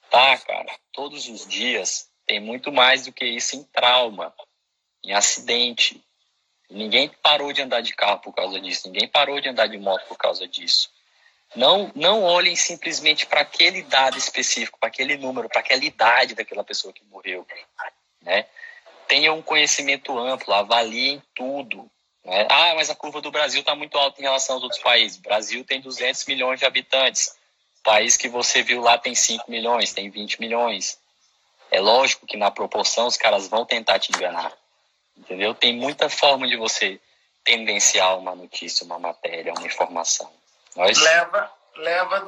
Tá, 0.10 0.38
cara, 0.38 0.76
todos 0.92 1.28
os 1.28 1.48
dias 1.48 2.10
tem 2.26 2.40
muito 2.40 2.72
mais 2.72 3.06
do 3.06 3.12
que 3.12 3.26
isso 3.26 3.56
em 3.56 3.64
trauma, 3.64 4.34
em 5.04 5.14
acidente. 5.14 6.04
Ninguém 6.70 7.10
parou 7.22 7.54
de 7.54 7.62
andar 7.62 7.82
de 7.82 7.94
carro 7.94 8.20
por 8.20 8.34
causa 8.34 8.60
disso, 8.60 8.88
ninguém 8.88 9.08
parou 9.08 9.40
de 9.40 9.50
andar 9.50 9.68
de 9.68 9.78
moto 9.78 10.08
por 10.08 10.18
causa 10.18 10.48
disso. 10.48 10.92
Não, 11.56 11.92
não 11.94 12.24
olhem 12.24 12.56
simplesmente 12.56 13.28
para 13.28 13.42
aquele 13.42 13.84
dado 13.84 14.18
específico, 14.18 14.80
para 14.80 14.90
aquele 14.90 15.18
número, 15.18 15.48
para 15.48 15.60
aquela 15.60 15.84
idade 15.84 16.34
daquela 16.34 16.64
pessoa 16.64 16.92
que 16.92 17.04
morreu. 17.06 17.46
Né? 18.22 18.48
Tenham 19.14 19.38
um 19.38 19.42
conhecimento 19.44 20.18
amplo, 20.18 20.52
avaliem 20.56 21.22
tudo. 21.36 21.88
Né? 22.26 22.48
Ah, 22.50 22.74
mas 22.74 22.90
a 22.90 22.96
curva 22.96 23.22
do 23.22 23.30
Brasil 23.30 23.60
está 23.60 23.76
muito 23.76 23.96
alta 23.96 24.20
em 24.20 24.24
relação 24.24 24.56
aos 24.56 24.64
outros 24.64 24.82
países. 24.82 25.20
O 25.20 25.22
Brasil 25.22 25.64
tem 25.64 25.80
200 25.80 26.26
milhões 26.26 26.60
de 26.60 26.66
habitantes. 26.66 27.28
O 27.80 27.84
país 27.84 28.18
que 28.18 28.28
você 28.28 28.64
viu 28.64 28.82
lá 28.82 28.98
tem 28.98 29.14
5 29.14 29.52
milhões, 29.52 29.94
tem 29.94 30.10
20 30.10 30.40
milhões. 30.40 30.98
É 31.70 31.80
lógico 31.80 32.26
que 32.26 32.36
na 32.36 32.50
proporção 32.50 33.06
os 33.06 33.16
caras 33.16 33.48
vão 33.48 33.68
tentar 33.68 34.00
te 34.00 34.12
enganar. 34.12 34.52
Entendeu? 35.16 35.54
Tem 35.54 35.76
muita 35.76 36.10
forma 36.10 36.48
de 36.48 36.58
você 36.58 37.00
tendenciar 37.44 38.18
uma 38.18 38.34
notícia, 38.34 38.84
uma 38.84 38.98
matéria, 38.98 39.54
uma 39.54 39.68
informação. 39.68 40.28
Nós... 40.76 40.98
Leva, 41.00 41.54
leva 41.76 42.20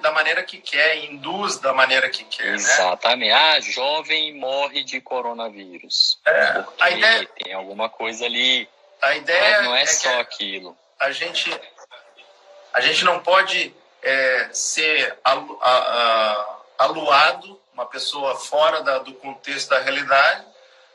da 0.00 0.12
maneira 0.12 0.42
que 0.42 0.58
quer, 0.58 1.04
induz 1.04 1.58
da 1.58 1.72
maneira 1.72 2.08
que 2.08 2.24
quer. 2.24 2.46
Né? 2.46 2.54
Exatamente. 2.54 3.30
Né? 3.30 3.34
Ah, 3.34 3.60
jovem 3.60 4.34
morre 4.34 4.84
de 4.84 5.00
coronavírus. 5.00 6.18
É, 6.26 6.64
a 6.80 6.90
ideia... 6.90 7.28
tem 7.42 7.52
alguma 7.52 7.88
coisa 7.88 8.24
ali. 8.24 8.68
A 9.00 9.16
ideia 9.16 9.62
não 9.62 9.74
é, 9.74 9.82
é 9.82 9.86
só 9.86 10.20
aquilo. 10.20 10.76
A 10.98 11.10
gente, 11.10 11.50
a 12.72 12.80
gente 12.80 13.04
não 13.04 13.20
pode 13.20 13.74
é, 14.02 14.48
ser 14.52 15.18
alu, 15.24 15.58
a, 15.62 15.70
a, 15.70 16.84
aluado, 16.84 17.60
uma 17.72 17.86
pessoa 17.86 18.36
fora 18.36 18.82
da, 18.82 18.98
do 18.98 19.14
contexto 19.14 19.70
da 19.70 19.78
realidade, 19.78 20.44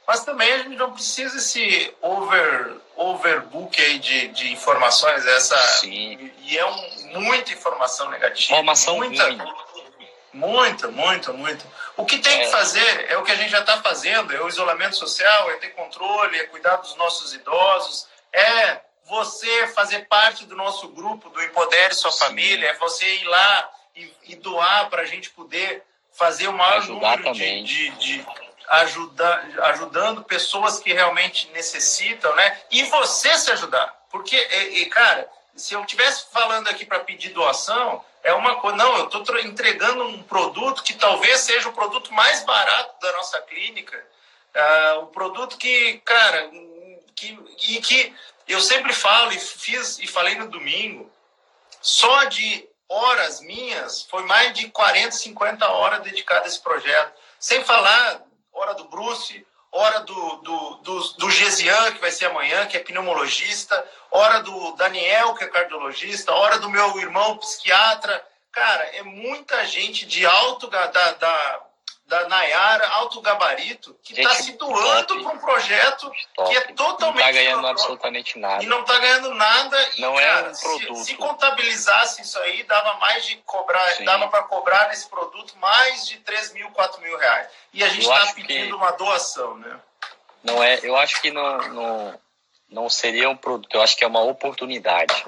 mas 0.08 0.24
também 0.24 0.52
a 0.54 0.58
gente 0.60 0.76
não 0.76 0.94
precisa 0.94 1.38
esse 1.38 1.94
over, 2.02 2.76
overbook 2.96 3.82
aí 3.82 4.00
de, 4.00 4.28
de 4.30 4.52
informações. 4.52 5.26
Essa, 5.26 5.58
Sim. 5.80 6.32
E 6.42 6.58
é 6.58 6.66
um, 6.66 7.22
muita 7.22 7.54
informação 7.54 8.10
negativa. 8.10 8.54
Informação 8.54 8.98
muita, 8.98 9.24
ruim. 9.24 9.38
Muita, 10.34 10.88
muita, 10.90 11.34
muita. 11.34 11.66
O 11.98 12.06
que 12.06 12.20
tem 12.20 12.42
é. 12.42 12.46
que 12.46 12.52
fazer 12.52 13.06
é 13.10 13.18
o 13.18 13.24
que 13.24 13.32
a 13.32 13.36
gente 13.36 13.50
já 13.50 13.62
está 13.62 13.82
fazendo: 13.82 14.36
é 14.36 14.42
o 14.42 14.48
isolamento 14.48 14.96
social, 14.96 15.50
é 15.52 15.56
ter 15.56 15.70
controle, 15.70 16.38
é 16.38 16.44
cuidar 16.46 16.76
dos 16.78 16.96
nossos 16.96 17.34
idosos, 17.34 18.08
é 18.32 18.82
você 19.06 19.68
fazer 19.68 20.08
parte 20.08 20.46
do 20.46 20.56
nosso 20.56 20.88
grupo, 20.90 21.30
do 21.30 21.42
Empodere 21.42 21.94
Sua 21.94 22.12
Sim. 22.12 22.20
Família, 22.20 22.70
é 22.70 22.74
você 22.76 23.06
ir 23.06 23.24
lá 23.24 23.70
e, 23.96 24.14
e 24.28 24.36
doar 24.36 24.90
para 24.90 25.04
a 25.04 25.06
gente 25.06 25.30
poder 25.30 25.84
fazer 26.12 26.48
o 26.48 26.54
maior 26.54 26.78
Ajudar 26.78 27.18
número 27.18 27.34
de, 27.34 27.62
de, 27.62 27.90
de 27.92 28.26
ajuda, 28.70 29.50
ajudando 29.64 30.24
pessoas 30.24 30.80
que 30.80 30.94
realmente 30.94 31.50
necessitam, 31.52 32.34
né? 32.36 32.62
E 32.72 32.84
você 32.84 33.38
se 33.38 33.52
ajudar. 33.52 33.88
Porque, 34.10 34.36
e, 34.36 34.82
e 34.82 34.86
cara, 34.88 35.30
se 35.56 35.74
eu 35.74 35.82
estivesse 35.82 36.26
falando 36.32 36.68
aqui 36.68 36.86
para 36.86 37.00
pedir 37.00 37.30
doação, 37.30 38.04
é 38.24 38.34
uma 38.34 38.56
coisa. 38.56 38.78
Não, 38.78 38.98
eu 38.98 39.06
estou 39.06 39.40
entregando 39.40 40.04
um 40.04 40.24
produto 40.24 40.84
que 40.84 40.94
talvez 40.94 41.42
seja 41.42 41.70
o 41.70 41.74
produto 41.74 42.14
mais 42.14 42.44
barato 42.44 43.00
da 43.00 43.12
nossa 43.14 43.40
clínica. 43.42 44.04
Uh, 44.56 45.00
o 45.02 45.08
produto 45.08 45.58
que, 45.58 46.02
cara, 46.06 46.50
que, 47.16 47.40
e 47.68 47.82
que 47.82 48.16
eu 48.48 48.60
sempre 48.62 48.94
falo 48.94 49.32
e 49.32 49.40
fiz 49.40 50.00
e 50.00 50.08
falei 50.08 50.36
no 50.36 50.50
domingo, 50.50 51.12
só 51.82 52.26
de 52.26 52.68
horas 52.90 53.42
minhas 53.42 54.04
foi 54.04 54.24
mais 54.24 54.54
de 54.54 54.70
40, 54.70 55.12
50 55.12 55.68
horas 55.68 56.02
dedicadas 56.02 56.46
a 56.46 56.48
esse 56.48 56.60
projeto. 56.62 57.14
Sem 57.40 57.64
falar 57.64 58.22
hora 58.56 58.74
do 58.74 58.86
Bruce, 58.86 59.46
hora 59.72 60.00
do, 60.00 60.36
do, 60.38 60.76
do, 60.78 61.00
do 61.18 61.30
Gesian, 61.30 61.92
que 61.92 62.00
vai 62.00 62.12
ser 62.12 62.26
amanhã, 62.26 62.66
que 62.66 62.78
é 62.78 62.80
pneumologista, 62.80 63.86
hora 64.10 64.42
do 64.42 64.72
Daniel, 64.76 65.36
que 65.36 65.44
é 65.44 65.48
cardiologista, 65.48 66.34
hora 66.34 66.58
do 66.60 66.70
meu 66.70 66.98
irmão 66.98 67.38
psiquiatra. 67.38 68.26
Cara, 68.52 68.84
é 68.96 69.04
muita 69.04 69.66
gente 69.66 70.06
de 70.06 70.26
alto 70.26 70.68
da, 70.68 70.88
da, 70.88 71.12
da 72.08 72.28
Nayara, 72.30 72.88
alto 72.90 73.20
gabarito, 73.20 73.98
que 74.04 74.14
está 74.14 74.36
se 74.36 74.52
doando 74.54 75.24
para 75.24 75.34
um 75.34 75.40
projeto 75.40 76.12
top. 76.36 76.50
que 76.50 76.58
é 76.58 76.62
totalmente. 76.74 77.02
Não 77.02 77.30
está 77.30 77.32
ganhando 77.32 77.68
absolutamente 77.68 78.40
nada. 78.40 78.64
E 78.64 78.68
não 78.68 78.82
está 78.82 79.00
ganhando 79.00 79.34
nada. 79.34 79.90
Não 79.98 80.16
e, 80.16 80.24
é 80.24 80.26
cara, 80.26 80.52
um 80.52 80.56
produto. 80.56 80.96
Se, 80.98 81.06
se, 81.06 81.16
contabilizasse 81.16 82.22
isso 82.22 82.38
aí, 82.40 82.64
dava 82.64 82.94
mais 82.96 83.26
de 83.26 83.38
cobrar, 83.38 83.88
Sim. 83.94 84.06
dava 84.06 84.28
para 84.28 84.44
cobrar 84.44 84.88
nesse 84.90 85.10
produto 85.10 85.58
mais 85.58 86.08
de 86.08 86.18
3 86.20 86.54
mil, 86.54 86.70
4 86.72 87.02
mil 87.02 87.18
reais. 87.18 87.48
E 87.74 87.84
a 87.84 87.90
gente 87.90 88.04
está 88.04 88.34
pedindo 88.34 88.68
que... 88.68 88.74
uma 88.74 88.92
doação, 88.92 89.58
né? 89.58 89.80
Não 90.44 90.64
é, 90.64 90.80
eu 90.84 90.96
acho 90.96 91.20
que 91.24 91.32
não, 91.32 91.58
não, 91.70 92.20
não 92.70 92.90
seria 92.90 93.28
um 93.28 93.36
produto, 93.36 93.76
eu 93.76 93.82
acho 93.82 93.98
que 93.98 94.04
é 94.04 94.08
uma 94.08 94.22
oportunidade. 94.22 95.26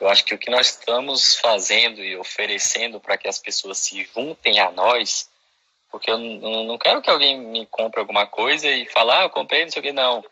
Eu 0.00 0.08
acho 0.08 0.24
que 0.24 0.32
o 0.32 0.38
que 0.38 0.48
nós 0.48 0.68
estamos 0.68 1.34
fazendo 1.40 2.04
e 2.04 2.16
oferecendo 2.16 3.00
para 3.00 3.18
que 3.18 3.26
as 3.26 3.40
pessoas 3.40 3.78
se 3.78 4.08
juntem 4.14 4.60
a 4.60 4.70
nós 4.70 5.27
porque 5.90 6.10
eu 6.10 6.18
não 6.18 6.78
quero 6.78 7.00
que 7.02 7.10
alguém 7.10 7.38
me 7.38 7.66
compre 7.66 8.00
alguma 8.00 8.26
coisa 8.26 8.68
e 8.68 8.86
fale, 8.86 9.10
ah, 9.10 9.22
eu 9.22 9.30
comprei, 9.30 9.64
não 9.64 9.70
sei 9.70 9.80
o 9.80 9.82
que, 9.82 9.92
não. 9.92 10.24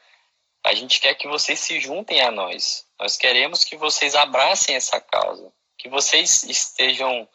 A 0.65 0.75
gente 0.75 1.01
quer 1.01 1.15
que 1.15 1.29
vocês 1.29 1.61
se 1.61 1.81
juntem 1.81 2.21
a 2.21 2.31
nós. 2.31 2.87
Nós 2.99 3.17
queremos 3.17 3.65
que 3.65 3.77
vocês 3.77 4.15
abracem 4.15 4.75
essa 4.75 5.01
causa. 5.01 5.53
Que 5.79 5.89
vocês 5.89 6.43
estejam 6.45 7.29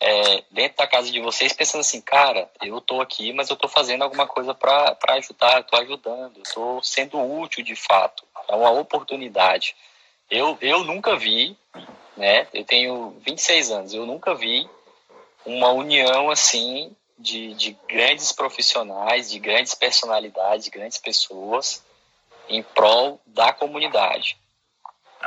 é, 0.00 0.42
dentro 0.50 0.78
da 0.78 0.86
casa 0.86 1.12
de 1.12 1.20
vocês 1.20 1.52
pensando 1.52 1.82
assim, 1.82 2.00
cara, 2.00 2.50
eu 2.60 2.78
estou 2.78 3.00
aqui, 3.00 3.32
mas 3.32 3.48
eu 3.48 3.54
estou 3.54 3.70
fazendo 3.70 4.02
alguma 4.02 4.26
coisa 4.26 4.52
para 4.52 4.96
ajudar, 5.10 5.60
estou 5.60 5.78
ajudando, 5.78 6.42
estou 6.44 6.82
sendo 6.82 7.20
útil 7.20 7.62
de 7.62 7.76
fato. 7.76 8.26
É 8.48 8.56
uma 8.56 8.70
oportunidade. 8.70 9.76
Eu, 10.28 10.58
eu 10.60 10.82
nunca 10.82 11.16
vi, 11.16 11.56
né? 12.16 12.48
Eu 12.52 12.64
tenho 12.64 13.16
26 13.20 13.70
anos, 13.70 13.94
eu 13.94 14.04
nunca 14.04 14.34
vi 14.34 14.68
uma 15.46 15.70
união 15.70 16.30
assim 16.30 16.96
de, 17.22 17.54
de 17.54 17.78
grandes 17.88 18.32
profissionais, 18.32 19.30
de 19.30 19.38
grandes 19.38 19.74
personalidades, 19.74 20.64
de 20.64 20.70
grandes 20.70 20.98
pessoas 20.98 21.84
em 22.48 22.62
prol 22.62 23.20
da 23.24 23.52
comunidade, 23.52 24.36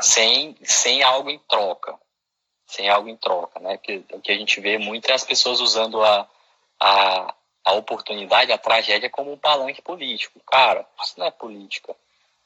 sem, 0.02 0.56
sem 0.64 1.02
algo 1.02 1.30
em 1.30 1.40
troca. 1.40 1.98
Sem 2.68 2.90
algo 2.90 3.08
em 3.08 3.16
troca, 3.16 3.60
né? 3.60 3.78
Porque 3.78 4.04
o 4.12 4.20
que 4.20 4.32
a 4.32 4.36
gente 4.36 4.60
vê 4.60 4.78
muito 4.80 5.08
é 5.10 5.14
as 5.14 5.24
pessoas 5.24 5.60
usando 5.62 6.04
a, 6.04 6.28
a, 6.80 7.34
a 7.64 7.74
oportunidade, 7.74 8.52
a 8.52 8.58
tragédia 8.58 9.10
como 9.10 9.32
um 9.32 9.38
palanque 9.38 9.84
político. 9.84 10.40
Cara, 10.48 10.86
isso 11.02 11.14
não 11.18 11.28
é 11.28 11.32
política. 11.32 11.96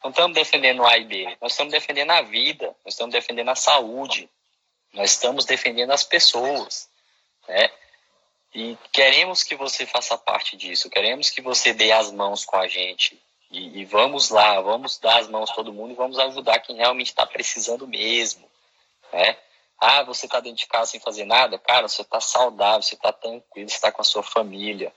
Não 0.03 0.11
estamos 0.11 0.35
defendendo 0.35 0.85
A 0.85 0.99
B, 0.99 1.37
nós 1.41 1.53
estamos 1.53 1.71
defendendo 1.71 2.11
a 2.11 2.21
vida, 2.21 2.67
nós 2.83 2.93
estamos 2.93 3.13
defendendo 3.13 3.49
a 3.49 3.55
saúde, 3.55 4.29
nós 4.93 5.11
estamos 5.11 5.45
defendendo 5.45 5.91
as 5.91 6.03
pessoas. 6.03 6.89
Né? 7.47 7.69
E 8.53 8.77
queremos 8.91 9.43
que 9.43 9.55
você 9.55 9.85
faça 9.85 10.17
parte 10.17 10.57
disso, 10.57 10.89
queremos 10.89 11.29
que 11.29 11.41
você 11.41 11.73
dê 11.73 11.91
as 11.91 12.11
mãos 12.11 12.45
com 12.45 12.57
a 12.57 12.67
gente. 12.67 13.21
E, 13.51 13.81
e 13.81 13.85
vamos 13.85 14.29
lá, 14.29 14.59
vamos 14.61 14.97
dar 14.99 15.19
as 15.19 15.27
mãos 15.27 15.51
todo 15.51 15.73
mundo 15.73 15.91
e 15.91 15.95
vamos 15.95 16.19
ajudar 16.19 16.59
quem 16.59 16.77
realmente 16.77 17.07
está 17.07 17.25
precisando 17.25 17.87
mesmo. 17.87 18.49
Né? 19.11 19.37
Ah, 19.79 20.03
você 20.03 20.25
está 20.25 20.39
dentro 20.39 20.59
de 20.59 20.67
casa 20.67 20.91
sem 20.91 20.99
fazer 20.99 21.25
nada? 21.25 21.57
Cara, 21.57 21.87
você 21.87 22.01
está 22.01 22.19
saudável, 22.19 22.81
você 22.81 22.95
está 22.95 23.11
tranquilo, 23.11 23.69
você 23.69 23.75
está 23.75 23.91
com 23.91 24.01
a 24.01 24.05
sua 24.05 24.23
família. 24.23 24.93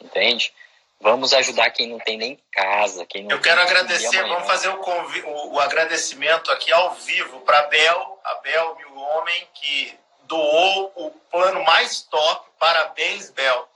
Entende? 0.00 0.52
Vamos 1.00 1.32
ajudar 1.32 1.70
quem 1.70 1.88
não 1.88 1.98
tem 1.98 2.16
nem 2.16 2.40
casa. 2.52 3.04
Quem 3.06 3.28
Eu 3.28 3.40
quero 3.40 3.60
agradecer, 3.60 4.22
vamos 4.22 4.46
fazer 4.46 4.68
o, 4.68 4.80
o, 4.80 5.54
o 5.54 5.60
agradecimento 5.60 6.50
aqui 6.50 6.72
ao 6.72 6.94
vivo 6.94 7.40
para 7.40 7.58
a 7.58 7.66
Bel, 7.66 8.20
a 8.24 8.34
Bel, 8.36 8.76
homem, 9.02 9.48
que 9.54 9.98
doou 10.24 10.92
o 10.96 11.10
plano 11.30 11.62
mais 11.64 12.02
top. 12.02 12.48
Parabéns, 12.58 13.30
Bel. 13.30 13.68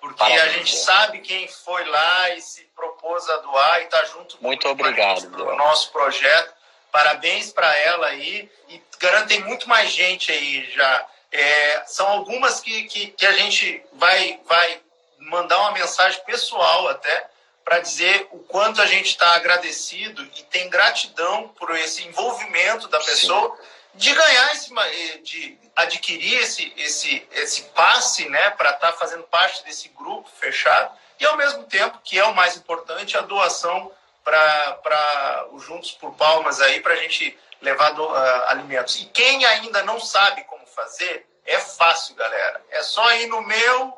Porque 0.00 0.18
Parabéns, 0.18 0.42
a 0.42 0.48
gente 0.48 0.72
Bel. 0.72 0.84
sabe 0.84 1.20
quem 1.20 1.48
foi 1.48 1.84
lá 1.84 2.30
e 2.30 2.40
se 2.40 2.62
propôs 2.76 3.28
a 3.30 3.36
doar 3.38 3.80
e 3.80 3.84
está 3.84 4.04
junto 4.06 4.36
muito 4.40 4.68
obrigado 4.68 5.28
no 5.30 5.56
nosso 5.56 5.90
projeto. 5.92 6.52
Parabéns 6.92 7.50
para 7.52 7.74
ela 7.78 8.06
aí 8.06 8.50
e 8.68 8.80
garantem 8.98 9.40
muito 9.44 9.68
mais 9.68 9.90
gente 9.90 10.30
aí 10.30 10.70
já. 10.70 11.06
É, 11.32 11.82
são 11.86 12.06
algumas 12.06 12.60
que, 12.60 12.84
que, 12.84 13.08
que, 13.08 13.26
a 13.26 13.32
gente 13.32 13.82
vai, 13.94 14.38
vai 14.44 14.80
mandar 15.18 15.58
uma 15.60 15.72
mensagem 15.72 16.22
pessoal 16.24 16.86
até 16.88 17.28
para 17.64 17.80
dizer 17.80 18.28
o 18.30 18.38
quanto 18.40 18.80
a 18.80 18.86
gente 18.86 19.06
está 19.06 19.34
agradecido 19.34 20.22
e 20.36 20.42
tem 20.44 20.68
gratidão 20.68 21.48
por 21.48 21.74
esse 21.76 22.06
envolvimento 22.06 22.86
da 22.88 23.00
pessoa. 23.00 23.56
Sim 23.56 23.74
de 23.94 24.12
ganhar 24.12 24.52
esse, 24.52 24.72
eh, 24.76 25.18
de 25.18 25.58
adquirir 25.76 26.40
esse, 26.40 26.72
esse, 26.76 27.26
esse 27.32 27.62
passe, 27.70 28.28
né, 28.28 28.50
para 28.50 28.70
estar 28.70 28.92
tá 28.92 28.98
fazendo 28.98 29.22
parte 29.24 29.64
desse 29.64 29.88
grupo 29.88 30.28
fechado 30.28 30.94
e 31.18 31.24
ao 31.24 31.36
mesmo 31.36 31.64
tempo, 31.64 32.00
que 32.02 32.18
é 32.18 32.24
o 32.24 32.34
mais 32.34 32.56
importante, 32.56 33.16
a 33.16 33.22
doação 33.22 33.90
para 34.22 35.48
o 35.52 35.58
Juntos 35.58 35.92
por 35.92 36.14
Palmas 36.14 36.60
aí 36.60 36.80
para 36.80 36.94
a 36.94 36.96
gente 36.96 37.38
levar 37.60 37.90
do, 37.90 38.04
uh, 38.04 38.44
alimentos. 38.48 39.00
E 39.00 39.06
quem 39.06 39.44
ainda 39.44 39.82
não 39.82 40.00
sabe 40.00 40.44
como 40.44 40.66
fazer, 40.66 41.26
é 41.46 41.58
fácil, 41.58 42.14
galera. 42.14 42.62
É 42.70 42.82
só 42.82 43.12
ir 43.14 43.26
no 43.26 43.42
meu. 43.42 43.96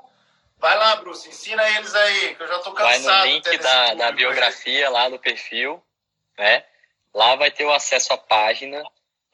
Vai 0.59 0.76
lá, 0.76 0.97
Bruce, 0.97 1.28
ensina 1.28 1.68
eles 1.70 1.94
aí, 1.94 2.34
que 2.34 2.42
eu 2.42 2.49
já 2.49 2.57
estou 2.57 2.72
cansado. 2.72 3.03
Vai 3.03 3.26
no 3.26 3.32
link 3.32 3.59
da, 3.59 3.94
da 3.94 4.12
biografia 4.12 4.86
aí. 4.86 4.92
lá 4.92 5.09
do 5.09 5.18
perfil, 5.18 5.82
né? 6.38 6.64
Lá 7.14 7.34
vai 7.36 7.51
ter 7.51 7.64
o 7.64 7.72
acesso 7.72 8.12
à 8.12 8.18
página 8.18 8.82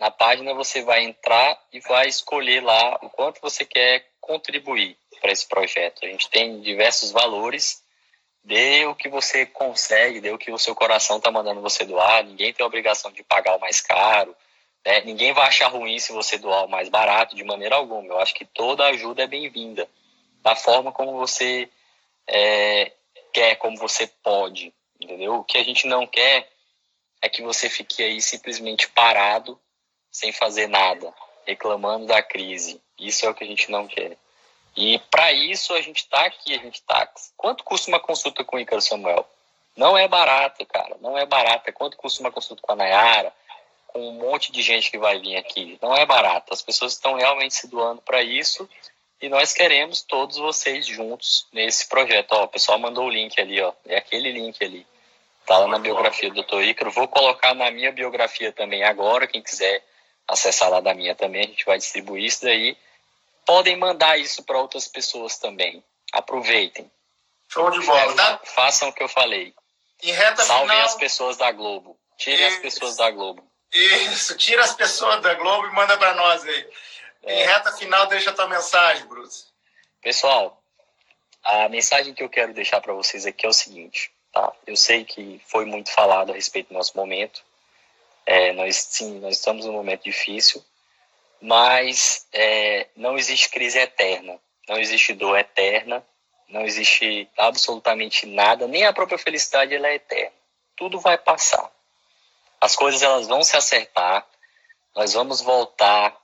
Na 0.03 0.11
página 0.11 0.53
você 0.53 0.82
vai 0.82 1.05
entrar 1.05 1.57
e 1.72 1.78
vai 1.78 2.09
escolher 2.09 2.61
lá 2.61 2.98
o 3.03 3.09
quanto 3.09 3.40
você 3.40 3.64
quer 3.64 4.05
contribuir 4.20 4.98
para 5.20 5.30
esse 5.30 5.46
projeto. 5.46 6.05
A 6.05 6.09
gente 6.09 6.28
tem 6.28 6.61
diversos 6.61 7.12
valores. 7.12 7.84
Dê 8.42 8.84
o 8.84 8.96
que 8.96 9.09
você 9.09 9.46
consegue, 9.46 10.20
dê 10.20 10.32
o 10.32 10.38
que 10.38 10.50
o 10.50 10.59
seu 10.59 10.74
coração 10.74 11.18
está 11.18 11.30
mandando 11.30 11.61
você 11.61 11.84
doar. 11.84 12.24
Ninguém 12.24 12.53
tem 12.53 12.64
a 12.64 12.66
obrigação 12.66 13.12
de 13.12 13.22
pagar 13.22 13.57
o 13.57 13.61
mais 13.61 13.80
caro. 13.80 14.34
Né? 14.84 15.03
Ninguém 15.03 15.32
vai 15.32 15.46
achar 15.46 15.68
ruim 15.68 16.00
se 16.00 16.11
você 16.11 16.36
doar 16.36 16.64
o 16.64 16.68
mais 16.68 16.88
barato, 16.88 17.36
de 17.36 17.44
maneira 17.44 17.76
alguma. 17.76 18.09
Eu 18.09 18.18
acho 18.18 18.34
que 18.34 18.44
toda 18.44 18.86
ajuda 18.86 19.22
é 19.22 19.28
bem-vinda, 19.28 19.88
da 20.42 20.57
forma 20.57 20.90
como 20.90 21.12
você 21.12 21.70
é, 22.26 22.90
quer, 23.32 23.55
como 23.55 23.76
você 23.76 24.09
pode, 24.20 24.74
entendeu? 25.00 25.36
O 25.36 25.44
que 25.44 25.59
a 25.59 25.62
gente 25.62 25.86
não 25.86 26.09
quer 26.09 26.50
é 27.22 27.28
que 27.28 27.40
você 27.40 27.70
fique 27.70 28.03
aí 28.03 28.20
simplesmente 28.20 28.88
parado, 28.88 29.57
sem 30.12 30.30
fazer 30.30 30.68
nada, 30.68 31.12
reclamando 31.46 32.06
da 32.06 32.22
crise. 32.22 32.80
Isso 32.98 33.26
é 33.26 33.30
o 33.30 33.34
que 33.34 33.42
a 33.42 33.46
gente 33.46 33.70
não 33.70 33.88
quer. 33.88 34.16
E 34.76 34.98
para 35.10 35.32
isso 35.32 35.74
a 35.74 35.80
gente 35.80 35.98
está 35.98 36.24
aqui, 36.26 36.54
a 36.54 36.58
gente 36.58 36.76
está. 36.76 37.10
Quanto 37.36 37.64
custa 37.64 37.90
uma 37.90 37.98
consulta 37.98 38.44
com 38.44 38.56
o 38.56 38.60
Ícaro 38.60 38.80
Samuel? 38.80 39.26
Não 39.76 39.96
é 39.96 40.06
barato, 40.06 40.64
cara. 40.66 40.96
Não 41.00 41.16
é 41.16 41.26
barato. 41.26 41.68
É 41.68 41.72
quanto 41.72 41.96
custa 41.96 42.22
uma 42.22 42.30
consulta 42.30 42.62
com 42.62 42.72
a 42.72 42.76
Nayara? 42.76 43.32
Com 43.86 44.08
um 44.08 44.12
monte 44.12 44.52
de 44.52 44.62
gente 44.62 44.90
que 44.90 44.98
vai 44.98 45.18
vir 45.18 45.36
aqui. 45.36 45.78
Não 45.82 45.94
é 45.94 46.04
barato. 46.06 46.52
As 46.52 46.62
pessoas 46.62 46.92
estão 46.92 47.14
realmente 47.14 47.54
se 47.54 47.68
doando 47.68 48.00
para 48.02 48.22
isso. 48.22 48.68
E 49.20 49.28
nós 49.28 49.52
queremos 49.52 50.02
todos 50.02 50.36
vocês 50.36 50.86
juntos 50.86 51.46
nesse 51.52 51.88
projeto. 51.88 52.32
Ó, 52.32 52.44
o 52.44 52.48
pessoal 52.48 52.78
mandou 52.78 53.06
o 53.06 53.10
link 53.10 53.40
ali, 53.40 53.60
ó. 53.60 53.72
É 53.86 53.96
aquele 53.96 54.32
link 54.32 54.62
ali. 54.62 54.86
Tá 55.46 55.58
lá 55.58 55.66
na 55.66 55.78
biografia 55.78 56.30
do 56.30 56.42
Dr. 56.42 56.62
Ícaro. 56.62 56.90
Vou 56.90 57.08
colocar 57.08 57.54
na 57.54 57.70
minha 57.70 57.92
biografia 57.92 58.52
também 58.52 58.84
agora. 58.84 59.26
Quem 59.26 59.42
quiser 59.42 59.82
acessar 60.33 60.70
lá 60.70 60.80
da 60.80 60.95
minha 60.95 61.14
também, 61.14 61.43
a 61.43 61.47
gente 61.47 61.64
vai 61.64 61.78
distribuir 61.78 62.24
isso 62.24 62.43
daí 62.43 62.76
podem 63.47 63.76
mandar 63.76 64.18
isso 64.18 64.43
para 64.43 64.59
outras 64.59 64.89
pessoas 64.89 65.39
também. 65.39 65.83
Aproveitem. 66.12 66.91
Show 67.49 67.70
de 67.70 67.85
bola. 67.85 68.41
É, 68.43 68.47
façam 68.47 68.89
o 68.89 68.93
que 68.93 69.03
eu 69.03 69.09
falei. 69.09 69.55
Em 70.03 70.12
reta 70.12 70.43
Salvem 70.45 70.68
final... 70.68 70.85
as 70.87 70.95
pessoas 70.95 71.37
da 71.37 71.53
Globo. 71.53 71.99
Tirem 72.18 72.47
isso. 72.47 72.57
as 72.57 72.62
pessoas 72.62 72.97
da 72.97 73.11
Globo. 73.11 73.47
Isso, 73.72 74.37
tira 74.37 74.62
as 74.62 74.74
pessoas 74.74 75.22
da 75.22 75.35
Globo 75.35 75.66
e 75.66 75.72
manda 75.72 75.97
para 75.97 76.14
nós 76.14 76.45
aí. 76.45 76.68
É. 77.24 77.43
Em 77.43 77.47
reta 77.47 77.72
final, 77.72 78.07
deixa 78.07 78.30
a 78.30 78.33
tua 78.35 78.49
mensagem, 78.49 79.07
Bruce. 79.07 79.47
Pessoal, 80.03 80.62
a 81.43 81.68
mensagem 81.68 82.12
que 82.12 82.22
eu 82.22 82.28
quero 82.28 82.53
deixar 82.53 82.80
para 82.80 82.93
vocês 82.93 83.24
aqui 83.24 83.47
é 83.47 83.49
o 83.49 83.53
seguinte, 83.53 84.12
tá? 84.33 84.53
Eu 84.66 84.76
sei 84.76 85.05
que 85.05 85.41
foi 85.47 85.64
muito 85.64 85.91
falado 85.91 86.33
a 86.33 86.35
respeito 86.35 86.68
do 86.68 86.74
nosso 86.74 86.97
momento. 86.97 87.43
É, 88.25 88.53
nós 88.53 88.77
sim, 88.77 89.18
nós 89.20 89.37
estamos 89.37 89.66
num 89.66 89.73
momento 89.73 90.05
difícil, 90.05 90.64
mas 91.41 92.27
é, 92.33 92.87
não 92.97 93.18
existe 93.18 93.49
crise 93.49 93.79
eterna, 93.79 94.39
não 94.68 94.79
existe 94.79 95.12
dor 95.12 95.37
eterna, 95.37 96.05
não 96.49 96.62
existe 96.62 97.29
absolutamente 97.37 98.27
nada, 98.27 98.68
nem 98.68 98.85
a 98.85 98.93
própria 98.93 99.18
felicidade 99.18 99.75
ela 99.75 99.89
é 99.89 99.95
eterna. 99.95 100.33
Tudo 100.77 101.01
vai 101.01 101.18
passar. 101.18 101.70
As 102.61 102.77
coisas 102.77 103.03
elas 103.03 103.27
vão 103.27 103.43
se 103.43 103.57
acertar, 103.57 104.27
nós 104.95 105.14
vamos 105.14 105.41
voltar 105.41 106.16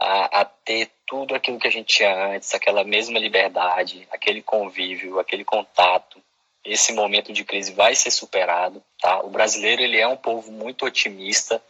a, 0.00 0.40
a 0.40 0.44
ter 0.44 0.90
tudo 1.06 1.34
aquilo 1.34 1.58
que 1.58 1.68
a 1.68 1.70
gente 1.70 1.96
tinha 1.96 2.26
antes, 2.26 2.54
aquela 2.54 2.84
mesma 2.84 3.18
liberdade, 3.18 4.06
aquele 4.10 4.42
convívio, 4.42 5.18
aquele 5.18 5.44
contato. 5.44 6.22
Esse 6.64 6.92
momento 6.92 7.32
de 7.32 7.44
crise 7.44 7.72
vai 7.72 7.94
ser 7.94 8.10
superado, 8.10 8.82
tá? 9.00 9.20
O 9.22 9.30
brasileiro 9.30 9.82
ele 9.82 9.98
é 9.98 10.06
um 10.06 10.16
povo 10.16 10.52
muito 10.52 10.86
otimista, 10.86 11.62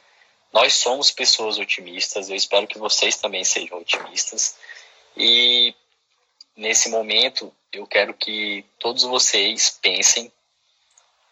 nós 0.52 0.74
somos 0.74 1.10
pessoas 1.10 1.58
otimistas, 1.58 2.28
eu 2.28 2.36
espero 2.36 2.66
que 2.66 2.78
vocês 2.78 3.16
também 3.16 3.42
sejam 3.42 3.78
otimistas. 3.78 4.56
E 5.16 5.74
nesse 6.54 6.90
momento, 6.90 7.52
eu 7.72 7.86
quero 7.86 8.12
que 8.12 8.64
todos 8.78 9.02
vocês 9.04 9.78
pensem 9.80 10.30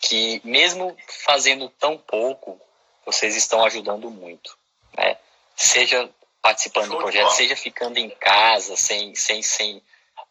que, 0.01 0.41
mesmo 0.43 0.97
fazendo 1.27 1.69
tão 1.79 1.99
pouco, 1.99 2.59
vocês 3.05 3.37
estão 3.37 3.63
ajudando 3.65 4.11
muito. 4.11 4.57
Né? 4.97 5.19
Seja 5.55 6.09
participando 6.41 6.89
do 6.89 6.97
projeto, 6.97 7.31
seja 7.33 7.55
ficando 7.55 7.99
em 7.99 8.09
casa, 8.09 8.75
sem, 8.75 9.15
sem, 9.15 9.43
sem 9.43 9.83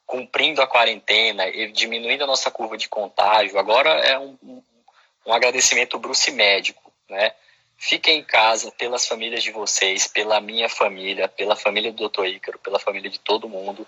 cumprindo 0.09 0.59
a 0.59 0.65
quarentena, 0.65 1.43
diminuindo 1.71 2.23
a 2.23 2.27
nossa 2.27 2.49
curva 2.49 2.75
de 2.75 2.89
contágio. 2.89 3.59
Agora 3.59 3.91
é 3.91 4.17
um, 4.17 4.35
um 5.23 5.31
agradecimento 5.31 5.99
Bruce 5.99 6.31
médico, 6.31 6.91
né? 7.07 7.31
Fiquem 7.77 8.17
em 8.17 8.23
casa 8.23 8.71
pelas 8.71 9.07
famílias 9.07 9.43
de 9.43 9.51
vocês, 9.51 10.07
pela 10.07 10.41
minha 10.41 10.67
família, 10.67 11.27
pela 11.27 11.55
família 11.55 11.91
do 11.91 12.09
Dr. 12.09 12.25
Ícaro, 12.25 12.57
pela 12.57 12.79
família 12.79 13.07
de 13.07 13.19
todo 13.19 13.47
mundo. 13.47 13.87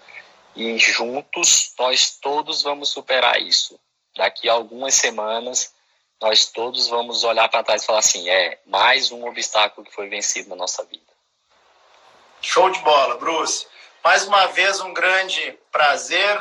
E 0.56 0.78
juntos 0.78 1.74
nós 1.80 2.12
todos 2.12 2.62
vamos 2.62 2.90
superar 2.90 3.42
isso. 3.42 3.80
Daqui 4.16 4.48
a 4.48 4.54
algumas 4.54 4.94
semanas, 4.94 5.74
nós 6.22 6.46
todos 6.46 6.88
vamos 6.88 7.24
olhar 7.24 7.50
para 7.50 7.64
trás 7.64 7.82
e 7.82 7.86
falar 7.88 8.00
assim: 8.00 8.30
é 8.30 8.60
mais 8.68 9.12
um 9.12 9.26
obstáculo 9.26 9.88
que 9.88 9.94
foi 9.94 10.08
vencido 10.08 10.50
na 10.50 10.56
nossa 10.56 10.86
vida. 10.86 11.12
Show 12.42 12.70
de 12.70 12.80
bola, 12.82 13.18
Bruce. 13.18 13.66
Mais 14.04 14.26
uma 14.26 14.48
vez, 14.48 14.80
um 14.82 14.94
grande 14.94 15.58
prazer. 15.72 16.40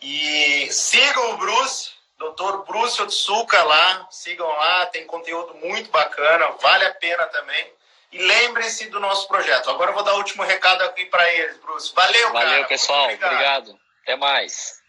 E 0.00 0.68
sigam 0.72 1.32
o 1.32 1.36
Bruce 1.36 1.90
Doutor 2.20 2.66
Bruce 2.66 3.00
Otsuka 3.00 3.62
lá, 3.62 4.06
sigam 4.10 4.46
lá, 4.46 4.84
tem 4.86 5.06
conteúdo 5.06 5.54
muito 5.54 5.90
bacana, 5.90 6.50
vale 6.60 6.84
a 6.84 6.92
pena 6.92 7.26
também. 7.28 7.72
E 8.12 8.18
lembrem-se 8.18 8.90
do 8.90 9.00
nosso 9.00 9.26
projeto. 9.26 9.70
Agora 9.70 9.90
eu 9.90 9.94
vou 9.94 10.02
dar 10.02 10.12
o 10.12 10.18
último 10.18 10.42
recado 10.42 10.82
aqui 10.82 11.06
para 11.06 11.26
eles, 11.32 11.56
Bruce. 11.62 11.94
Valeu, 11.94 12.30
Valeu, 12.30 12.50
cara. 12.50 12.64
pessoal. 12.64 13.04
Obrigado. 13.04 13.32
obrigado. 13.32 13.80
Até 14.02 14.16
mais. 14.16 14.79